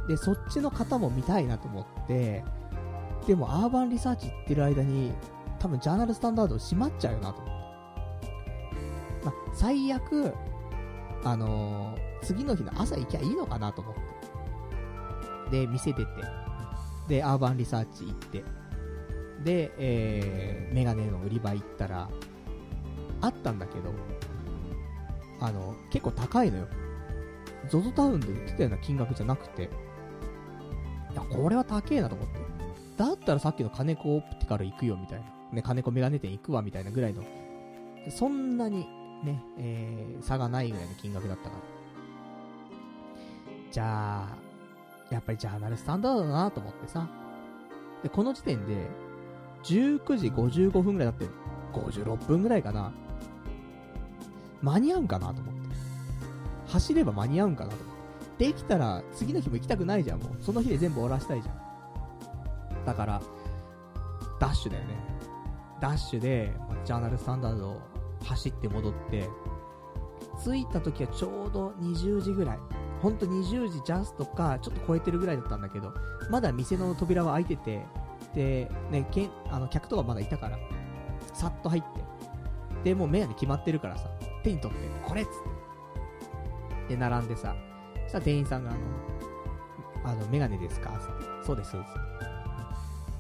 [0.09, 2.45] で、そっちの方も見たいなと思って、
[3.27, 5.13] でもアーバンリサーチ行ってる間に、
[5.59, 7.55] 多分ジャーナルスタンダード閉まっちゃうよなと思っ
[8.21, 9.25] て。
[9.25, 10.33] ま、最悪、
[11.25, 13.95] あのー、次の日の朝行きゃいいのかなと思っ
[15.51, 15.61] て。
[15.61, 16.11] で、店出て、
[17.09, 18.45] で、アーバンリサーチ行って、
[19.45, 22.09] で、えー、メガネの売り場行ったら、
[23.21, 23.93] あったんだけど、
[25.41, 26.69] あの、結構高いのよ。
[27.69, 32.41] ZOZO タウンで売ってたような金額じゃなくて、いや、これは高えなと思って。
[32.97, 35.27] だったらさっきの金子オプティカル行くよみたいな。
[35.53, 37.23] ね、金子メガネ店行くわみたいなぐらいの、
[38.11, 38.87] そんなに
[39.25, 41.76] ね、えー、差がないぐらいの金額だったから。
[43.77, 44.29] じゃあ、
[45.11, 47.07] やっぱりジャーナルスタンダードだなと思ってさ。
[48.03, 48.89] で、この時点で、
[49.65, 51.27] 19時55分ぐらいだって、
[51.75, 52.91] 56分ぐらいかな。
[54.63, 55.77] 間に合うんかなと思って。
[56.69, 57.87] 走れば間に合うんかなと思っ
[58.39, 58.47] て。
[58.47, 60.43] できたら、次の日も行きたくないじゃん、もう。
[60.43, 62.85] その日で全部終わらしたいじゃん。
[62.87, 63.21] だから、
[64.41, 64.95] ダッシュだよね。
[65.83, 66.51] ダッシュで、
[66.87, 67.81] ジャーナルスタンダードを
[68.25, 69.29] 走って戻って、
[70.43, 72.59] 着いた時はちょうど20時ぐらい。
[73.01, 75.93] ほんと20時ジャストか、ちょっと超えてるぐらいだったんだけど、
[76.31, 77.83] まだ店の扉は開いてて、
[78.35, 80.59] で、ね、けんあの客とかまだいたから、
[81.35, 81.89] さっと入って。
[82.85, 84.09] で、もうメガネ決まってるからさ、
[84.43, 85.31] 手に取って、これっつっ
[86.89, 86.95] て。
[86.95, 87.55] で、並んでさ、
[88.05, 88.81] そしたら店員さんがあの、
[90.05, 91.47] あの、メガネですかつって。
[91.47, 91.79] そうです、つっ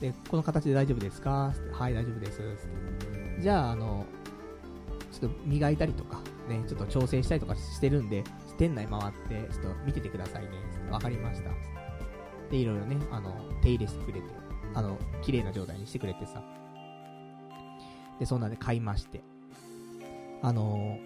[0.00, 0.08] て。
[0.08, 1.72] で、この形で大丈夫ですかつって。
[1.72, 3.40] はい、大丈夫です、つって。
[3.42, 4.06] じゃあ、あの、
[5.12, 8.22] ちょっと磨いたりとか、ね、ちょっと調整したりとかしてるんで、
[8.56, 10.50] 店内回って、ちょっと見ててくださいね、
[10.90, 11.50] わかりました、
[12.50, 14.26] で、いろいろね、あの、手入れしてくれて、
[14.74, 16.42] あの、綺麗な状態にしてくれてさ。
[18.18, 19.22] で、そんなんで買いまして。
[20.42, 20.98] あの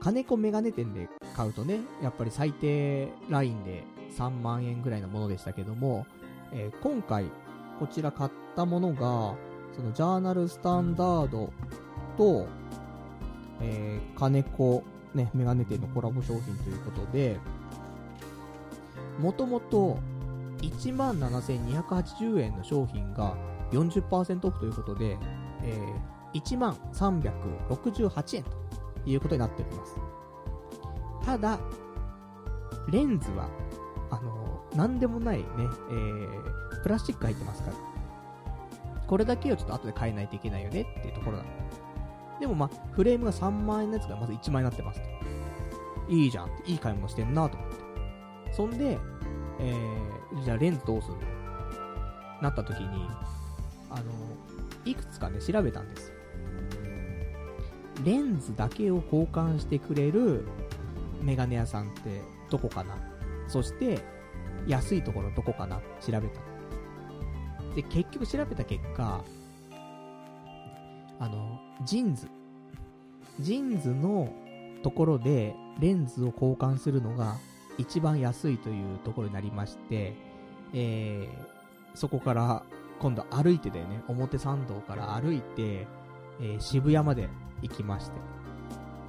[0.00, 3.84] 金子メガネ店で買うとね、やっぱり最低ラインで
[4.16, 6.06] 3万円ぐらいのものでしたけども、
[6.52, 7.26] えー今回、
[7.78, 9.36] こちら買ったものが、
[9.74, 11.52] そのジャーナルスタンダード
[12.16, 12.46] と、
[13.60, 14.84] えー金子
[15.14, 17.38] ね、メガネ店のコラボ商品ということで、
[19.18, 19.98] もともと
[20.58, 23.36] 17,280円の商品が
[23.72, 25.18] 40%オフということで、
[25.62, 28.50] えー、1368円と
[29.06, 29.96] いうことになっております。
[31.24, 31.58] ただ、
[32.90, 33.48] レンズは、
[34.10, 37.76] あのーなんでもないね、えー、プラスチック入ってますから。
[39.06, 41.48] これだけをちょっと後で変えないといけないよねっていうところなの。
[42.40, 45.06] でもまあ、フレームが3万円のやつがまず1万円になってますと。
[46.08, 47.76] いいじゃんって、いい買い物してんなと思って。
[48.52, 48.98] そんで、
[49.60, 51.18] えー、じゃあレンズどうすんの
[52.40, 53.08] なった時に、
[53.90, 54.02] あの、
[54.84, 56.12] いくつかね、調べたんです。
[58.04, 60.46] レンズだけを交換してくれる
[61.20, 62.96] メガネ屋さんってどこかな
[63.48, 63.98] そして、
[64.66, 66.40] 安いところどこかな調べた。
[67.74, 69.24] で、結局調べた結果、
[71.18, 74.32] あの、 JINS。JINS の
[74.82, 77.36] ところでレンズを交換するのが
[77.76, 80.14] 一番安いというところになりまして、
[80.72, 82.62] えー、そこから
[82.98, 85.86] 今度歩いてだよね、表参道から歩いて、
[86.40, 87.28] えー渋谷まで
[87.62, 88.16] 行きまして。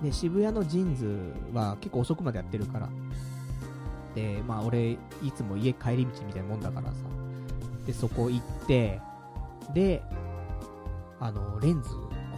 [0.03, 2.89] で、渋谷のジンズは結構遅くまでやってるから。
[4.15, 4.97] で、まあ俺、い
[5.35, 6.95] つも家帰り道みたいなもんだからさ。
[7.85, 9.01] で、そこ行って、
[9.73, 10.03] で、
[11.19, 11.89] あの、レンズ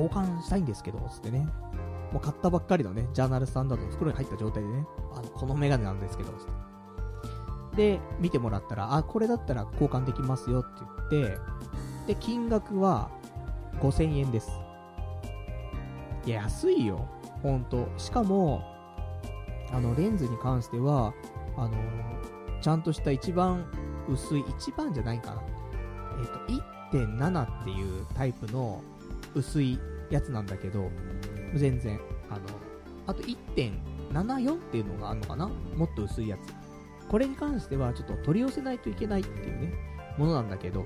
[0.01, 1.47] 交換したいんですけど、つってね。
[2.11, 6.45] もう買ったばっかりのね、ジャーナルスタンダードの袋に入った状態でね、あの、このメガネなんですけど、つっ
[7.75, 7.93] て。
[7.93, 10.69] で、見てもらったら、あ、これだったら交換できますよって
[11.11, 11.37] 言って、
[12.07, 13.09] で、金額は
[13.79, 14.51] 5000円です。
[16.25, 17.07] いや、安いよ。
[17.41, 17.87] ほんと。
[17.97, 18.61] しかも、
[19.71, 21.13] あの、レンズに関しては、
[21.55, 21.71] あの、
[22.61, 23.65] ちゃんとした一番
[24.09, 25.41] 薄い、一番じゃないかな。
[26.19, 26.57] えっ、
[26.91, 28.81] と、1.7っていうタイプの
[29.33, 29.79] 薄い
[30.11, 30.91] やつなんだけど、
[31.55, 32.41] 全然、あの、
[33.07, 35.47] あと1.74っていうのがあるのかな？
[35.47, 36.41] もっと薄いやつ。
[37.09, 39.73] これに関してはちょっと取り寄せないといけないっていうね、
[40.17, 40.85] ものなんだけど、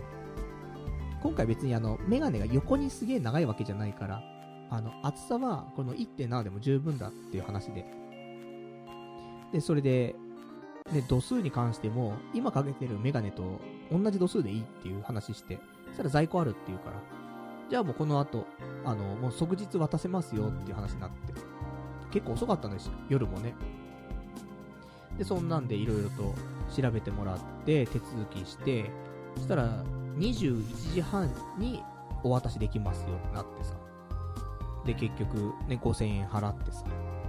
[1.21, 4.21] 今回別にあの、メガネが横にすげえ長いわけじゃないから、
[4.69, 7.85] あの、厚さはこの1.7でも十分だっていう話で。
[9.51, 10.15] で、それで、
[10.93, 13.59] で、度数に関しても、今かけてるメガネと
[13.91, 17.01] 同じ度数でいいっていう話して、そしたら在庫あるっていうから、
[17.69, 18.45] じゃあもうこの後、
[18.83, 21.33] あの、もう即日渡せますよっていう話になって。
[22.11, 23.53] 結構遅かったんですよ、夜もね。
[25.17, 26.33] で、そんなんでいろいろと
[26.73, 28.89] 調べてもらって、手続きして、
[29.35, 29.83] そしたら、
[30.17, 31.83] 21時半に
[32.23, 33.73] お渡しできますよってなってさ。
[34.85, 36.85] で、結局、ね、5000円払ってさ、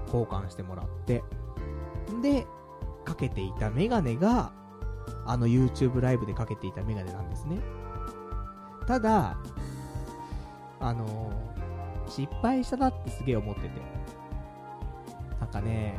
[0.07, 1.25] 交換してもらって。
[2.23, 2.47] で、
[3.05, 4.53] かけていたメガネが、
[5.25, 7.59] あの YouTube ライブでかけていたメガネなんですね。
[8.87, 9.37] ただ、
[10.81, 11.57] あのー
[12.09, 13.69] 失敗したなってすげえ思ってて。
[15.41, 15.99] なんかね、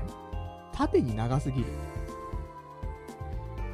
[0.74, 1.68] 縦に長すぎる。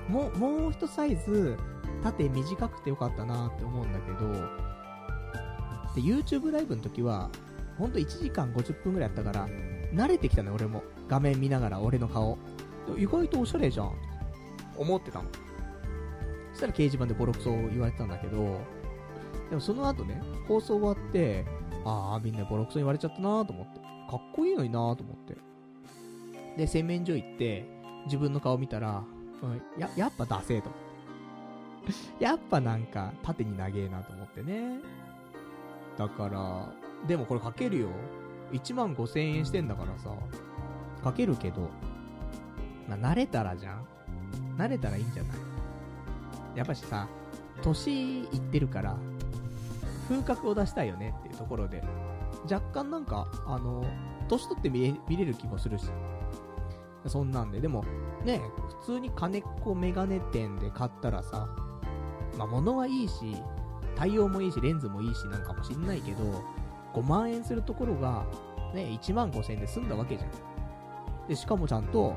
[0.09, 1.57] もう、もう一サイズ、
[2.03, 4.31] 縦短くてよかったなって思うんだけど、
[5.95, 7.29] で、YouTube ライブの時は、
[7.77, 9.47] ほんと1時間50分くらいやったから、
[9.93, 10.83] 慣れてきたのよ、俺も。
[11.07, 12.37] 画面見ながら、俺の顔。
[12.97, 13.93] 意外とおしゃれじゃん。
[14.77, 15.25] 思ってたの。
[16.51, 18.59] そしたら掲示板でボロクソを言われてたんだけど、
[19.53, 21.45] でもその後ね、放送終わって、
[21.85, 23.79] ああ、みんなボロクソ言われちゃったなと思って。
[24.09, 25.37] かっこいいのになと思って。
[26.57, 27.63] で、洗面所行って、
[28.05, 29.03] 自分の顔見たら、
[29.43, 30.81] うん、や、やっぱダセえと思っ
[31.85, 31.93] て。
[32.25, 34.79] やっぱなんか、縦に長えなと思ってね。
[35.99, 36.73] だから、
[37.07, 37.89] でもこれかけるよ。
[38.53, 40.09] 1万5千円してんだからさ、
[41.03, 41.69] かけるけど、
[42.89, 43.85] まあ、慣れたらじゃん
[44.57, 45.37] 慣れたらいいんじゃない？
[46.55, 47.07] やっぱしさ、
[47.61, 48.97] 年いってるから、
[50.13, 51.83] 風格を出したいよねっていうところで、
[52.49, 53.83] 若干なんか、あの、
[54.27, 55.87] 年取って見れる気もするし。
[57.07, 57.83] そんなんで、でも、
[58.23, 58.41] ね、
[58.81, 61.49] 普通に金子メガネ店で買ったらさ、
[62.37, 63.35] まあ、物はいいし、
[63.95, 66.23] 対応もいいし、レンズもいいしなんかもしんないけど、
[66.93, 68.25] 5万円するところが、
[68.73, 71.27] ね、1万5千円で済んだわけじゃん。
[71.27, 72.15] で、しかもちゃんと、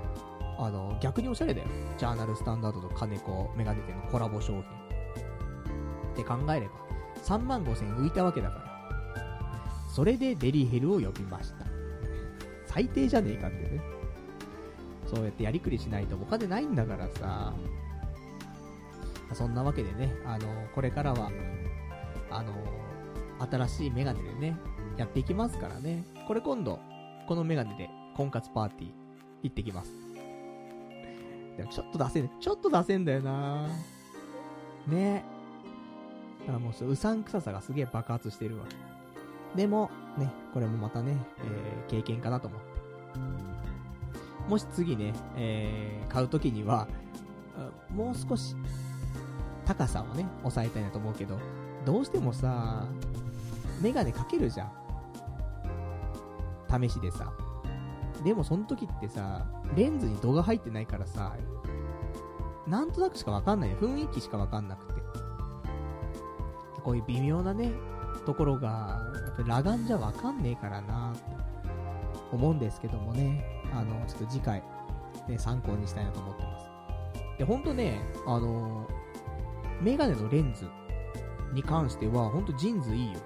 [0.58, 1.66] あの、逆におしゃれだよ。
[1.98, 4.62] ジャーナルスタンダードと金子メガネ店のコラボ商品。
[4.62, 4.64] っ
[6.16, 6.85] て考えれば、
[7.26, 8.66] 3万5千浮いたわけだから。
[9.92, 11.66] それでデリヘルを呼びました。
[12.66, 13.80] 最低じゃねえかってね。
[15.06, 17.52] そうやってやりくりしないとお金ないんだからさ。
[19.34, 21.30] そんなわけでね、あの、これからは、
[22.30, 22.52] あの、
[23.50, 24.56] 新しいメガネでね、
[24.96, 26.04] やっていきますからね。
[26.28, 26.78] これ今度、
[27.26, 28.90] このメガネで婚活パーティー
[29.42, 29.92] 行ってきます。
[31.56, 33.66] でもちょっと出せん、ちょっと出せんだよな
[34.86, 35.35] ねえ
[36.46, 38.64] だからもううさんくささがすげえ爆発してるわ。
[39.54, 42.66] でも、ね、これもまたね、えー、経験かなと思って。
[44.48, 46.86] もし次ね、えー、買うときには、
[47.90, 48.54] もう少し、
[49.64, 51.38] 高さをね、抑えたいなと思うけど、
[51.84, 52.86] どうしてもさ、
[53.82, 54.72] メガネかけるじゃん。
[56.88, 57.32] 試しでさ。
[58.24, 59.44] でもその時ってさ、
[59.74, 61.34] レンズに度が入ってないからさ、
[62.66, 63.76] なんとなくしかわかんないね。
[63.80, 64.95] 雰囲気しかわかんなくて。
[66.86, 67.72] こういう微妙なね、
[68.26, 71.20] ところが、やっぱり裸眼じゃわかんねえからなって
[72.30, 73.44] 思うんですけどもね、
[73.74, 74.62] あの、ちょっと次回、
[75.26, 76.68] ね、参考にしたいなと思ってます。
[77.38, 78.86] で、ほんとね、あの、
[79.82, 80.68] メガネのレンズ
[81.52, 83.18] に関しては、ほんとジーンズいいよ。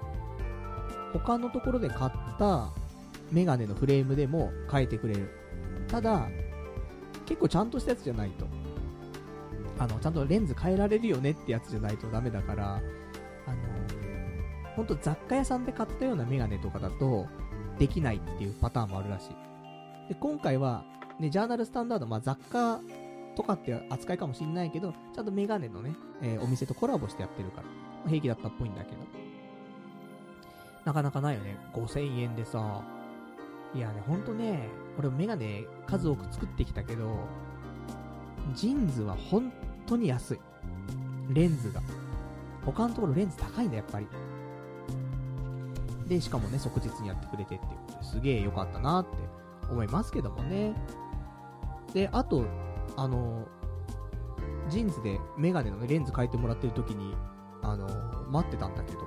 [1.13, 2.71] 他のところで買った
[3.31, 5.29] メガネのフレームでも変えてくれる。
[5.87, 6.27] ただ、
[7.27, 8.47] 結構ちゃんとしたやつじゃないと。
[9.77, 12.81] あの、ちゃんとレンズ変えられるよねってやつじゃないとダメだから、
[14.75, 17.27] ほんと雑貨屋さんで買ったようなメガネとかだと、
[17.77, 20.09] できないっていうパターンもあるらしい。
[20.09, 20.83] で、今回は、
[21.19, 22.79] ね、ジャーナルスタンダード、まあ、雑貨
[23.35, 27.63] とかって扱いかもしんないけど、ちゃんとメガネのね、えー、お店とコラボしてやってるから、
[28.03, 28.97] ま、平気だったっぽいんだけど。
[30.85, 31.57] なかなかないよね。
[31.73, 32.83] 5000円でさ、
[33.73, 34.67] いやね、ほんとね、
[34.97, 37.15] 俺メガネ数多く作ってきたけど、
[38.53, 39.51] ジーンズは本
[39.85, 40.39] 当に安い。
[41.29, 41.81] レンズが。
[42.65, 44.07] 他のところレンズ高いんだ、やっぱり。
[46.11, 49.11] で、しかもね、即日にやってくれてっていうことですげえ良かったなって
[49.69, 50.73] 思いますけどもね。
[51.93, 52.43] で、あと、
[52.97, 53.47] あの、
[54.69, 57.15] JINS でメガネの、ね、レンズ変えてもらってる時に、
[57.61, 57.87] あの、
[58.29, 58.99] 待ってたんだけど、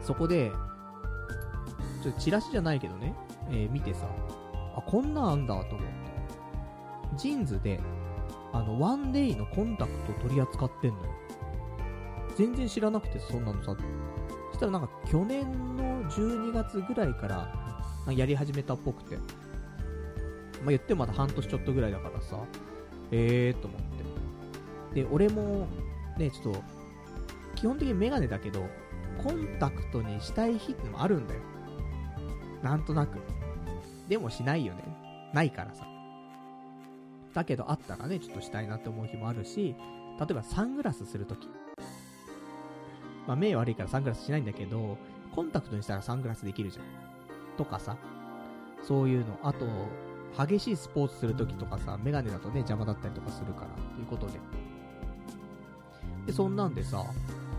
[0.00, 0.50] そこで、
[2.02, 3.14] ちょっとチラシじゃないけどね、
[3.50, 4.06] えー、見てさ、
[4.74, 5.92] あ、こんなんあんだと思って。
[7.18, 7.78] JINS で、
[8.54, 11.10] あの、ワンデイのコンタクト取り扱ってんのよ。
[12.36, 13.76] 全然知らなくて、そんなのさ。
[14.62, 17.26] したらなんか去年の12月ぐらいか
[18.06, 19.16] らやり始めたっぽくて。
[19.16, 22.38] まあ、言ってもまだ半年ちょっとぐらいだからさ、
[23.10, 23.80] えーと思っ
[24.94, 25.02] て。
[25.02, 25.66] で、俺も、
[26.16, 26.62] ね、ちょっと、
[27.56, 28.64] 基本的にメガネだけど、
[29.24, 31.40] コンタクトにしたい日ってのもあるんだよ。
[32.62, 33.18] なんとなく。
[34.08, 34.84] でもしないよね。
[35.34, 35.84] ないからさ。
[37.34, 39.74] だけどあったらね、ちょっとしたいなって思う日もあるし、
[40.20, 41.48] 例えばサングラスするとき。
[43.26, 44.98] まあ目悪いからサングラスしないんだけど、
[45.34, 46.84] コンタクトにしたらサングラスできるじゃん。
[47.56, 47.96] とかさ。
[48.82, 49.38] そういうの。
[49.42, 49.66] あと、
[50.46, 54.40] 激しいスポーツするときとかさ、メガネだとね、邪魔だったりとかするから、ということで。
[56.26, 57.04] で、そんなんでさ、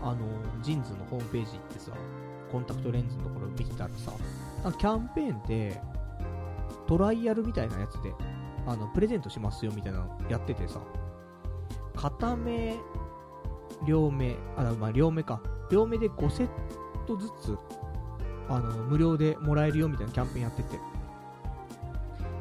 [0.02, 0.16] あの、
[0.62, 1.92] JINS のホームページ行ってさ、
[2.52, 4.12] コンタクトレンズのところ見てたらさ、
[4.72, 5.80] キャンペーンで、
[6.86, 8.12] トライアルみたいなやつで、
[8.66, 10.80] あの、プレゼントしますよみたいなのやっててさ、
[11.96, 12.76] 片目、
[13.86, 15.40] 両目、あ、まあ、両目か。
[15.74, 16.48] 両目で5セッ
[17.04, 17.58] トずつ、
[18.48, 20.78] あの、無料でもらえるよみたいなキャンペーンやってて。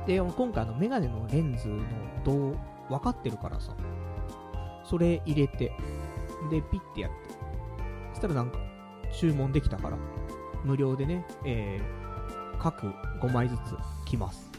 [0.05, 1.79] で、今回あの、メガネのレンズの
[2.23, 2.57] どう、
[2.89, 3.75] 分かってるからさ、
[4.85, 5.71] それ入れて、
[6.51, 7.17] で、ピッてやって。
[8.11, 8.59] そしたらなんか、
[9.11, 9.97] 注文できたから、
[10.63, 12.85] 無料でね、えー、各
[13.19, 13.59] 5枚ずつ
[14.05, 14.51] 来ます。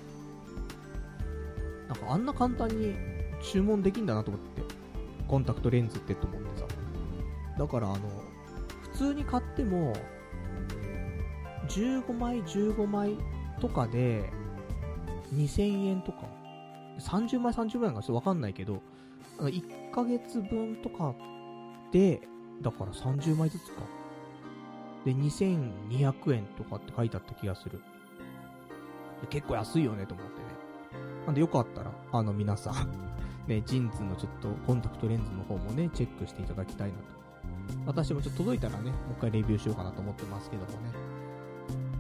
[1.87, 2.97] なんかあんな簡単に
[3.41, 4.63] 注文できんだなと思って、
[5.29, 6.67] コンタクトレンズってと思ってさ。
[7.57, 8.24] だからあの、
[8.95, 9.93] 通に買っても、
[11.69, 13.19] 15枚15枚
[13.61, 14.31] とかで、
[15.35, 16.29] 2000円とか、
[16.99, 18.83] 30枚30枚なんかちょっとわかんないけど、
[19.39, 21.15] 1ヶ月分とか
[21.93, 22.23] で、
[22.63, 23.83] だから30枚ずつか。
[25.05, 27.83] で、2200円とかって書いてあった気がする。
[29.31, 30.47] 結構安いよねと思ってね。
[31.27, 33.15] なんでよかったら、あの皆さん
[33.47, 37.14] ね、ジンズのちょっとコンタクトレンズの方もね、チェックしていただきたいなと。
[37.87, 40.77] 私もちょっと届いたらね、もう一回レビューしようかなと思ってますけどもね。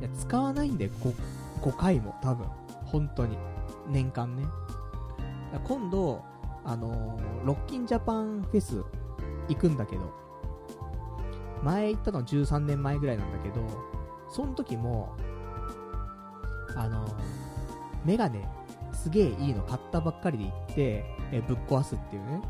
[0.00, 1.14] いや、使わないんで、5,
[1.62, 2.46] 5回も、多分。
[2.84, 3.36] 本当に。
[3.88, 4.44] 年間ね。
[5.64, 6.22] 今度、
[6.64, 8.82] あのー、ロッキンジャパンフェス
[9.48, 10.12] 行くんだけど、
[11.62, 13.66] 前行ったの13年前ぐらいなんだけど、
[14.28, 15.14] その時も、
[16.76, 17.06] あの、
[18.04, 18.48] メガネ、
[18.92, 22.42] すげえいいの買ったばっかりで行って、えぶっ壊すっていうね、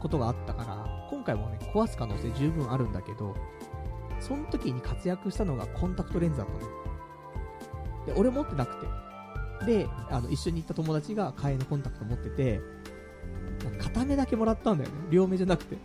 [0.00, 3.34] ことがあったから、今回もね、壊す可能性十分あるんだけど、
[4.20, 8.06] その時に活躍したのがコンタクトレンズだったの。
[8.06, 8.86] で、俺持ってなくて。
[9.66, 12.60] で、あの、一緒に行った友達が替えのコンタクト持ってて、
[13.78, 14.96] 片目だけもらったんだよね。
[15.10, 15.76] 両目じゃなくて。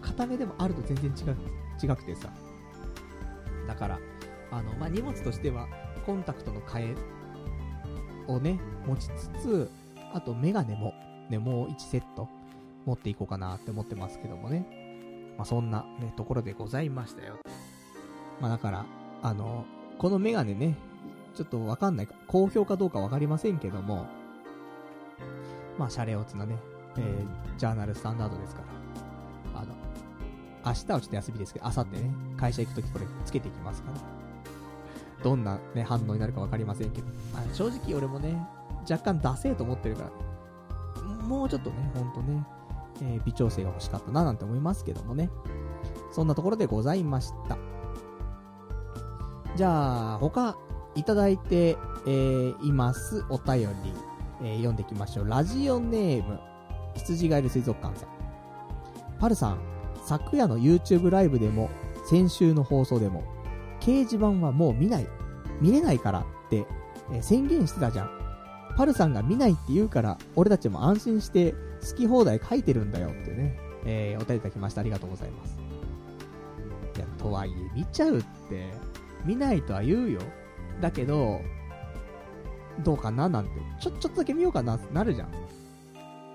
[0.00, 1.36] 片目でもあると全然違う、
[1.92, 2.30] 違くてさ。
[3.66, 3.98] だから、
[4.50, 5.66] あの、まあ、荷物としては、
[6.06, 9.70] コンタクトの替えをね、持ちつつ、
[10.12, 10.94] あとメガネも、
[11.30, 12.28] ね、もう1セット
[12.84, 14.66] 持っていこうかなって思ってますけどもね。
[15.36, 17.38] まあ、そんなね、ところでございましたよ。
[18.40, 18.86] まあ、だから、
[19.22, 19.64] あの、
[19.98, 20.76] このメガネね、
[21.34, 24.06] ちょっとわかんない、好評かどうかわかりませんけども、
[25.78, 26.56] まあ、シャレオツなね、
[26.96, 28.62] えー、ジャーナルスタンダードですか
[29.54, 29.74] ら、あの、
[30.64, 33.98] 明日はちょっと休みですけど、明後日ね、会社行くときこれつけていきますから、
[35.22, 38.36] どんなね、反応になるかわかりませんけど、まあ、正直俺もね、
[38.90, 42.44] 若干ダセーと思ってるから、もうちょっとね、ほんとね、
[43.02, 45.30] え、微調整が欲しかったななんて思いますけどもね。
[46.12, 47.58] そんなところでございました。
[49.56, 50.56] じゃあ、他、
[50.94, 51.76] いただいて、
[52.06, 53.92] えー、いますお便り、
[54.42, 55.28] えー、読んでいきましょう。
[55.28, 56.38] ラジオネーム、
[56.94, 58.08] 羊がいる水族館さん。
[59.18, 59.58] パルさん、
[60.04, 61.70] 昨夜の YouTube ライブでも、
[62.08, 63.24] 先週の放送でも、
[63.80, 65.06] 掲示板はもう見ない、
[65.60, 66.66] 見れないからって、
[67.12, 68.10] えー、宣言してたじゃん。
[68.76, 71.54] パルさんが見ないって言うから、俺たちも安心して
[71.88, 74.80] 好き放題書いてるんだよってね、えー、お便りいただきました。
[74.80, 75.58] ありがとうございます。
[76.96, 78.70] いや、とはいえ、見ちゃうって、
[79.24, 80.20] 見ないとは言うよ。
[80.80, 81.40] だけど、
[82.84, 83.28] どうかな？
[83.28, 83.50] なんて、
[83.80, 84.78] ちょ、ちょっとだけ見ようかな？
[84.92, 85.32] なるじゃん。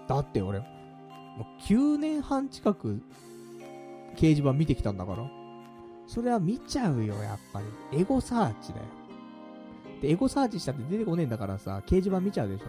[0.07, 0.65] だって俺、も
[1.39, 3.01] う9年半近く、
[4.15, 5.29] 掲示板見てきたんだから。
[6.07, 7.61] それは見ちゃうよ、やっぱ
[7.91, 7.99] り。
[7.99, 8.85] エゴサーチだよ。
[10.01, 12.65] で、エゴサーチしたって出てこねえんだからさ、掲示板見ちゃうでしょ。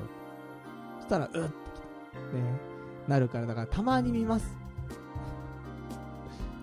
[1.00, 1.48] そしたら、うってね、
[3.09, 4.56] なるから、だからたまに見ます。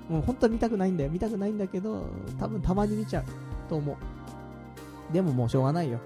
[0.10, 1.10] もう本当は見たくないんだよ。
[1.10, 2.06] 見たくないんだけど、
[2.40, 3.24] 多分たまに見ちゃう。
[3.68, 5.14] と思う。
[5.14, 6.00] でももうしょうがないよ。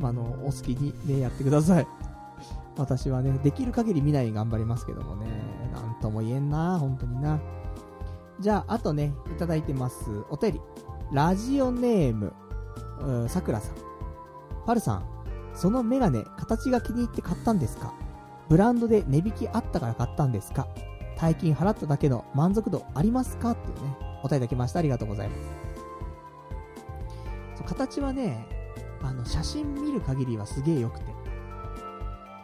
[0.00, 1.86] まあ、の、お好きにね、やってください。
[2.76, 5.26] 私はね、できる限り見ない頑張りますけどもね、
[5.72, 7.38] なんとも言えんな、本当にな。
[8.40, 10.10] じゃあ、あとね、いただいてます。
[10.30, 10.60] お便り。
[11.12, 12.32] ラジオネーム、
[13.28, 13.76] さくらさん。
[14.66, 15.04] パルさん、
[15.54, 17.92] そのメガネ、形が気に入って買ったんですか？
[18.48, 20.66] ブランドで値引きあったから買ったんですか？
[21.16, 23.52] 大金払っただけの満足度ありますか？
[23.52, 24.80] っていうね、お答えいただきました。
[24.80, 25.40] ありがとうございます。
[27.66, 28.46] 形はね、
[29.02, 31.06] あの、写真見る限りはすげえ良くて。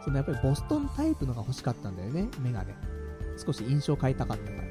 [0.03, 2.73] そのやっぱりボストンタイプのが欲しかったんだよね、メガネ。
[3.37, 4.63] 少し印象変えたかったから。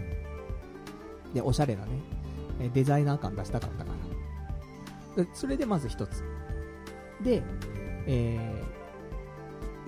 [1.34, 2.00] で、おしゃれなね、
[2.74, 3.92] デザイナー感出したかったか
[5.16, 5.24] ら。
[5.32, 6.24] それでまず一つ。
[7.22, 7.44] で、
[8.06, 8.79] えー、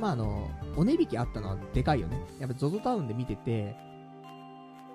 [0.03, 2.21] まあ、あの、お値引きあったのはでかいよね。
[2.41, 3.77] やっぱ ZOZO タウンで見てて、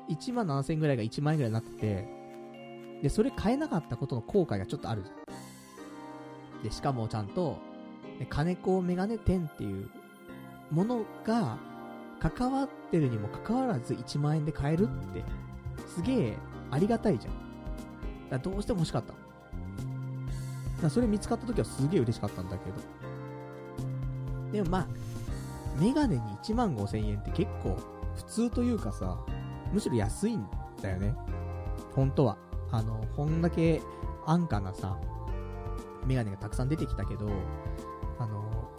[0.10, 2.08] 1万7000円ぐらいが1万円ぐらいになってて、
[3.02, 6.64] で、それ買えなかったことの後悔がちょっとあるじゃん。
[6.64, 7.58] で、しかもちゃんと、
[8.30, 9.90] 金子メガネ店っていう
[10.72, 11.58] ものが
[12.20, 15.24] 関わってるにもかかわらず1万円で買えるって、
[15.88, 16.38] すげえ
[16.70, 18.30] ありがたいじゃん。
[18.30, 19.14] だどうしても欲しかった。
[20.84, 22.97] だそれ見つかった時はすげえ嬉しかったんだけど。
[24.52, 24.88] でもまあ、
[25.80, 27.78] メガネに1万5千円って結構
[28.16, 29.18] 普通というかさ、
[29.72, 30.46] むしろ安いん
[30.82, 31.16] だよね。
[31.94, 32.38] 本当は。
[32.72, 33.82] あの、こんだけ
[34.26, 34.98] 安価なさ、
[36.06, 37.30] メガネがたくさん出てきたけど、
[38.20, 38.72] あの、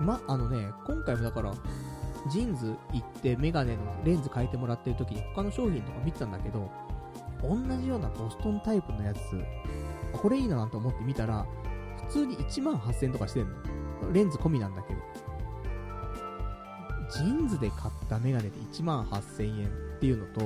[0.00, 1.52] ま、あのね、今回もだから、
[2.30, 6.70] JINS 行ってメガネのレンズ変えてもらってる時に他の商品とか見てたんだけど、
[7.42, 9.18] 同じようなボストンタイプのやつ、
[10.12, 11.46] これいいななんて思って見たら、
[12.08, 13.56] 普通に1万8000円とかしてんの。
[14.12, 15.00] レンズ込みなんだけど。
[17.10, 19.70] JINS で買ったメガネで1万8000円っ
[20.00, 20.40] ていうのと、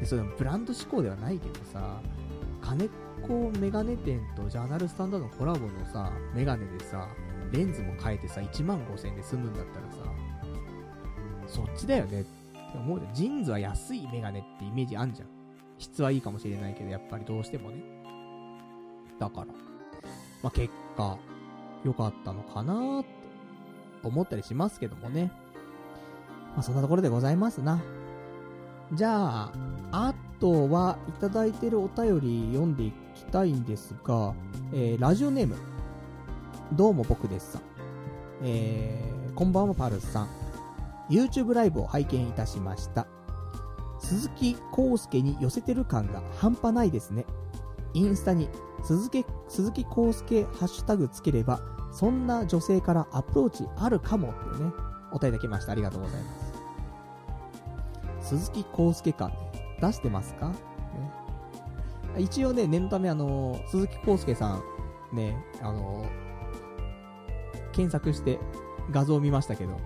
[0.00, 2.00] で、それブランド志向ではないけどさ、
[2.60, 2.88] 金
[3.22, 7.08] 子メガネ店と JOURNAL STANDARD のコラボのさ、メガネでさ、
[7.52, 9.98] レンズも変えてさ、1万5000円で済むんだったらさ、
[11.46, 12.30] そっちだよねって
[12.74, 13.14] 思うじゃん。
[13.14, 15.28] ジーンズは安いメガネってイメージあんじゃん。
[15.78, 17.82] 質はいいかもしれないけど、やっぱりどうしてもね。
[19.18, 19.46] だから、
[20.42, 21.16] まあ、結果、
[21.84, 23.10] 良かったのかなーって
[24.02, 25.32] 思ったりしますけどもね。
[26.54, 27.80] まあ、そんなところでございますな。
[28.92, 29.52] じゃあ、
[29.92, 34.34] あとはいただいてるお便り読んでいきたいんですが、
[34.72, 35.56] えー、ラジオネーム、
[36.72, 37.62] どうも僕ですさん。
[38.42, 40.28] えー、こんばんはパルスさん。
[41.08, 43.06] YouTube ライブを拝見いたしました。
[43.98, 47.24] 鈴木康介に寄せてる感が半端ないですね。
[47.94, 48.48] インスタに
[48.82, 54.72] 鈴木、鈴木康介ハッシュタグつければ、そんな女性からアプローチあるかもっていうね、
[55.12, 55.72] お便りいきました。
[55.72, 58.30] ありがとうございます。
[58.30, 59.36] 鈴木康介感、ね、
[59.80, 60.48] 出してますか？
[60.48, 60.56] ね。
[62.18, 64.60] 一応ね、念のためあの、鈴木康介さ
[65.12, 66.04] ん、ね、あの、
[67.72, 68.40] 検索して
[68.90, 69.78] 画像を見ましたけど、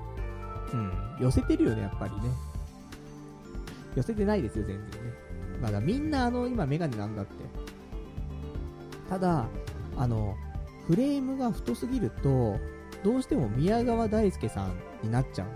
[0.72, 2.20] うん、寄せてるよね、やっぱりね。
[3.94, 4.90] 寄せてないですよ、全然ね。
[5.60, 7.32] まだみんなあの、今メガネなんだって。
[9.10, 9.46] ただ、
[9.96, 10.36] あの、
[10.88, 12.58] フレームが太すぎると、
[13.04, 15.48] どうしても宮川大輔さんになっちゃう。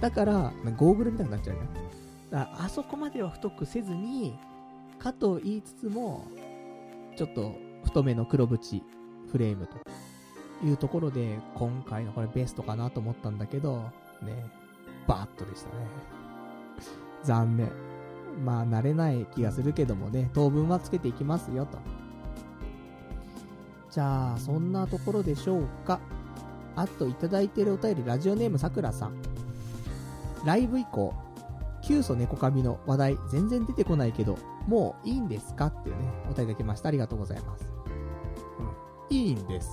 [0.00, 1.62] だから、ゴーグルみたいになっちゃうよ。
[2.30, 4.36] だから、あそこまでは太くせずに、
[4.98, 6.26] かと言いつつも、
[7.16, 7.54] ちょっと
[7.84, 8.82] 太めの黒縁
[9.30, 9.76] フレームと
[10.66, 13.84] いうところで、今回のこれベストかなと思ったんだけど、
[14.22, 14.44] ね、
[15.06, 15.86] バッとでしたね。
[17.22, 17.70] 残念。
[18.44, 21.78] まあ、慣れない気がするけどもね、当分はつけていきますよと。
[23.90, 26.00] じゃあ、そんなところでしょうか。
[26.76, 29.14] あと、いただいてるお便り、ラジオネームさくらさん。
[30.44, 31.14] ライブ以降、
[31.82, 36.88] 急祖猫髪の話題全然出てこないけど、もういいんですかっていうね、お便りいただきました。
[36.88, 37.72] ありがとうございます。
[39.10, 39.16] うん。
[39.16, 39.70] いいんです。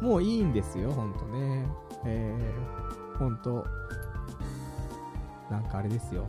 [0.00, 1.64] もういいんですよ、ほんとね。
[2.04, 3.64] えー、ほんと、
[5.48, 6.26] なんかあれですよ。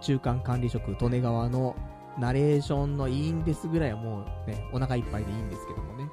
[0.00, 1.76] 中間管理職、利根川の
[2.18, 6.08] ナレーションのいいんですぐらいはもうね、お腹いっぱいでいいんですけどもね。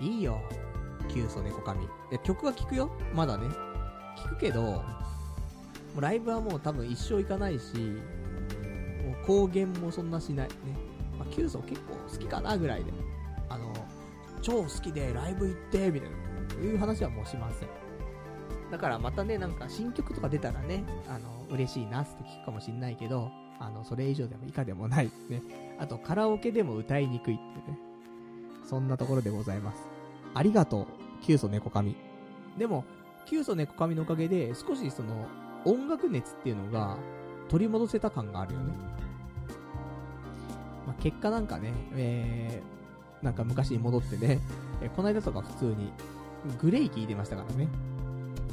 [0.00, 0.40] いいよ。
[1.08, 1.84] 急須猫髪。
[1.84, 2.90] いや、曲は聴くよ？
[3.14, 3.46] まだね。
[4.16, 4.82] 聴くけど、も
[5.96, 10.48] うライブはもう多分一生行かないし、もう公言もそんなしない。
[10.48, 10.54] ね。
[11.18, 12.92] まあ、急須結構好きかなぐらいで。
[13.48, 13.72] あの、
[14.40, 16.16] 超好きでライブ行って、みたいな。
[16.62, 17.68] いう話はもうしません。
[18.70, 23.30] だからまたね、なんか新曲とか出たらね、あの、嬉しいなって聞くかもしんないけど、
[23.62, 25.42] あの、それ以上でも以下でもないね。
[25.78, 27.78] あと、カラオケでも歌いにくいってね。
[28.68, 29.78] そんなところでございます。
[30.34, 30.86] ありがとう、
[31.22, 31.94] キュウソネコカミ。
[32.58, 32.84] でも、
[33.24, 35.26] キュウソネコカミのおかげで、少しその、
[35.64, 36.96] 音楽熱っていうのが、
[37.48, 38.72] 取り戻せた感があるよね。
[40.86, 44.40] まあ、結果なんかね、えー、なんか昔に戻ってね、
[44.82, 45.92] えこの間とか普通に、
[46.60, 47.68] グレイ聴いてましたからね。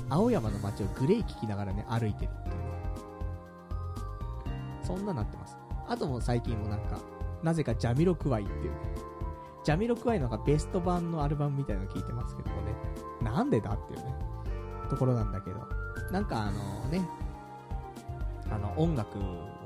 [0.10, 2.68] 青山の街をグレイ聴きながらね、歩いてるっていうね。
[4.89, 5.55] そんななってます。
[5.87, 6.97] あとも最近もなんか、
[7.43, 8.77] なぜかジャミロクワイっていうね。
[9.63, 12.73] ジャミロクワイのがベスト版のアルバムみたいなの聞いてますけどもね。
[13.21, 14.15] なんでだっていうね、
[14.89, 15.59] ところなんだけど。
[16.11, 17.07] なんかあのね、
[18.49, 19.19] あの音楽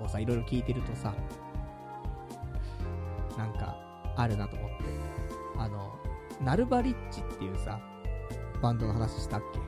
[0.03, 1.13] をさ、いろいろ聞いてるとさ、
[3.37, 3.77] なんか、
[4.17, 4.75] あるなと思って。
[5.57, 5.95] あの、
[6.43, 7.79] ナルバリッチっていうさ、
[8.61, 9.59] バンドの話したっけ？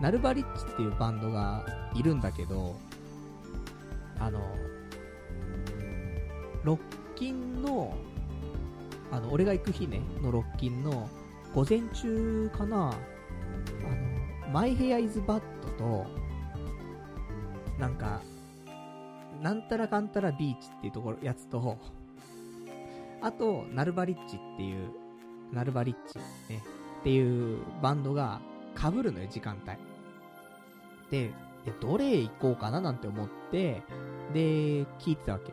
[0.00, 1.64] ナルバリッチっていうバンドが
[1.94, 2.76] いるんだけど、
[4.20, 4.40] あの、
[6.62, 6.78] ロッ
[7.16, 7.96] キンの、
[9.10, 11.08] あの、俺が行く日ね、のロッキンの
[11.54, 16.06] 午前中かな、あの、マイヘアイズバットと、
[17.78, 18.20] なんか、
[19.40, 21.78] なんたらかんたらビーチっていうところ、やつと、
[23.22, 24.90] あと、ナルバリッチっていう、
[25.52, 26.18] ナルバリッチ
[26.52, 26.62] ね、
[27.00, 28.40] っていうバンドが
[28.76, 29.76] 被るのよ、時間帯。
[31.10, 31.32] で、
[31.64, 33.82] いや、どれ行こうかななんて思って、
[34.32, 35.52] で、聞いてたわけ。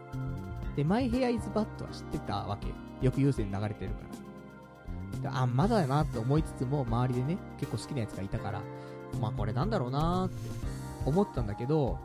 [0.75, 2.67] で、マイヘアイズバットは知ってたわけ。
[3.05, 3.99] よく優先流れてるか
[5.21, 5.21] ら。
[5.21, 8.61] であ、まだだなって思いつつも、周りでね、結構好きなやつがいたから、
[9.19, 10.35] まあこれなんだろうなーって
[11.05, 11.97] 思ったんだけど、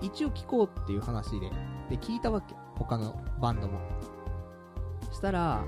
[0.00, 1.50] 一応聞こうっていう話で、
[1.90, 2.54] で、聞いたわけ。
[2.76, 3.78] 他のバンドも。
[5.12, 5.64] したら、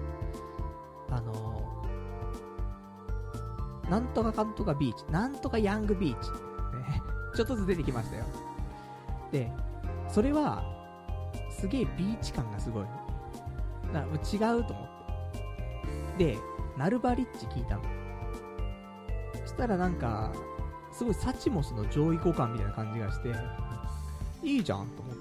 [1.10, 6.30] あのー、なんとかかんとかビーチ、なんとかヤングビーチ。
[7.38, 8.24] ちょっとずつ出てきましたよ。
[9.30, 9.48] で、
[10.08, 10.64] それは、
[11.56, 12.84] すげえビーチ感がすごい。
[13.92, 14.06] だか
[14.40, 16.24] ら違うと思って。
[16.32, 16.38] で、
[16.76, 17.82] ナルバリッチ聞いたの。
[19.42, 20.32] そしたらなんか、
[20.90, 23.32] すごいサチモスの上位互換みたいな感じがして、
[24.42, 25.16] いいじゃんと思っ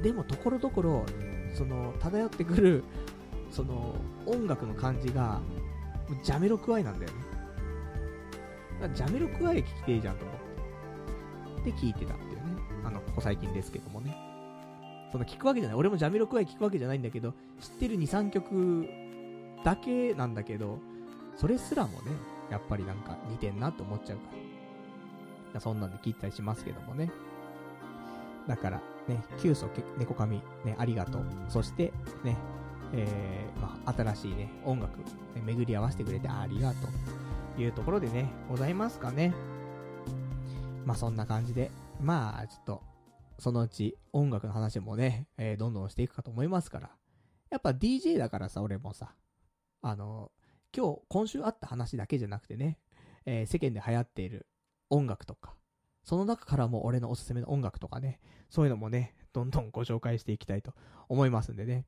[0.00, 1.04] でも、ところどころ、
[1.52, 2.84] その、漂ってくる、
[3.50, 5.42] その、音楽の感じが、
[6.24, 7.18] ジャメロクワイなんだよね。
[8.94, 10.41] ジャメロクワイ聞きてえじゃんと思っ
[11.62, 11.72] って。
[11.72, 12.42] 聞いてたっていうね。
[12.84, 14.16] あの、ここ最近ですけどもね。
[15.12, 15.78] その聞くわけじゃない。
[15.78, 18.88] 俺もジャミロクワイ聞くわけじゃないんだけど、知ってる2、3曲
[19.64, 20.78] だけなんだけど、
[21.36, 22.12] それすらもね、
[22.50, 24.24] やっぱりなんか似てんなって思っちゃうか
[25.54, 25.60] ら。
[25.60, 27.10] そんなんで聞いたりしますけどもね。
[28.48, 31.24] だから、ね、急速猫髪、ね、ありがとう。
[31.48, 31.92] そして、
[32.24, 32.36] ね、
[32.92, 35.04] えー、まあ、新しいね、音楽、ね、
[35.44, 36.90] 巡り合わせてくれてありがとう。
[37.56, 39.34] というところでね、ございますかね。
[40.84, 42.82] まあ、そんな感じで、まあ、ちょっと、
[43.38, 46.90] そのうち音楽の話もね、えー、どんどんしていくかと思いますから。
[47.50, 49.14] やっぱ DJ だからさ、俺もさ、
[49.82, 50.30] あの、
[50.74, 52.78] 今日、今週あった話だけじゃなくてね、
[53.26, 54.46] えー、世間で流行っている
[54.90, 55.54] 音楽とか、
[56.04, 60.74] その中からも俺のおすすめの音楽とかね、そういうのもね、どんどんご紹介していきたいと
[61.08, 61.86] 思いますんでね、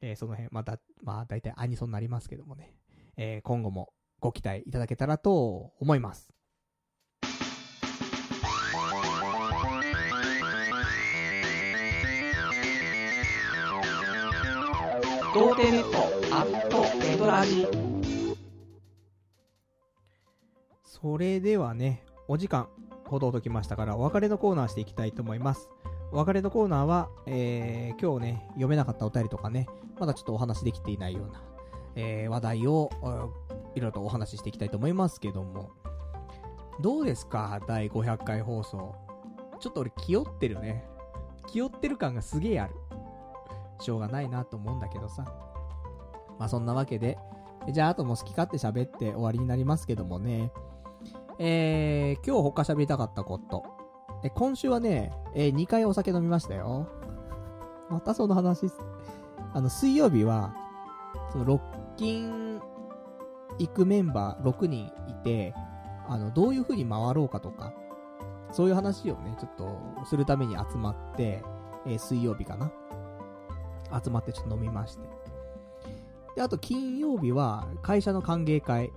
[0.00, 2.74] えー、その辺、また、まあ、大体アニソンになりますけどもね、
[3.16, 6.35] えー、今後もご期待いただけたらと思います。
[15.36, 15.98] 童貞ネット
[16.34, 17.68] アットエドラジ
[20.82, 22.68] それではね、お時間
[23.04, 25.68] ほどときましたからお別れのコーナーしていきたいと思います。
[26.10, 29.66] お別れのコーナーは、えー、今日ね、読めなかったお便りとかね、
[30.00, 31.42] まだちょっとお話できていないような、
[31.96, 32.88] えー、話題を、
[33.74, 35.68] いろいろとお話ししていきたいと思いますけども、
[36.80, 37.60] どうですか？
[37.68, 38.94] 第500回放送。
[39.60, 40.86] ちょっと俺気負ってるね。
[41.46, 42.74] 気負ってる感がすげえある。
[43.80, 45.24] しょうがないなと思うんだけどさ。
[46.38, 47.18] まあそんなわけで、
[47.72, 50.52] じゃああとも好き勝手喋って終わりになりますけどもね。
[51.38, 53.64] えー、今日他喋りたかったこと。
[54.22, 56.88] え、今週はね、えー、2回お酒飲みましたよ。
[57.90, 58.66] またその話
[59.52, 60.54] あの、水曜日は、
[61.30, 62.60] その、ロッキン
[63.58, 65.54] 行くメンバー6人いて、
[66.08, 67.72] あの、どういう風に回ろうかとか、
[68.52, 71.42] そういう話をね、ちょっと、するために集まって、
[71.86, 72.70] えー、水曜日かな。
[74.04, 75.02] 集まってちょっと飲みまして。
[76.36, 78.92] で、あと金曜日は会社の歓迎会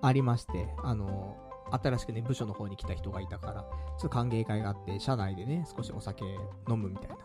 [0.00, 1.36] ありまして、あの、
[1.70, 3.66] 新しくね、部署の方に来た人がいたから、ちょ
[3.98, 6.24] っと歓迎会があって、社内でね、少しお酒
[6.68, 7.16] 飲むみたいな、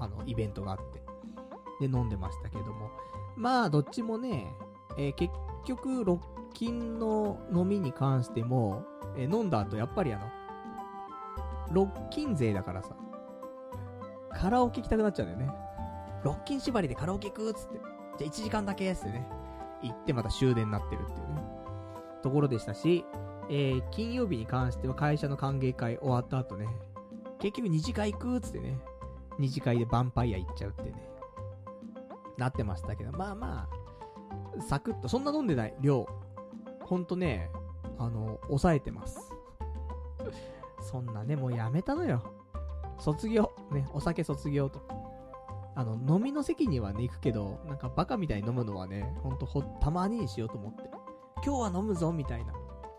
[0.00, 1.02] あの、イベントがあって、
[1.80, 2.90] で、飲んでましたけども。
[3.36, 4.46] まあ、どっちもね、
[4.96, 5.34] えー、結
[5.64, 8.84] 局、ロッキンの飲みに関しても、
[9.16, 10.26] えー、飲んだ後、やっぱりあの、
[11.72, 12.94] ロッキン勢だからさ、
[14.30, 15.63] カラオケ行きたくなっちゃうんだよね。
[16.24, 17.78] ロッキン縛りでカラオケ行くっつって。
[18.18, 19.26] じゃあ1時間だけっつってね。
[19.82, 21.42] 行ってまた終電になってるっていうね。
[22.22, 23.04] ところでしたし、
[23.50, 26.66] えー、金曜日に関しては会社の歓迎会終わった後ね、
[27.38, 28.78] 結局2次会行くっつってね、
[29.38, 30.94] 2次会でヴァンパイア行っちゃうってね、
[32.38, 33.68] なってましたけど、まあま
[34.58, 36.08] あ、サクッと、そんな飲んでない量、
[36.80, 37.50] ほんとね、
[37.98, 39.30] あの、抑えてます。
[40.80, 42.22] そんなね、もうやめたのよ。
[42.98, 43.52] 卒業。
[43.70, 44.93] ね、お酒卒業と。
[45.76, 50.90] あの、飲みの席にはね、行くけど、なんかバカみたいに飲むのはね、ほんとほ、たまににしようと思って。
[51.44, 52.52] 今日は飲むぞ、みたいな。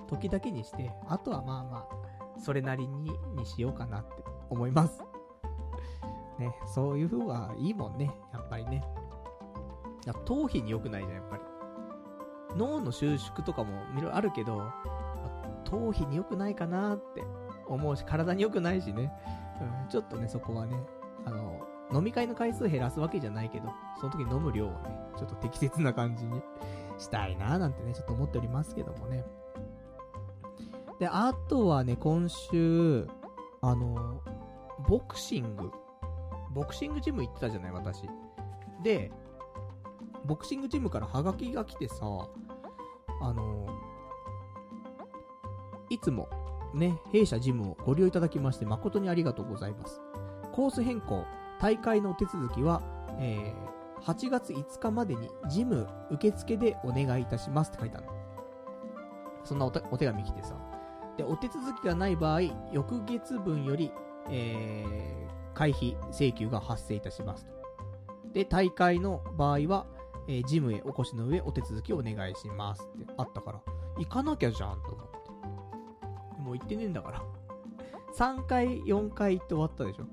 [0.08, 5.02] 時だけにして、あとはまあまあ、それなりに、にしようかなって思います。
[6.38, 8.84] ね、そういう風はいいもんね、やっぱりね。
[10.06, 11.44] いや、頭皮に良くないじゃん、やっぱり。
[12.58, 14.70] 脳の収縮とかもいろいろあるけど、
[15.64, 17.24] 頭皮に良くないかなって
[17.68, 19.12] 思うし、体に良くないしね。
[19.62, 20.78] うん、ちょっとね、そこはね、
[21.26, 21.62] あの、
[21.94, 24.78] 飲み会の回数減らすわけじゃないけど、その時飲む量をね、
[25.18, 26.42] ちょっと適切な感じに
[26.98, 29.26] したいなーなんてね、ちょっと思っておりますけどもね。
[31.00, 33.08] で、あとはね、今週、
[33.62, 34.22] あの、
[34.88, 35.72] ボクシング、
[36.52, 38.10] ボクシングジム行ってたじゃない、私。
[38.82, 39.12] で、
[40.26, 41.98] ボクシングジムからハガキが来てさ、
[43.22, 43.68] あの、
[45.90, 46.30] いつも、
[46.74, 50.02] ね、弊社ジムをご利用いただきまして誠にありがとうございます。
[50.52, 51.26] コース変更、
[51.60, 52.82] 大会の手続きは、
[53.20, 58.08] えー、8月5日までに事務受付でお願いいたしますって書いてある
[59.46, 60.56] そんなおお手紙来てさ。
[61.18, 62.42] で、お手続きがない場合、
[62.74, 63.92] 翌月分より、
[64.30, 67.54] えー、会費請求が発生いたしますと。
[68.34, 69.86] で、大会の場合は、
[70.28, 73.62] えー、事務へお越しの上お手続きをお願いしますってあったから、
[73.98, 75.08] 行かなきゃじゃんと思っ
[76.36, 76.42] て。
[76.42, 77.24] もう行ってねえんだから。
[78.18, 80.06] 3回、4回って終わったでしょ。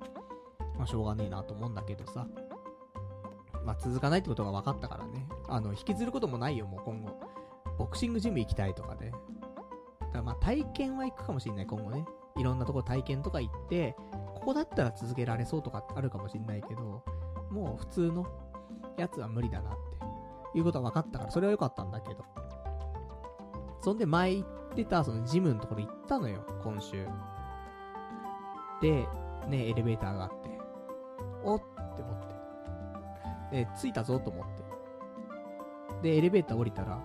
[0.77, 2.27] まあ、しょうがねえなと思うんだけどさ。
[3.65, 5.29] まあ、続かないってことが分かったからね。
[5.49, 7.21] あの、引きずることもないよ、もう今後。
[7.79, 9.13] ボクシングジム行きたいとかね。
[10.01, 12.05] だからまあ、体験は行くかもしれない、今後ね。
[12.37, 13.95] いろんなとこ体験とか行って、
[14.35, 17.05] ここだったら続けられそうとかってあるかもしれないけど、
[17.51, 18.27] もう普通の
[18.97, 19.75] やつは無理だなっ
[20.53, 22.25] ていうことは分かったから、それは良かったんだけど。
[23.81, 27.07] そんで前行ってた、そのジムのところ行ったのよ、今週。
[28.81, 29.07] で、
[29.49, 30.42] ね、エレベーターがあって。
[31.45, 33.65] おって思って。
[33.65, 34.47] で、着いたぞと思っ
[36.01, 36.11] て。
[36.11, 37.01] で、エレベーター降りたら、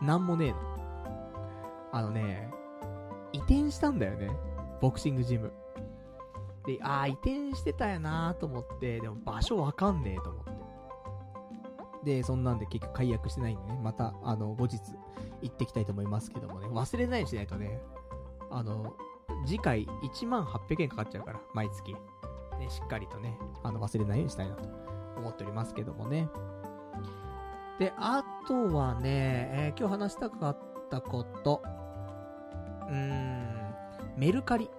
[0.00, 0.56] なんもねえの。
[1.92, 2.50] あのね、
[3.32, 4.30] 移転したんだよね。
[4.80, 5.52] ボクシングジム。
[6.66, 10.54] で、あー、移転してたよなーと思って、でも場所わかんねえと思って。
[12.04, 14.80] で、そんなんで結局解約してないんでね、また、あの、後日、
[15.42, 17.80] 行ってきたいと思いますけどもね、忘れないようにしないとね、
[18.50, 18.94] あの、
[19.46, 21.94] 次回1万800円かかっちゃうから、毎月。
[22.58, 24.68] ね、しっかりとね、あの、忘れないようにしたいなと
[25.16, 26.28] 思っておりますけどもね。
[27.78, 30.58] で、あとはね、えー今日話したかっ
[30.90, 31.62] たこと、
[32.88, 33.74] うーん、
[34.16, 34.70] メルカリ。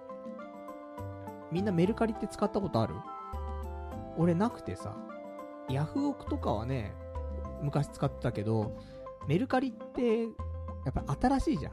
[1.52, 2.94] みんなメルカリって使ったことある？
[4.16, 4.96] 俺なくてさ、
[5.68, 6.94] ヤフオクとかはね、
[7.62, 8.78] 昔使ってたけど、
[9.28, 10.28] メルカリって、や
[10.90, 11.72] っぱ新しいじゃん。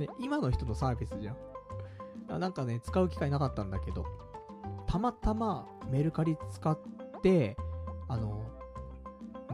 [0.00, 1.32] ね、今の人のサービスじゃ
[2.36, 2.40] ん。
[2.40, 4.04] なんかね、使う機会なかったんだけど、
[4.94, 6.78] たまたまメルカリ使っ
[7.20, 7.56] て、
[8.06, 8.44] あの、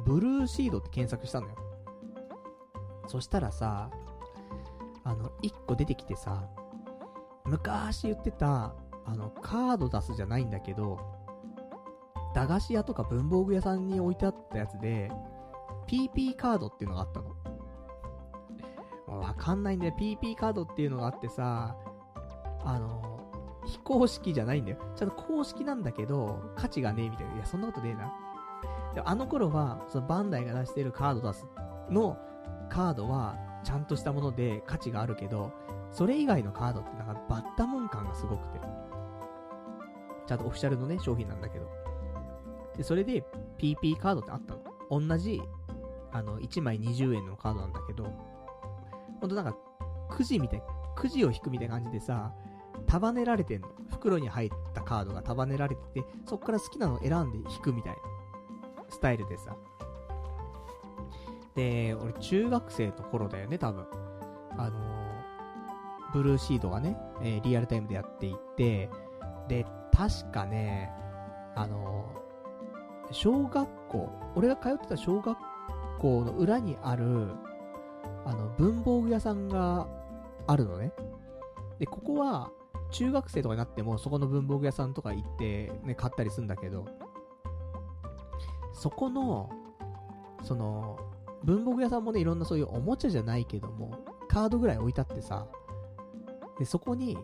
[0.04, 1.54] ブルーシードって検索したのよ。
[3.06, 3.90] そしたらさ、
[5.02, 6.46] あの、一個出てきてさ、
[7.46, 8.74] 昔言ってた、
[9.06, 10.98] あの、カード出すじゃないんだけど、
[12.34, 15.10] 駄菓子屋とか文房具屋さんに置いてあったやつで、
[15.88, 17.34] PP カードっていうのがあったの。
[19.18, 19.94] わかんないんだよ。
[19.98, 21.78] PP カードっていうのがあってさ、
[22.62, 23.09] あの、
[23.70, 24.78] 非公式じゃないんだよ。
[24.96, 27.34] ちゃんと公式なんだけど、価値がねえみたいな。
[27.36, 28.12] いや、そんなことねえな。
[28.94, 31.46] であの頃は、そのバンダイが出してるカード出す
[31.88, 32.18] の
[32.68, 35.52] カードは、ちゃんとしたもので価値があるけど、
[35.92, 38.60] それ以外のカードってなんかバッタモン感がすごくて。
[40.26, 41.68] ちゃんとオフィシャルのね、商品なんだけど。
[42.76, 43.24] で、それで
[43.58, 45.08] PP カードってあったの。
[45.08, 45.40] 同じ、
[46.12, 48.04] あの、1枚20円のカードなんだけど、
[49.20, 49.56] ほんとなんか、
[50.08, 50.62] くじみたい、
[50.96, 52.32] くじを引くみたいな感じでさ、
[52.86, 53.68] 束ねられてんの。
[53.90, 57.98] 袋に入ったカードが束ねられてて、そっから好きなのを選んで引くみたいな、
[58.88, 59.56] スタイルでさ。
[61.54, 63.86] で、俺中学生の頃だよね、多分。
[64.56, 68.88] あのー、ブルーシードがね、えーリアルタイムでやっていて、
[69.48, 70.92] で、確かね、
[71.54, 72.20] あのー
[73.12, 75.36] 小学校、俺が通ってた小学
[75.98, 77.32] 校の裏にある、
[78.24, 79.88] あの、文房具屋さんが
[80.46, 80.92] あるのね。
[81.78, 82.50] で、ここは、
[82.90, 86.86] 中学生とかになっても、そこの文房具屋さんとか行って、ね、買ったりするんだけど、
[88.72, 89.50] そこの、
[90.42, 90.98] その、
[91.44, 93.98] 文房具屋さんもね、いろんなそういうおもちゃじゃないけども、
[94.28, 95.46] カードぐらい置いてあってさ、
[96.58, 97.18] で、そこに、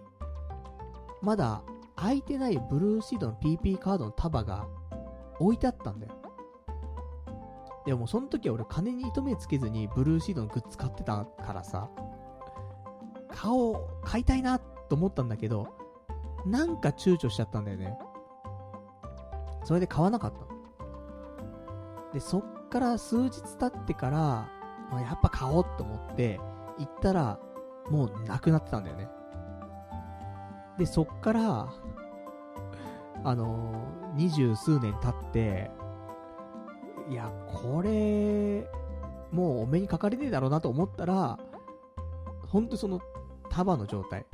[1.22, 1.62] まだ
[1.96, 4.66] 開いてないブルーシードの PP カードの束が
[5.38, 6.12] 置いてあったんだよ。
[7.86, 11.88] でもその時は俺金に糸目つけずにブルーシードのグッズ買ってたからさ、
[13.30, 14.55] 顔買いたいな
[14.88, 15.68] と思ったんだけど、
[16.44, 17.98] なんか躊躇しちゃったんだよね。
[19.64, 22.12] それで買わなかった。
[22.12, 24.48] で、そっから数日経ってから、
[24.90, 26.40] あやっぱ買おうと思って、
[26.78, 27.40] 行ったら、
[27.90, 29.08] もうなくなってたんだよね。
[30.78, 31.72] で、そっから、
[33.24, 35.70] あのー、二十数年経って、
[37.10, 38.68] いや、これ、
[39.32, 41.38] もうお目にかかれねえだろうなと思ったら、
[42.46, 43.00] ほんとその
[43.50, 44.26] 束の状態。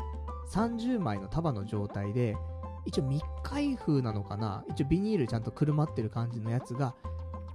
[0.52, 2.36] 30枚の束の状態で、
[2.84, 4.64] 一応未開封なのかな？
[4.68, 6.94] 一応ビニールちゃんとくるまってる感じのやつが、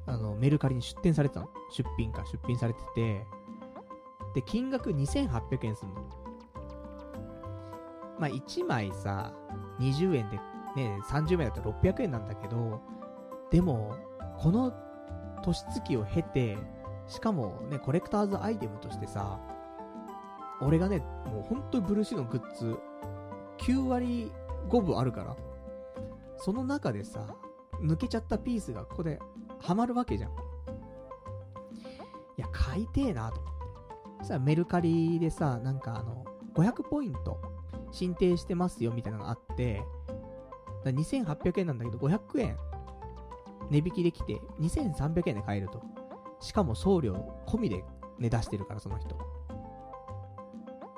[0.06, 1.50] あの、メルカリに出店されてたの。
[1.72, 3.26] 出品か、出品されてて、
[4.34, 6.02] で、金額2800円するの。
[8.20, 9.34] まあ、1枚さ、
[9.80, 10.38] 20円で、
[10.76, 12.82] ね、30枚だったら600円なんだけど、
[13.52, 13.96] でも、
[14.38, 14.74] この
[15.44, 16.58] 年月を経て、
[17.08, 19.40] しかもね、コレクターズアイテムとしてさ、
[20.62, 22.78] 俺がね、もう本当にブルーシーのグッズ、
[23.60, 24.32] 9割
[24.70, 25.36] 5分あるから、
[26.38, 27.36] その中でさ、
[27.82, 29.20] 抜けちゃったピースがここで
[29.60, 30.32] ハマるわけじゃん。
[30.32, 30.34] い
[32.38, 33.58] や、買いてえなと思って。
[34.20, 36.26] そしたらメルカリでさ、なんかあの、
[36.56, 37.40] 500ポイント
[37.92, 39.84] 申請してますよみたいなのがあって、
[40.84, 42.58] だ2800円なんだけど500円
[43.70, 45.82] 値引きできて2300円で買えると。
[46.40, 47.14] しかも送料
[47.48, 47.84] 込みで
[48.20, 49.18] 値出してるから、その人。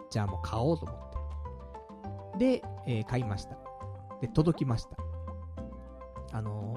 [0.10, 1.09] じゃあもう買おうと思って。
[2.40, 3.58] で、えー買いました。
[4.22, 4.98] で、届きました。
[6.32, 6.76] あの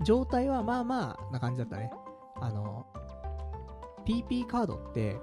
[0.00, 1.90] ー状態はまあまあな感じだったね。
[2.40, 5.18] あのー PP カードって、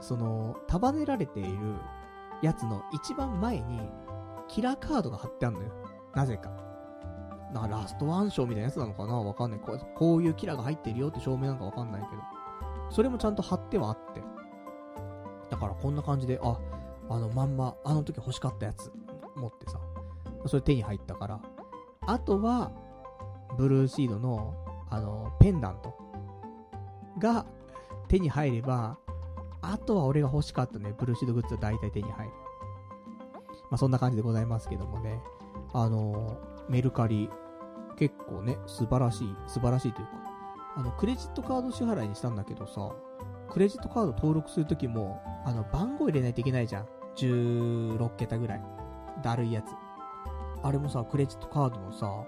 [0.00, 1.74] その、束ねられている
[2.40, 3.90] やつの一番前に、
[4.48, 5.72] キラーカードが貼ってあるのよ。
[6.14, 6.50] なぜか。
[7.52, 9.14] な、ラストワン賞みたいなやつなのかな？
[9.16, 9.60] わかんない。
[9.60, 12.22] こうこういうキラーが入ってるよって証明なんかわかんないけど。
[12.90, 14.22] それもちゃんと貼ってはあって。
[15.50, 16.58] だからこんな感じで、あ、
[17.08, 18.90] あのまんま、あの時欲しかったやつ、
[19.36, 19.78] 持ってさ。
[20.46, 21.40] それ手に入ったから。
[22.06, 22.72] あとは、
[23.56, 24.54] ブルーシードの、
[24.90, 25.96] あの、ペンダント
[27.18, 27.46] が
[28.08, 28.98] 手に入れば、
[29.62, 32.32] あとは俺が欲しかったね、ブルーシードグッズは大体手に入る。
[33.70, 35.20] まあ、そんな感じでございますけどもね。
[35.72, 37.30] あの、メルカリ、
[37.96, 40.12] 結構ね、素晴らしい、素晴らしいというか、
[40.76, 42.90] あの、クレジットカード支払いにしたんだけどさ、
[43.54, 46.88] クレジットカード登録するときも、あの、番号入れないといけないじゃん。
[47.14, 48.62] 16桁ぐらい。
[49.22, 49.66] だるいやつ。
[50.60, 52.26] あれもさ、クレジットカードのさ、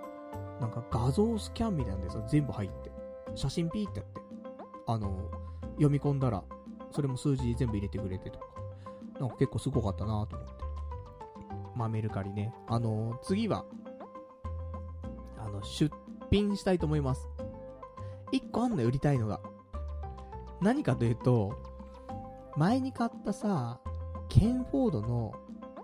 [0.60, 2.92] なんか画像スキャンみたいなんでさ、全部入って。
[3.34, 4.20] 写真ピーってやって。
[4.86, 5.28] あの、
[5.70, 6.44] 読み込んだら、
[6.92, 8.46] それも数字全部入れてくれてとか。
[9.18, 10.54] なんか結構すごかったなと思って。
[11.74, 12.54] まあメルカリね。
[12.68, 13.64] あの、次は、
[15.38, 15.92] あの、出
[16.30, 17.28] 品したいと思います。
[18.30, 19.40] 一個あんのよ売りたいのが。
[20.60, 21.56] 何かというと、
[22.56, 23.80] 前に買ったさ、
[24.28, 25.32] ケンフォードの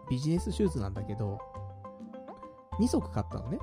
[0.09, 1.39] ビジネスシューズなんだけど、
[2.81, 3.59] 2足買ったのね。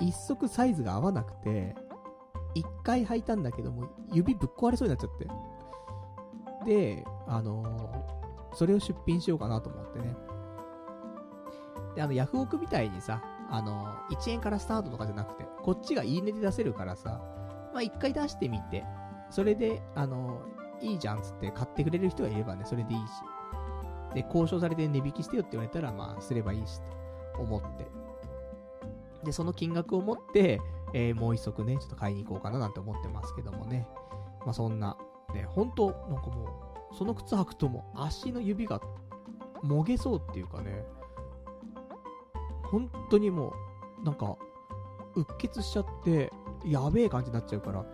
[0.00, 1.74] 1足サイズが合わなくて、
[2.54, 5.18] 1回履いたんだけども、指ぶっ壊れそうになっちゃっ
[6.64, 6.64] て。
[6.66, 8.14] で、あのー
[8.56, 10.14] それを出品しようかなと思ってね。
[11.96, 13.20] で、あの、ヤフオクみたいにさ、
[13.50, 17.20] あのー1円からスタートとかじゃなくて、こっちがいいねで出せるからさ、
[17.72, 18.84] まあ、1回出してみて、
[19.30, 20.42] それで、あの
[20.80, 23.10] いいじゃんつって買ってくれる人がいればね、それでいいし。
[24.14, 26.80] で、交渉されて値引きしてよって言われたら、まあ、すればいいし、
[27.34, 27.86] と思って。
[29.24, 30.60] で、その金額を持って、
[30.92, 33.88] えーもう一足ね、ちょっと買いに行こうかななんて思ってますけどもね。
[34.44, 34.96] まあ、そんな、
[35.34, 36.44] ね、本当なんかも
[36.92, 38.80] う、その靴履くともう足の指が
[39.62, 40.84] もげそうっていうかね、
[42.64, 43.52] 本当にも
[44.00, 44.36] う、なんか、
[45.16, 46.32] うっ血しちゃって、
[46.64, 47.84] やべえ感じになっちゃうから、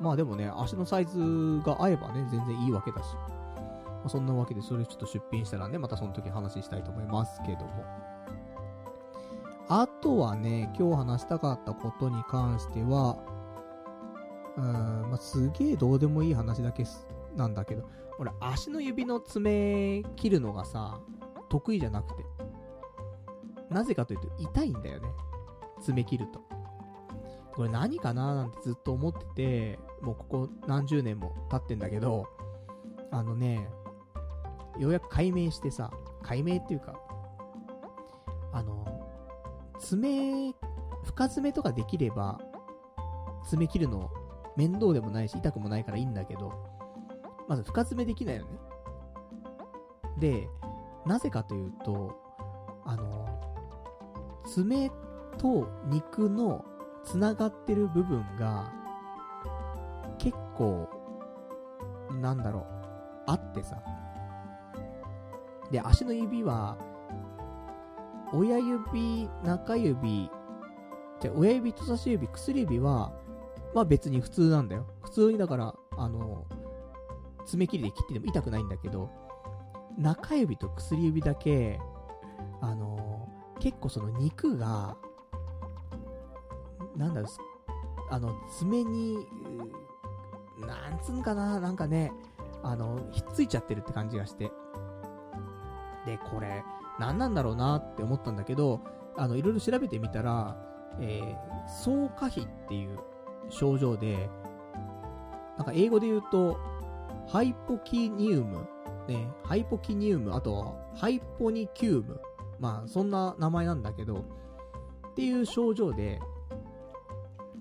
[0.00, 3.14] まあでもね、足のサイズが合えばね、全然いいわけだし。
[3.14, 7.84] まあ、そんなわけで、それちょっと出品したらね、またその時話したいと思いますけども。
[9.68, 13.16] あとはね、今日話したかったことに関しては、
[14.56, 16.84] うーん、まあ、すげえどうでもいい話だけ
[17.34, 21.00] なんだけど、俺、足の指の爪切るのがさ、
[21.48, 22.24] 得意じゃなくて。
[23.68, 25.08] なぜかというと、痛いんだよね。
[25.80, 26.55] 爪切ると。
[27.56, 32.28] これ何かななんてずっと思ってて、もうここ何十年も経ってんだけど、
[33.10, 33.66] あのね、
[34.78, 35.90] ようやく解明してさ、
[36.22, 37.00] 解明っていうか、
[38.52, 38.84] あの、
[39.78, 40.54] 爪、
[41.04, 42.38] 深爪とかできれば、
[43.48, 44.10] 爪切るの
[44.54, 46.52] 面倒でもないし、痛くもないからいいんだけど、
[47.48, 48.50] まず深爪できないよね。
[50.18, 50.48] で、
[51.06, 52.14] なぜかというと、
[52.84, 53.26] あの、
[54.46, 54.90] 爪
[55.38, 56.64] と肉の
[57.06, 58.70] 繋がってる部分が、
[60.18, 60.88] 結構、
[62.20, 62.64] なんだろう、
[63.26, 63.80] あってさ。
[65.70, 66.76] で、足の指は、
[68.32, 70.30] 親指、中指、
[71.20, 73.12] じゃ親指、人差し指、薬指は、
[73.72, 74.86] まあ別に普通なんだよ。
[75.02, 76.44] 普通にだから、あの、
[77.46, 79.10] 爪切りで切ってても痛くないんだけど、
[79.96, 81.80] 中指と薬指だけ、
[82.60, 83.28] あの、
[83.60, 84.96] 結構その肉が、
[86.96, 87.30] なんだろう、
[88.10, 89.26] あの、爪に、
[90.58, 92.12] なんつうんかな、なんかね、
[92.62, 94.50] あの、ひっついちゃってるって感じがして。
[96.06, 96.64] で、これ、
[96.98, 98.80] 何なんだろうなって思ったんだけど、
[99.16, 100.56] あの、いろいろ調べてみたら、
[101.00, 102.98] えー、総可否っていう
[103.48, 104.30] 症状で、
[105.58, 106.58] なんか英語で言うと、
[107.26, 108.66] ハイポキニウム、
[109.08, 112.20] ね、ハイポキニウム、あとは、ハイポニキューム。
[112.58, 114.24] まあ、そんな名前なんだけど、
[115.10, 116.20] っていう症状で、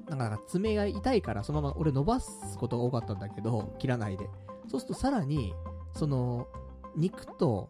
[0.10, 4.30] なんか、なんか爪が痛いから、そのまま俺伸ばすことが多かったんだけど、切らないで。
[4.68, 5.54] そうするとさらに、
[5.94, 6.48] その、
[6.96, 7.70] 肉と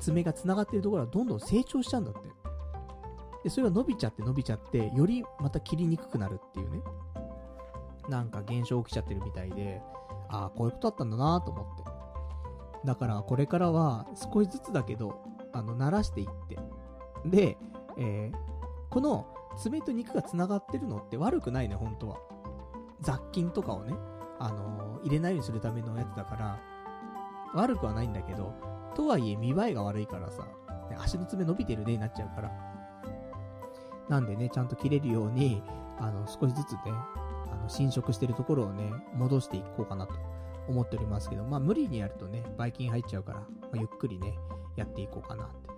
[0.00, 2.20] 爪が繋がってるところがどんどん成長しちゃうんだって。
[3.44, 6.82] で、それが伸びちゃって伸びちゃって、よりまた切りにくくなるっていうね。
[8.08, 9.80] なんか現象起きちゃってるみたいで、
[10.28, 11.84] ああ、こういうことだったんだなと思って。
[12.86, 16.58] だから、これからは少しずつだけど、あの、慣らしていって。
[17.26, 17.58] で、
[17.96, 18.36] えー、
[18.90, 19.26] この
[19.56, 22.16] 爪と肉が繋がってるのって悪くないね、本当は。
[23.00, 23.94] 雑菌とかをね、
[24.38, 26.58] あのー入れないようにするためのやつだから、
[27.54, 28.54] 悪くはないんだけど、
[28.94, 30.48] とはいえ見栄えが悪いからさ、
[30.98, 32.50] 足の爪伸びてるねになっちゃうから。
[34.08, 35.62] なんでね、ちゃんと切れるように、
[35.98, 40.14] あの、少しずつね、あの、侵食してるところをね、戻していこうかなと
[40.68, 44.38] 思っておりますけど、まあ無理にやるとね、ばい菌入っちゃうから、まあ、ゆっくりね、
[44.76, 45.73] やっていこうかなって。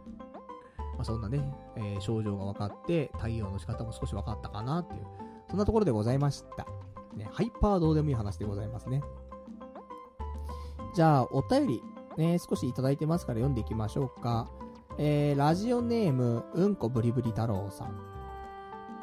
[0.96, 5.06] まあそんなね、えー症状が分かって、対応の仕方も少し分かったかなっていう、
[5.48, 6.66] そんなところでございました。
[7.16, 9.02] ね、ハイパーどうでもいい話でございますね。
[10.94, 11.82] じゃあ、お便り、
[12.16, 14.50] ね、少しいただいてますから読んでいきましょうか。
[14.98, 18.00] えー、ラジオネーム、うんこブリブリ太郎さん。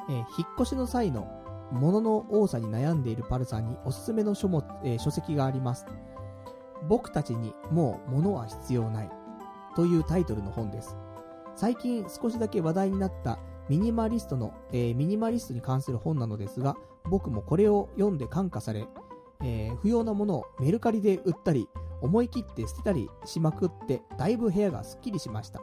[0.10, 0.26] えー、引っ
[0.60, 1.28] 越しの際の
[1.72, 5.86] 物の多さに悩んでいるパルさんにおすすめの書物、えー書籍があります。
[6.88, 9.12] 僕たちにもう物は必要ない。
[9.76, 10.98] というタイトルの本です。
[11.56, 13.40] 最近少しだけ話題になった
[13.70, 16.76] ミニマリストの、えーミニマリストに関する本なのですが、
[17.06, 18.88] 僕もこれを読んで感化され、
[19.42, 21.70] えー不要なものをメルカリで売ったり、
[22.02, 25.62] 思い切って捨てたりしまくって、だいぶ部屋がスッキリしました。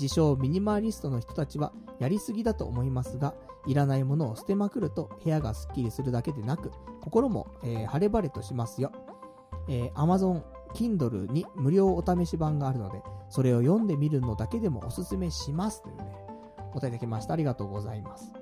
[0.00, 3.34] 自称ミニマリストの人たちはやりすぎだと思いますが、
[3.66, 6.70] いらないものを捨てまくると部屋がスッキリするだけでなく、
[7.02, 8.92] 心も、えー晴れ晴れとしますよ。
[9.68, 10.42] えー Amazon
[10.74, 15.82] Kindle に無料お試し版があるので、それを読んでみるのだけでもおすすめします。
[15.82, 16.04] というね、
[16.70, 17.34] お答えいただきました。
[17.34, 18.32] ありがとうございます。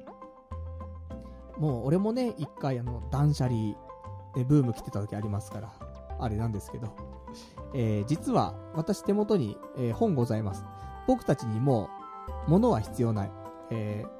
[1.58, 3.74] もう俺もね、一回あの、断捨離
[4.34, 5.72] でブーム来てた時ありますから、
[6.18, 6.88] あれなんですけど、
[7.74, 10.64] えー実は私手元に、えー本ございます。
[11.06, 11.88] 僕たちにも
[12.46, 13.30] う、物は必要ない。
[13.70, 14.16] えー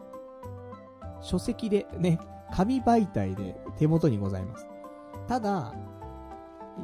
[1.23, 2.21] 書籍でね、
[2.53, 4.67] 紙媒体で手元にございます。
[5.27, 5.75] ただ、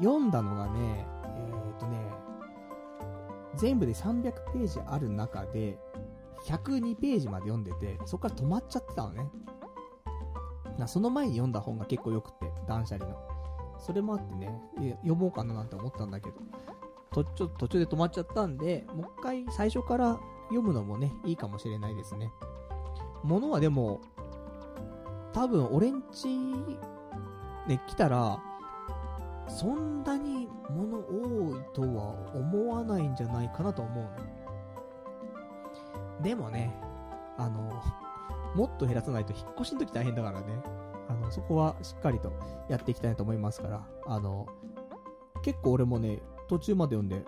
[0.01, 1.07] 読んだのが、ね、
[3.57, 4.23] 全部で300
[4.53, 5.79] ページある中で、
[6.45, 9.31] 102ページまで読んでて、そこから止まっちゃってたのね。
[10.79, 13.17] なその前に読んだ本が結構良くて、断捨離の。
[13.79, 14.61] それもあってね、
[15.03, 16.37] 読もうかななんて思ったんだけど、
[17.11, 22.33] とちょ途中で止まっちゃったんで、もう一回最初から読むのもね、いいかもしれないですね。
[23.23, 24.01] ものはでも、
[25.33, 26.29] 多分俺んち
[27.67, 28.43] ね、来たら、
[29.49, 34.11] そんなに物多いとは思わないんじゃないかなと思うの。
[36.23, 36.73] でもね、
[37.37, 37.83] あの、
[38.55, 40.47] もっと減らさないと引っ越しの時大変だからね。
[41.09, 42.33] あの、そこはしっかりと
[42.69, 44.47] やっていきたいと思いますから、あの、
[45.43, 47.25] 結構俺もね、途中まで読んで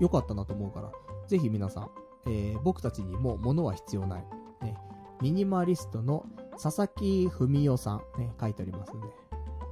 [0.00, 0.90] 良かったなと思うから、
[1.26, 1.90] ぜひ皆さん、
[2.26, 4.24] えー僕たちにも物は必要ない。
[4.62, 4.76] ね、
[5.20, 6.26] ミニマリストの
[6.60, 9.08] 佐々木文夫さん、ね、書いてありますんで、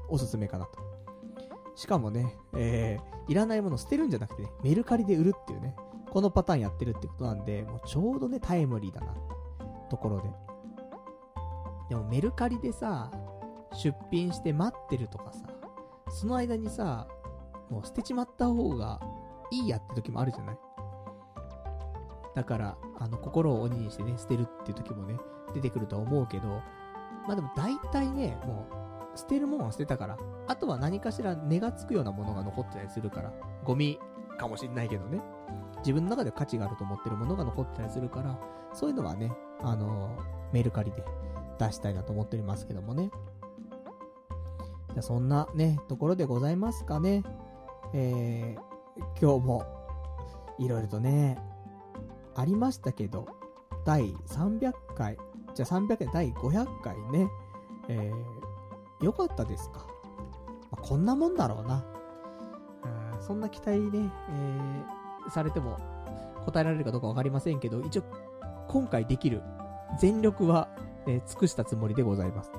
[0.08, 0.78] おすすめかなと。
[1.80, 5.74] しかもね、えー、いらないもの捨てるんじゃなくてね、メルカリで売るっていうね、
[6.10, 9.14] このパターンやってるってことなんで、もうちょうどね、タイムリーだな、
[9.88, 10.28] ところで。
[11.88, 13.10] でもメルカリでさ、
[13.72, 15.46] 出品して待ってるとかさ、
[16.10, 17.08] その間にさ、
[17.70, 19.00] もう捨てちまった方が
[19.50, 20.58] いいやって時もあるじゃない？
[22.34, 25.16] だから、あの、心を鬼にしてね、捨てるっていう時もね、
[25.54, 26.48] 出てくるとは思うけど、
[27.26, 28.79] まあでも大体ね、もう、
[29.20, 30.18] 捨てるものは捨てたから、
[30.48, 33.32] あとは何かしら値がつくようなものが残ってたりするから、
[33.64, 33.98] ゴミ
[34.38, 35.20] かもしんないけどね、
[35.78, 38.38] 自分の中で価値があると思ってるものが残ってたりするから、
[38.72, 39.32] そういうのはね、
[39.62, 40.18] あの
[40.52, 41.04] メルカリで
[41.58, 43.10] 出したいなと思っておりますけどもね。
[44.92, 47.22] じゃそんなね、ところでございますかね。
[47.92, 49.64] えー、今日も、
[50.58, 51.38] いろいろとね、
[52.34, 53.26] ありましたけど、
[53.84, 55.16] 第300回、
[55.54, 57.28] じゃあ300回、第500回ね、
[57.88, 58.49] えー、
[59.00, 59.86] よかったですか？
[60.70, 61.84] まあ、こんなもんだろうな。
[63.14, 65.78] うんそんな期待ね、えー、されても
[66.46, 68.02] 答えられるかどうかわかりませんけど、一応、
[68.68, 69.42] 今回できる
[70.00, 70.68] 全力は、
[71.06, 72.50] えー尽くしたつもりでございます。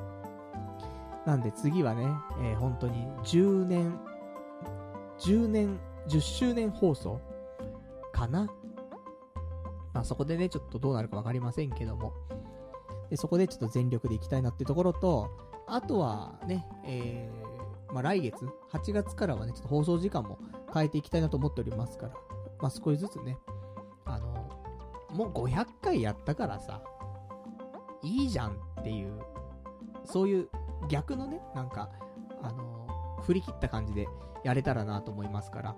[1.25, 2.07] なんで次はね、
[2.41, 3.99] えー本当に10年、
[5.19, 7.19] 10年、10周年放送
[8.11, 8.47] かな？
[9.93, 12.13] まあそこでね、ちょっとどうなるかわかりませんけども。
[13.09, 15.29] で、そこでちょっと全力でいきたいなっていうところと、
[15.71, 20.37] あとはね、えー、まあ来月、8月からはね、ちょっと放送時間も
[20.73, 22.13] 変えていきたいなと思っておりますから、
[22.59, 23.37] まあ少しずつね、
[24.03, 24.49] あの、
[25.13, 26.83] もう500回やったからさ、
[28.03, 29.17] いいじゃんっていう、
[30.03, 30.49] そういう
[30.89, 31.89] 逆のね、なんか、
[32.43, 34.09] あの、振り切った感じで
[34.43, 35.75] やれたらなと思いますから、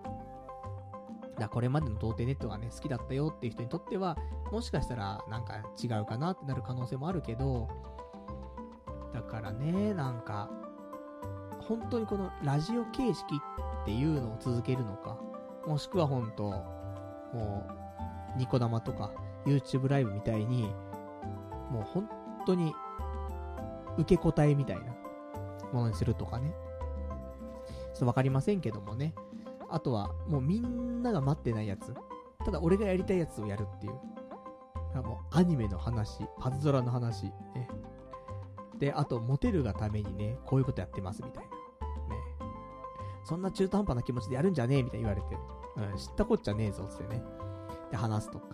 [1.38, 4.18] だこれまでの童貞ネットがね、好きだったよっていう人にとっては、
[4.52, 7.93] もしかしたらなんか違うかなってなる可能性もあるけど、
[9.34, 10.48] からね、なんか、
[11.68, 13.26] 本当にこのラジオ形式
[13.82, 15.18] っていうのを続けるのか、
[15.66, 16.44] もしくは本当、
[17.34, 17.66] も
[18.36, 19.12] う、ニコ生とか
[19.46, 20.72] YouTube ライブみたいに、
[21.72, 22.08] もう本
[22.46, 22.76] 当に
[23.98, 24.94] 受け答えみたいな
[25.72, 26.54] ものにするとかね。
[27.94, 29.16] ちょっとわかりませんけどもね。
[29.70, 31.92] あとは、もうみんなが待ってないやつ。
[32.46, 33.94] ただ俺がやりたいやつをやるっていう。
[35.02, 37.32] もうアニメの話、パズドラの話、
[38.84, 41.50] で、あと、モテるがためにね、こういうことやってますみたいな。
[41.50, 41.56] ね。
[43.24, 45.38] そんな中途半端な気持ちでやるんじゃねえみたいに言われて。
[45.78, 47.24] うん、知ったこっちゃねえぞってね。
[47.92, 48.48] で、話すとか。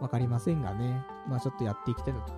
[0.00, 1.04] わかりませんがね。
[1.28, 2.32] まあちょっとやっていきたいなと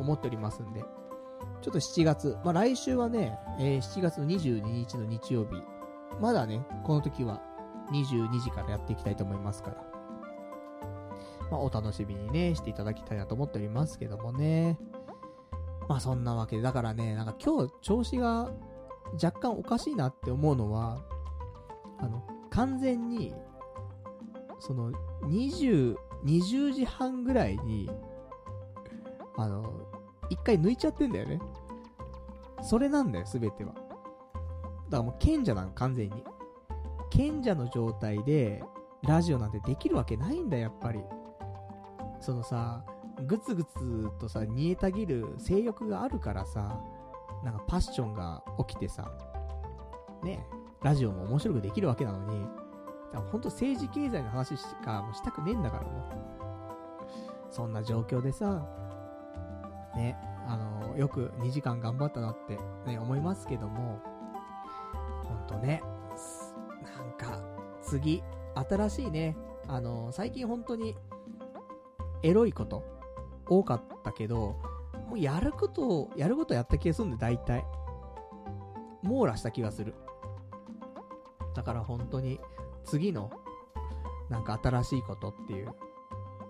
[0.00, 0.80] 思っておりますんで。
[0.80, 5.62] ちょっと7月、まあ来週はね、えー7月の22日の日曜日、
[6.20, 7.40] まだね、この時は
[7.92, 9.76] 22時からやっていきたいと思いますから。
[11.48, 14.76] まあお楽しみにね、していただきたいなと思っておりますけどもね。
[15.88, 18.50] まあそんなわけで、だからね、なんか今日調子が
[19.22, 21.02] 若干おかしいなって思うのは、
[21.98, 23.34] あの、完全に、
[24.58, 24.92] その、
[25.22, 27.88] 20、20時半ぐらいに、
[29.36, 29.72] あの、
[30.28, 31.40] 一回抜いちゃってんだよね。
[32.62, 33.74] それなんだよ、すべては。
[33.74, 33.86] だか
[34.90, 36.24] らもう賢者なの、完全に。
[37.10, 38.62] 賢者の状態で、
[39.02, 41.00] ラジオなんてできるわけないんだよ、やっぱり。
[42.20, 42.84] そのさ、
[43.24, 46.78] ぐつぐつとさ、煮えたぎる性欲があるからさ、
[47.44, 49.10] なんかパッションが起きてさ、
[50.22, 50.46] ね、
[50.82, 52.46] ラジオも面白くできるわけなのに、
[53.30, 56.36] ほんと政治経済の話しかもしたくねえんだからもう。
[57.50, 58.66] そんな状況でさ、
[59.94, 60.16] ね、
[60.46, 64.00] あの、よく2時間頑張ったなってね、思いますけども、
[65.24, 65.82] ほんとね、
[66.82, 67.42] なんか、
[67.82, 68.22] 次、
[68.54, 69.36] 新しいね、
[69.68, 70.96] あの、最近本当に、
[72.22, 72.84] エロいこと、
[73.48, 74.56] 多かったけど、
[75.08, 77.64] もうやることを、やることやった気がするんで、大体。
[79.02, 79.94] 網羅した気がする。
[81.54, 82.40] だから本当に、
[82.84, 83.30] 次の、
[84.28, 85.74] なんか新しいことっていう。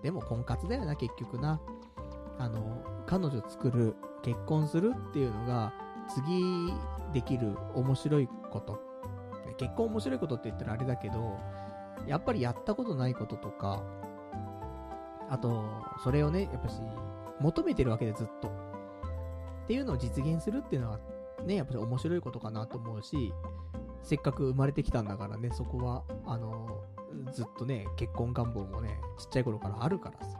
[0.01, 1.59] でも婚活だよな、結局な。
[2.39, 5.73] あの、彼女作る、結婚するっていうのが、
[6.09, 6.73] 次
[7.13, 8.79] できる面白いこと。
[9.57, 11.37] 結婚面白いことって言ったらあれだけど、
[12.05, 13.83] やっぱりやったことないこととか、
[15.29, 15.63] あと、
[16.03, 16.81] それをね、やっぱし、
[17.39, 18.47] 求めてるわけでずっと。
[18.47, 18.51] っ
[19.67, 20.99] ていうのを実現するっていうのは、
[21.45, 23.33] ね、やっぱり面白いことかなと思うし、
[24.01, 26.83] せっかく生まれてきたんだからね、そこは、あの、
[27.33, 30.39] ずっとね、結婚願望もね、ちっちゃい頃からあるからさ。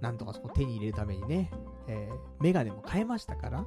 [0.00, 1.50] なんとかそこ手に入れるためにね、
[1.86, 3.60] えー、メガネも変えましたから。
[3.62, 3.66] ね、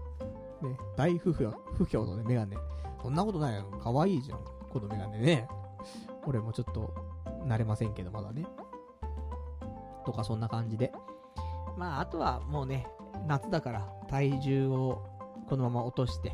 [0.95, 2.57] 大不評、不評のね、メガネ。
[3.01, 3.65] そんなことないよ。
[3.81, 4.39] 可愛いじゃん。
[4.69, 5.47] このメガネね。
[6.25, 6.93] 俺もちょっと、
[7.45, 8.45] 慣れませんけど、まだね。
[10.07, 10.93] とか、そんな感じで。
[11.75, 12.87] まあ、あとはもうね、
[13.27, 15.05] 夏だから体重を
[15.47, 16.31] このまま落として、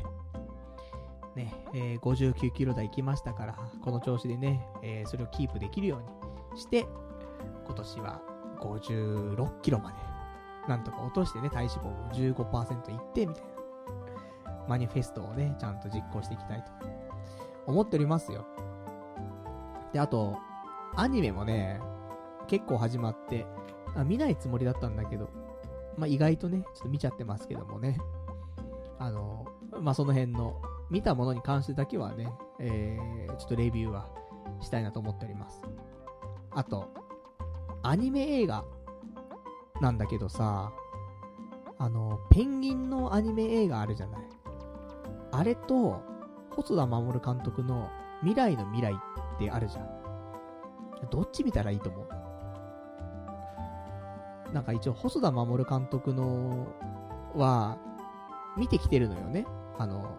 [1.34, 6.86] ね、えー、59キロ台行きましたから、この調子でね、えー、それをキープできるようにして、
[7.66, 8.22] 今年は
[8.60, 9.96] 56キロまで、
[10.68, 16.70] なんとか落としてね、体脂肪も15%いって、みたいな、マニフェストをね、ちゃんと実行していきたいと、
[17.66, 18.46] 思っておりますよ。
[19.92, 20.38] で、あと、
[20.96, 21.80] アニメもね、
[22.46, 23.46] 結構始まって、
[23.94, 25.28] あ、見ないつもりだったんだけど、
[25.96, 27.98] まあ、意外とね、ちょっと見ちゃってますけどもね。
[28.98, 29.46] あの、
[29.80, 30.60] まあ、その辺の、
[30.90, 34.06] 見たものに関してだけはね、えー、ちょっとレビューは
[34.60, 35.62] したいなと思っております。
[36.50, 36.88] あと、
[37.82, 38.64] アニメ映画
[39.80, 40.72] なんだけどさ、
[41.78, 44.22] あの、ペンギンのアニメ映画あるじゃない。
[45.32, 46.02] あれと、
[46.50, 47.90] 細田守監督の
[48.20, 49.88] 未来の未来ってあるじゃん。
[51.10, 52.08] どっち見たらいいと思う？
[54.54, 56.68] なんか一応細田守監督の
[57.34, 57.76] は、
[58.56, 59.46] 見てきてるのよね。
[59.78, 60.16] あの、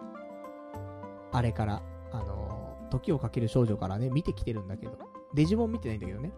[1.31, 1.81] あれから、
[2.11, 4.99] あの、時をかける少女からね、見てきてるんだけど。
[5.33, 6.33] デジモン見てないんだけどね。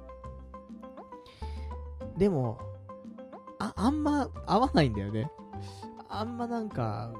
[2.17, 2.59] でも、
[3.57, 5.31] あ、あんま合わないんだよね。
[6.07, 7.11] あんまなんか、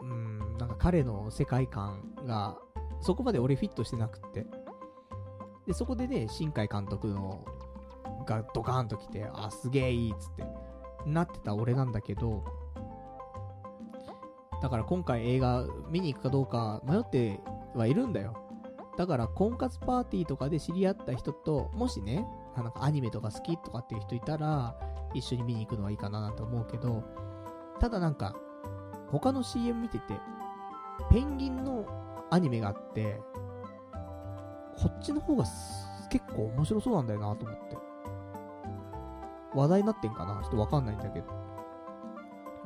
[0.00, 2.56] うん、なんか彼の世界観が、
[3.00, 4.46] そこまで俺フィットしてなくって。
[5.66, 7.44] で、そこでね、新海監督の
[8.30, 10.44] がドカーンと来て、あ、すげえいいっつって、
[11.06, 12.44] なってた俺なんだけど、
[14.62, 17.40] だから今回映画見に行くかどうか迷って
[17.74, 18.36] はいるんだよ。
[18.98, 22.26] だから婚活パーティーとかで知り合った人と、もしね、
[22.56, 24.76] なんかアニメとか好きとかっていう人いたら、
[25.14, 27.02] 一緒に見に行くのはいいかななんて思うけど、
[27.80, 28.36] ただなんか、
[29.10, 30.20] 他の CM 見てて、
[31.10, 31.86] ペンギンの
[32.30, 33.20] アニメがあって、
[34.76, 35.44] こっちの方が
[36.10, 37.89] 結構面白そうなんだよなと思って。
[39.54, 40.40] 話題になってんかな？
[40.42, 41.26] ちょっとわかんないんだけど。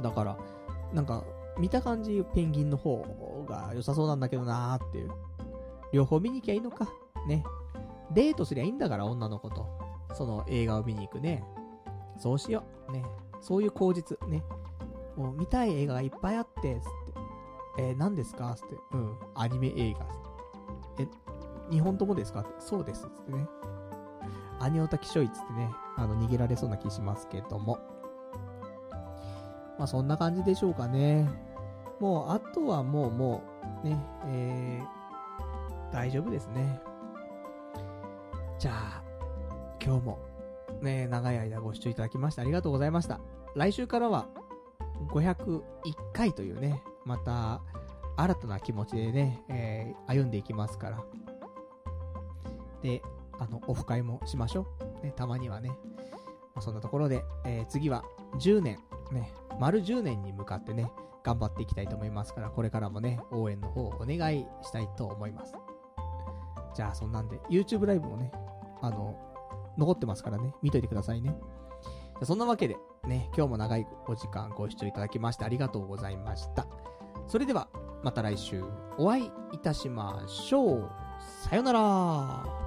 [0.01, 0.37] だから、
[0.93, 1.25] なんか、
[1.59, 5.11] 見た感じペンギンの方が良さそうなんだけどなーっていう。
[5.93, 6.89] 両方見に行きゃいいのか。
[7.29, 7.45] ね。
[8.11, 9.67] デートすりゃいいんだから、女の子と。
[10.15, 11.45] その映画を見に行くね。
[12.19, 12.93] そうしよう。
[12.93, 13.05] ね。
[13.41, 14.19] そういう口実。
[14.29, 14.43] ね。
[15.17, 16.83] もう見たい映画がいっぱいあって、つっ
[17.77, 17.83] て。
[17.83, 18.55] えー、何ですか？
[18.57, 18.77] つって。
[18.93, 19.17] うん。
[19.35, 20.07] アニメ映画。
[20.99, 21.09] え、
[21.71, 22.41] 日本ともですか？
[22.41, 22.51] って。
[22.59, 23.03] そうです。
[23.03, 23.47] つってね。
[24.61, 27.79] アニオタキショイつってね、あの、逃げられそうな気しますけども。
[29.79, 31.29] まあ、そんな感じでしょうかね。
[32.01, 33.43] もう、あとはもう、も
[33.83, 36.81] う、ね、えー、大丈夫ですね。
[38.59, 39.03] じゃあ、
[39.85, 40.19] 今日も、
[40.81, 43.21] ね、長い間ご視聴いただきましてありがとうございました。
[43.55, 44.27] 来週からは、
[45.09, 45.63] 501
[46.13, 47.61] 回というね、また、
[48.17, 51.05] 新たな気持ちでね、えー、歩んでいきますから。
[52.83, 53.03] で、
[53.39, 54.67] あの、オフ会もしましょ
[55.03, 55.05] う。
[55.05, 55.71] ね、たまにはね。
[56.55, 58.05] まあ、そんなところで、えー、次は
[58.39, 58.79] 10年、
[59.13, 60.91] ね、丸10年に向かってね、
[61.23, 65.55] 頑張っていきたいと思いますから、これからもね、応援の方をお願いしたいと思います。
[66.75, 68.31] じゃあ、そんなんで、YouTube ライブもね、
[68.81, 69.17] あの、
[69.79, 71.37] 残ってますからね、見といてくださいね。
[72.23, 76.67] そんなわけで、ね、今日も長いお時間ご視聴いただきましてありがとうございました。
[77.27, 77.69] それでは、
[78.03, 78.63] また来週
[78.99, 80.91] お会いいたしましょう。
[81.49, 82.64] さよなら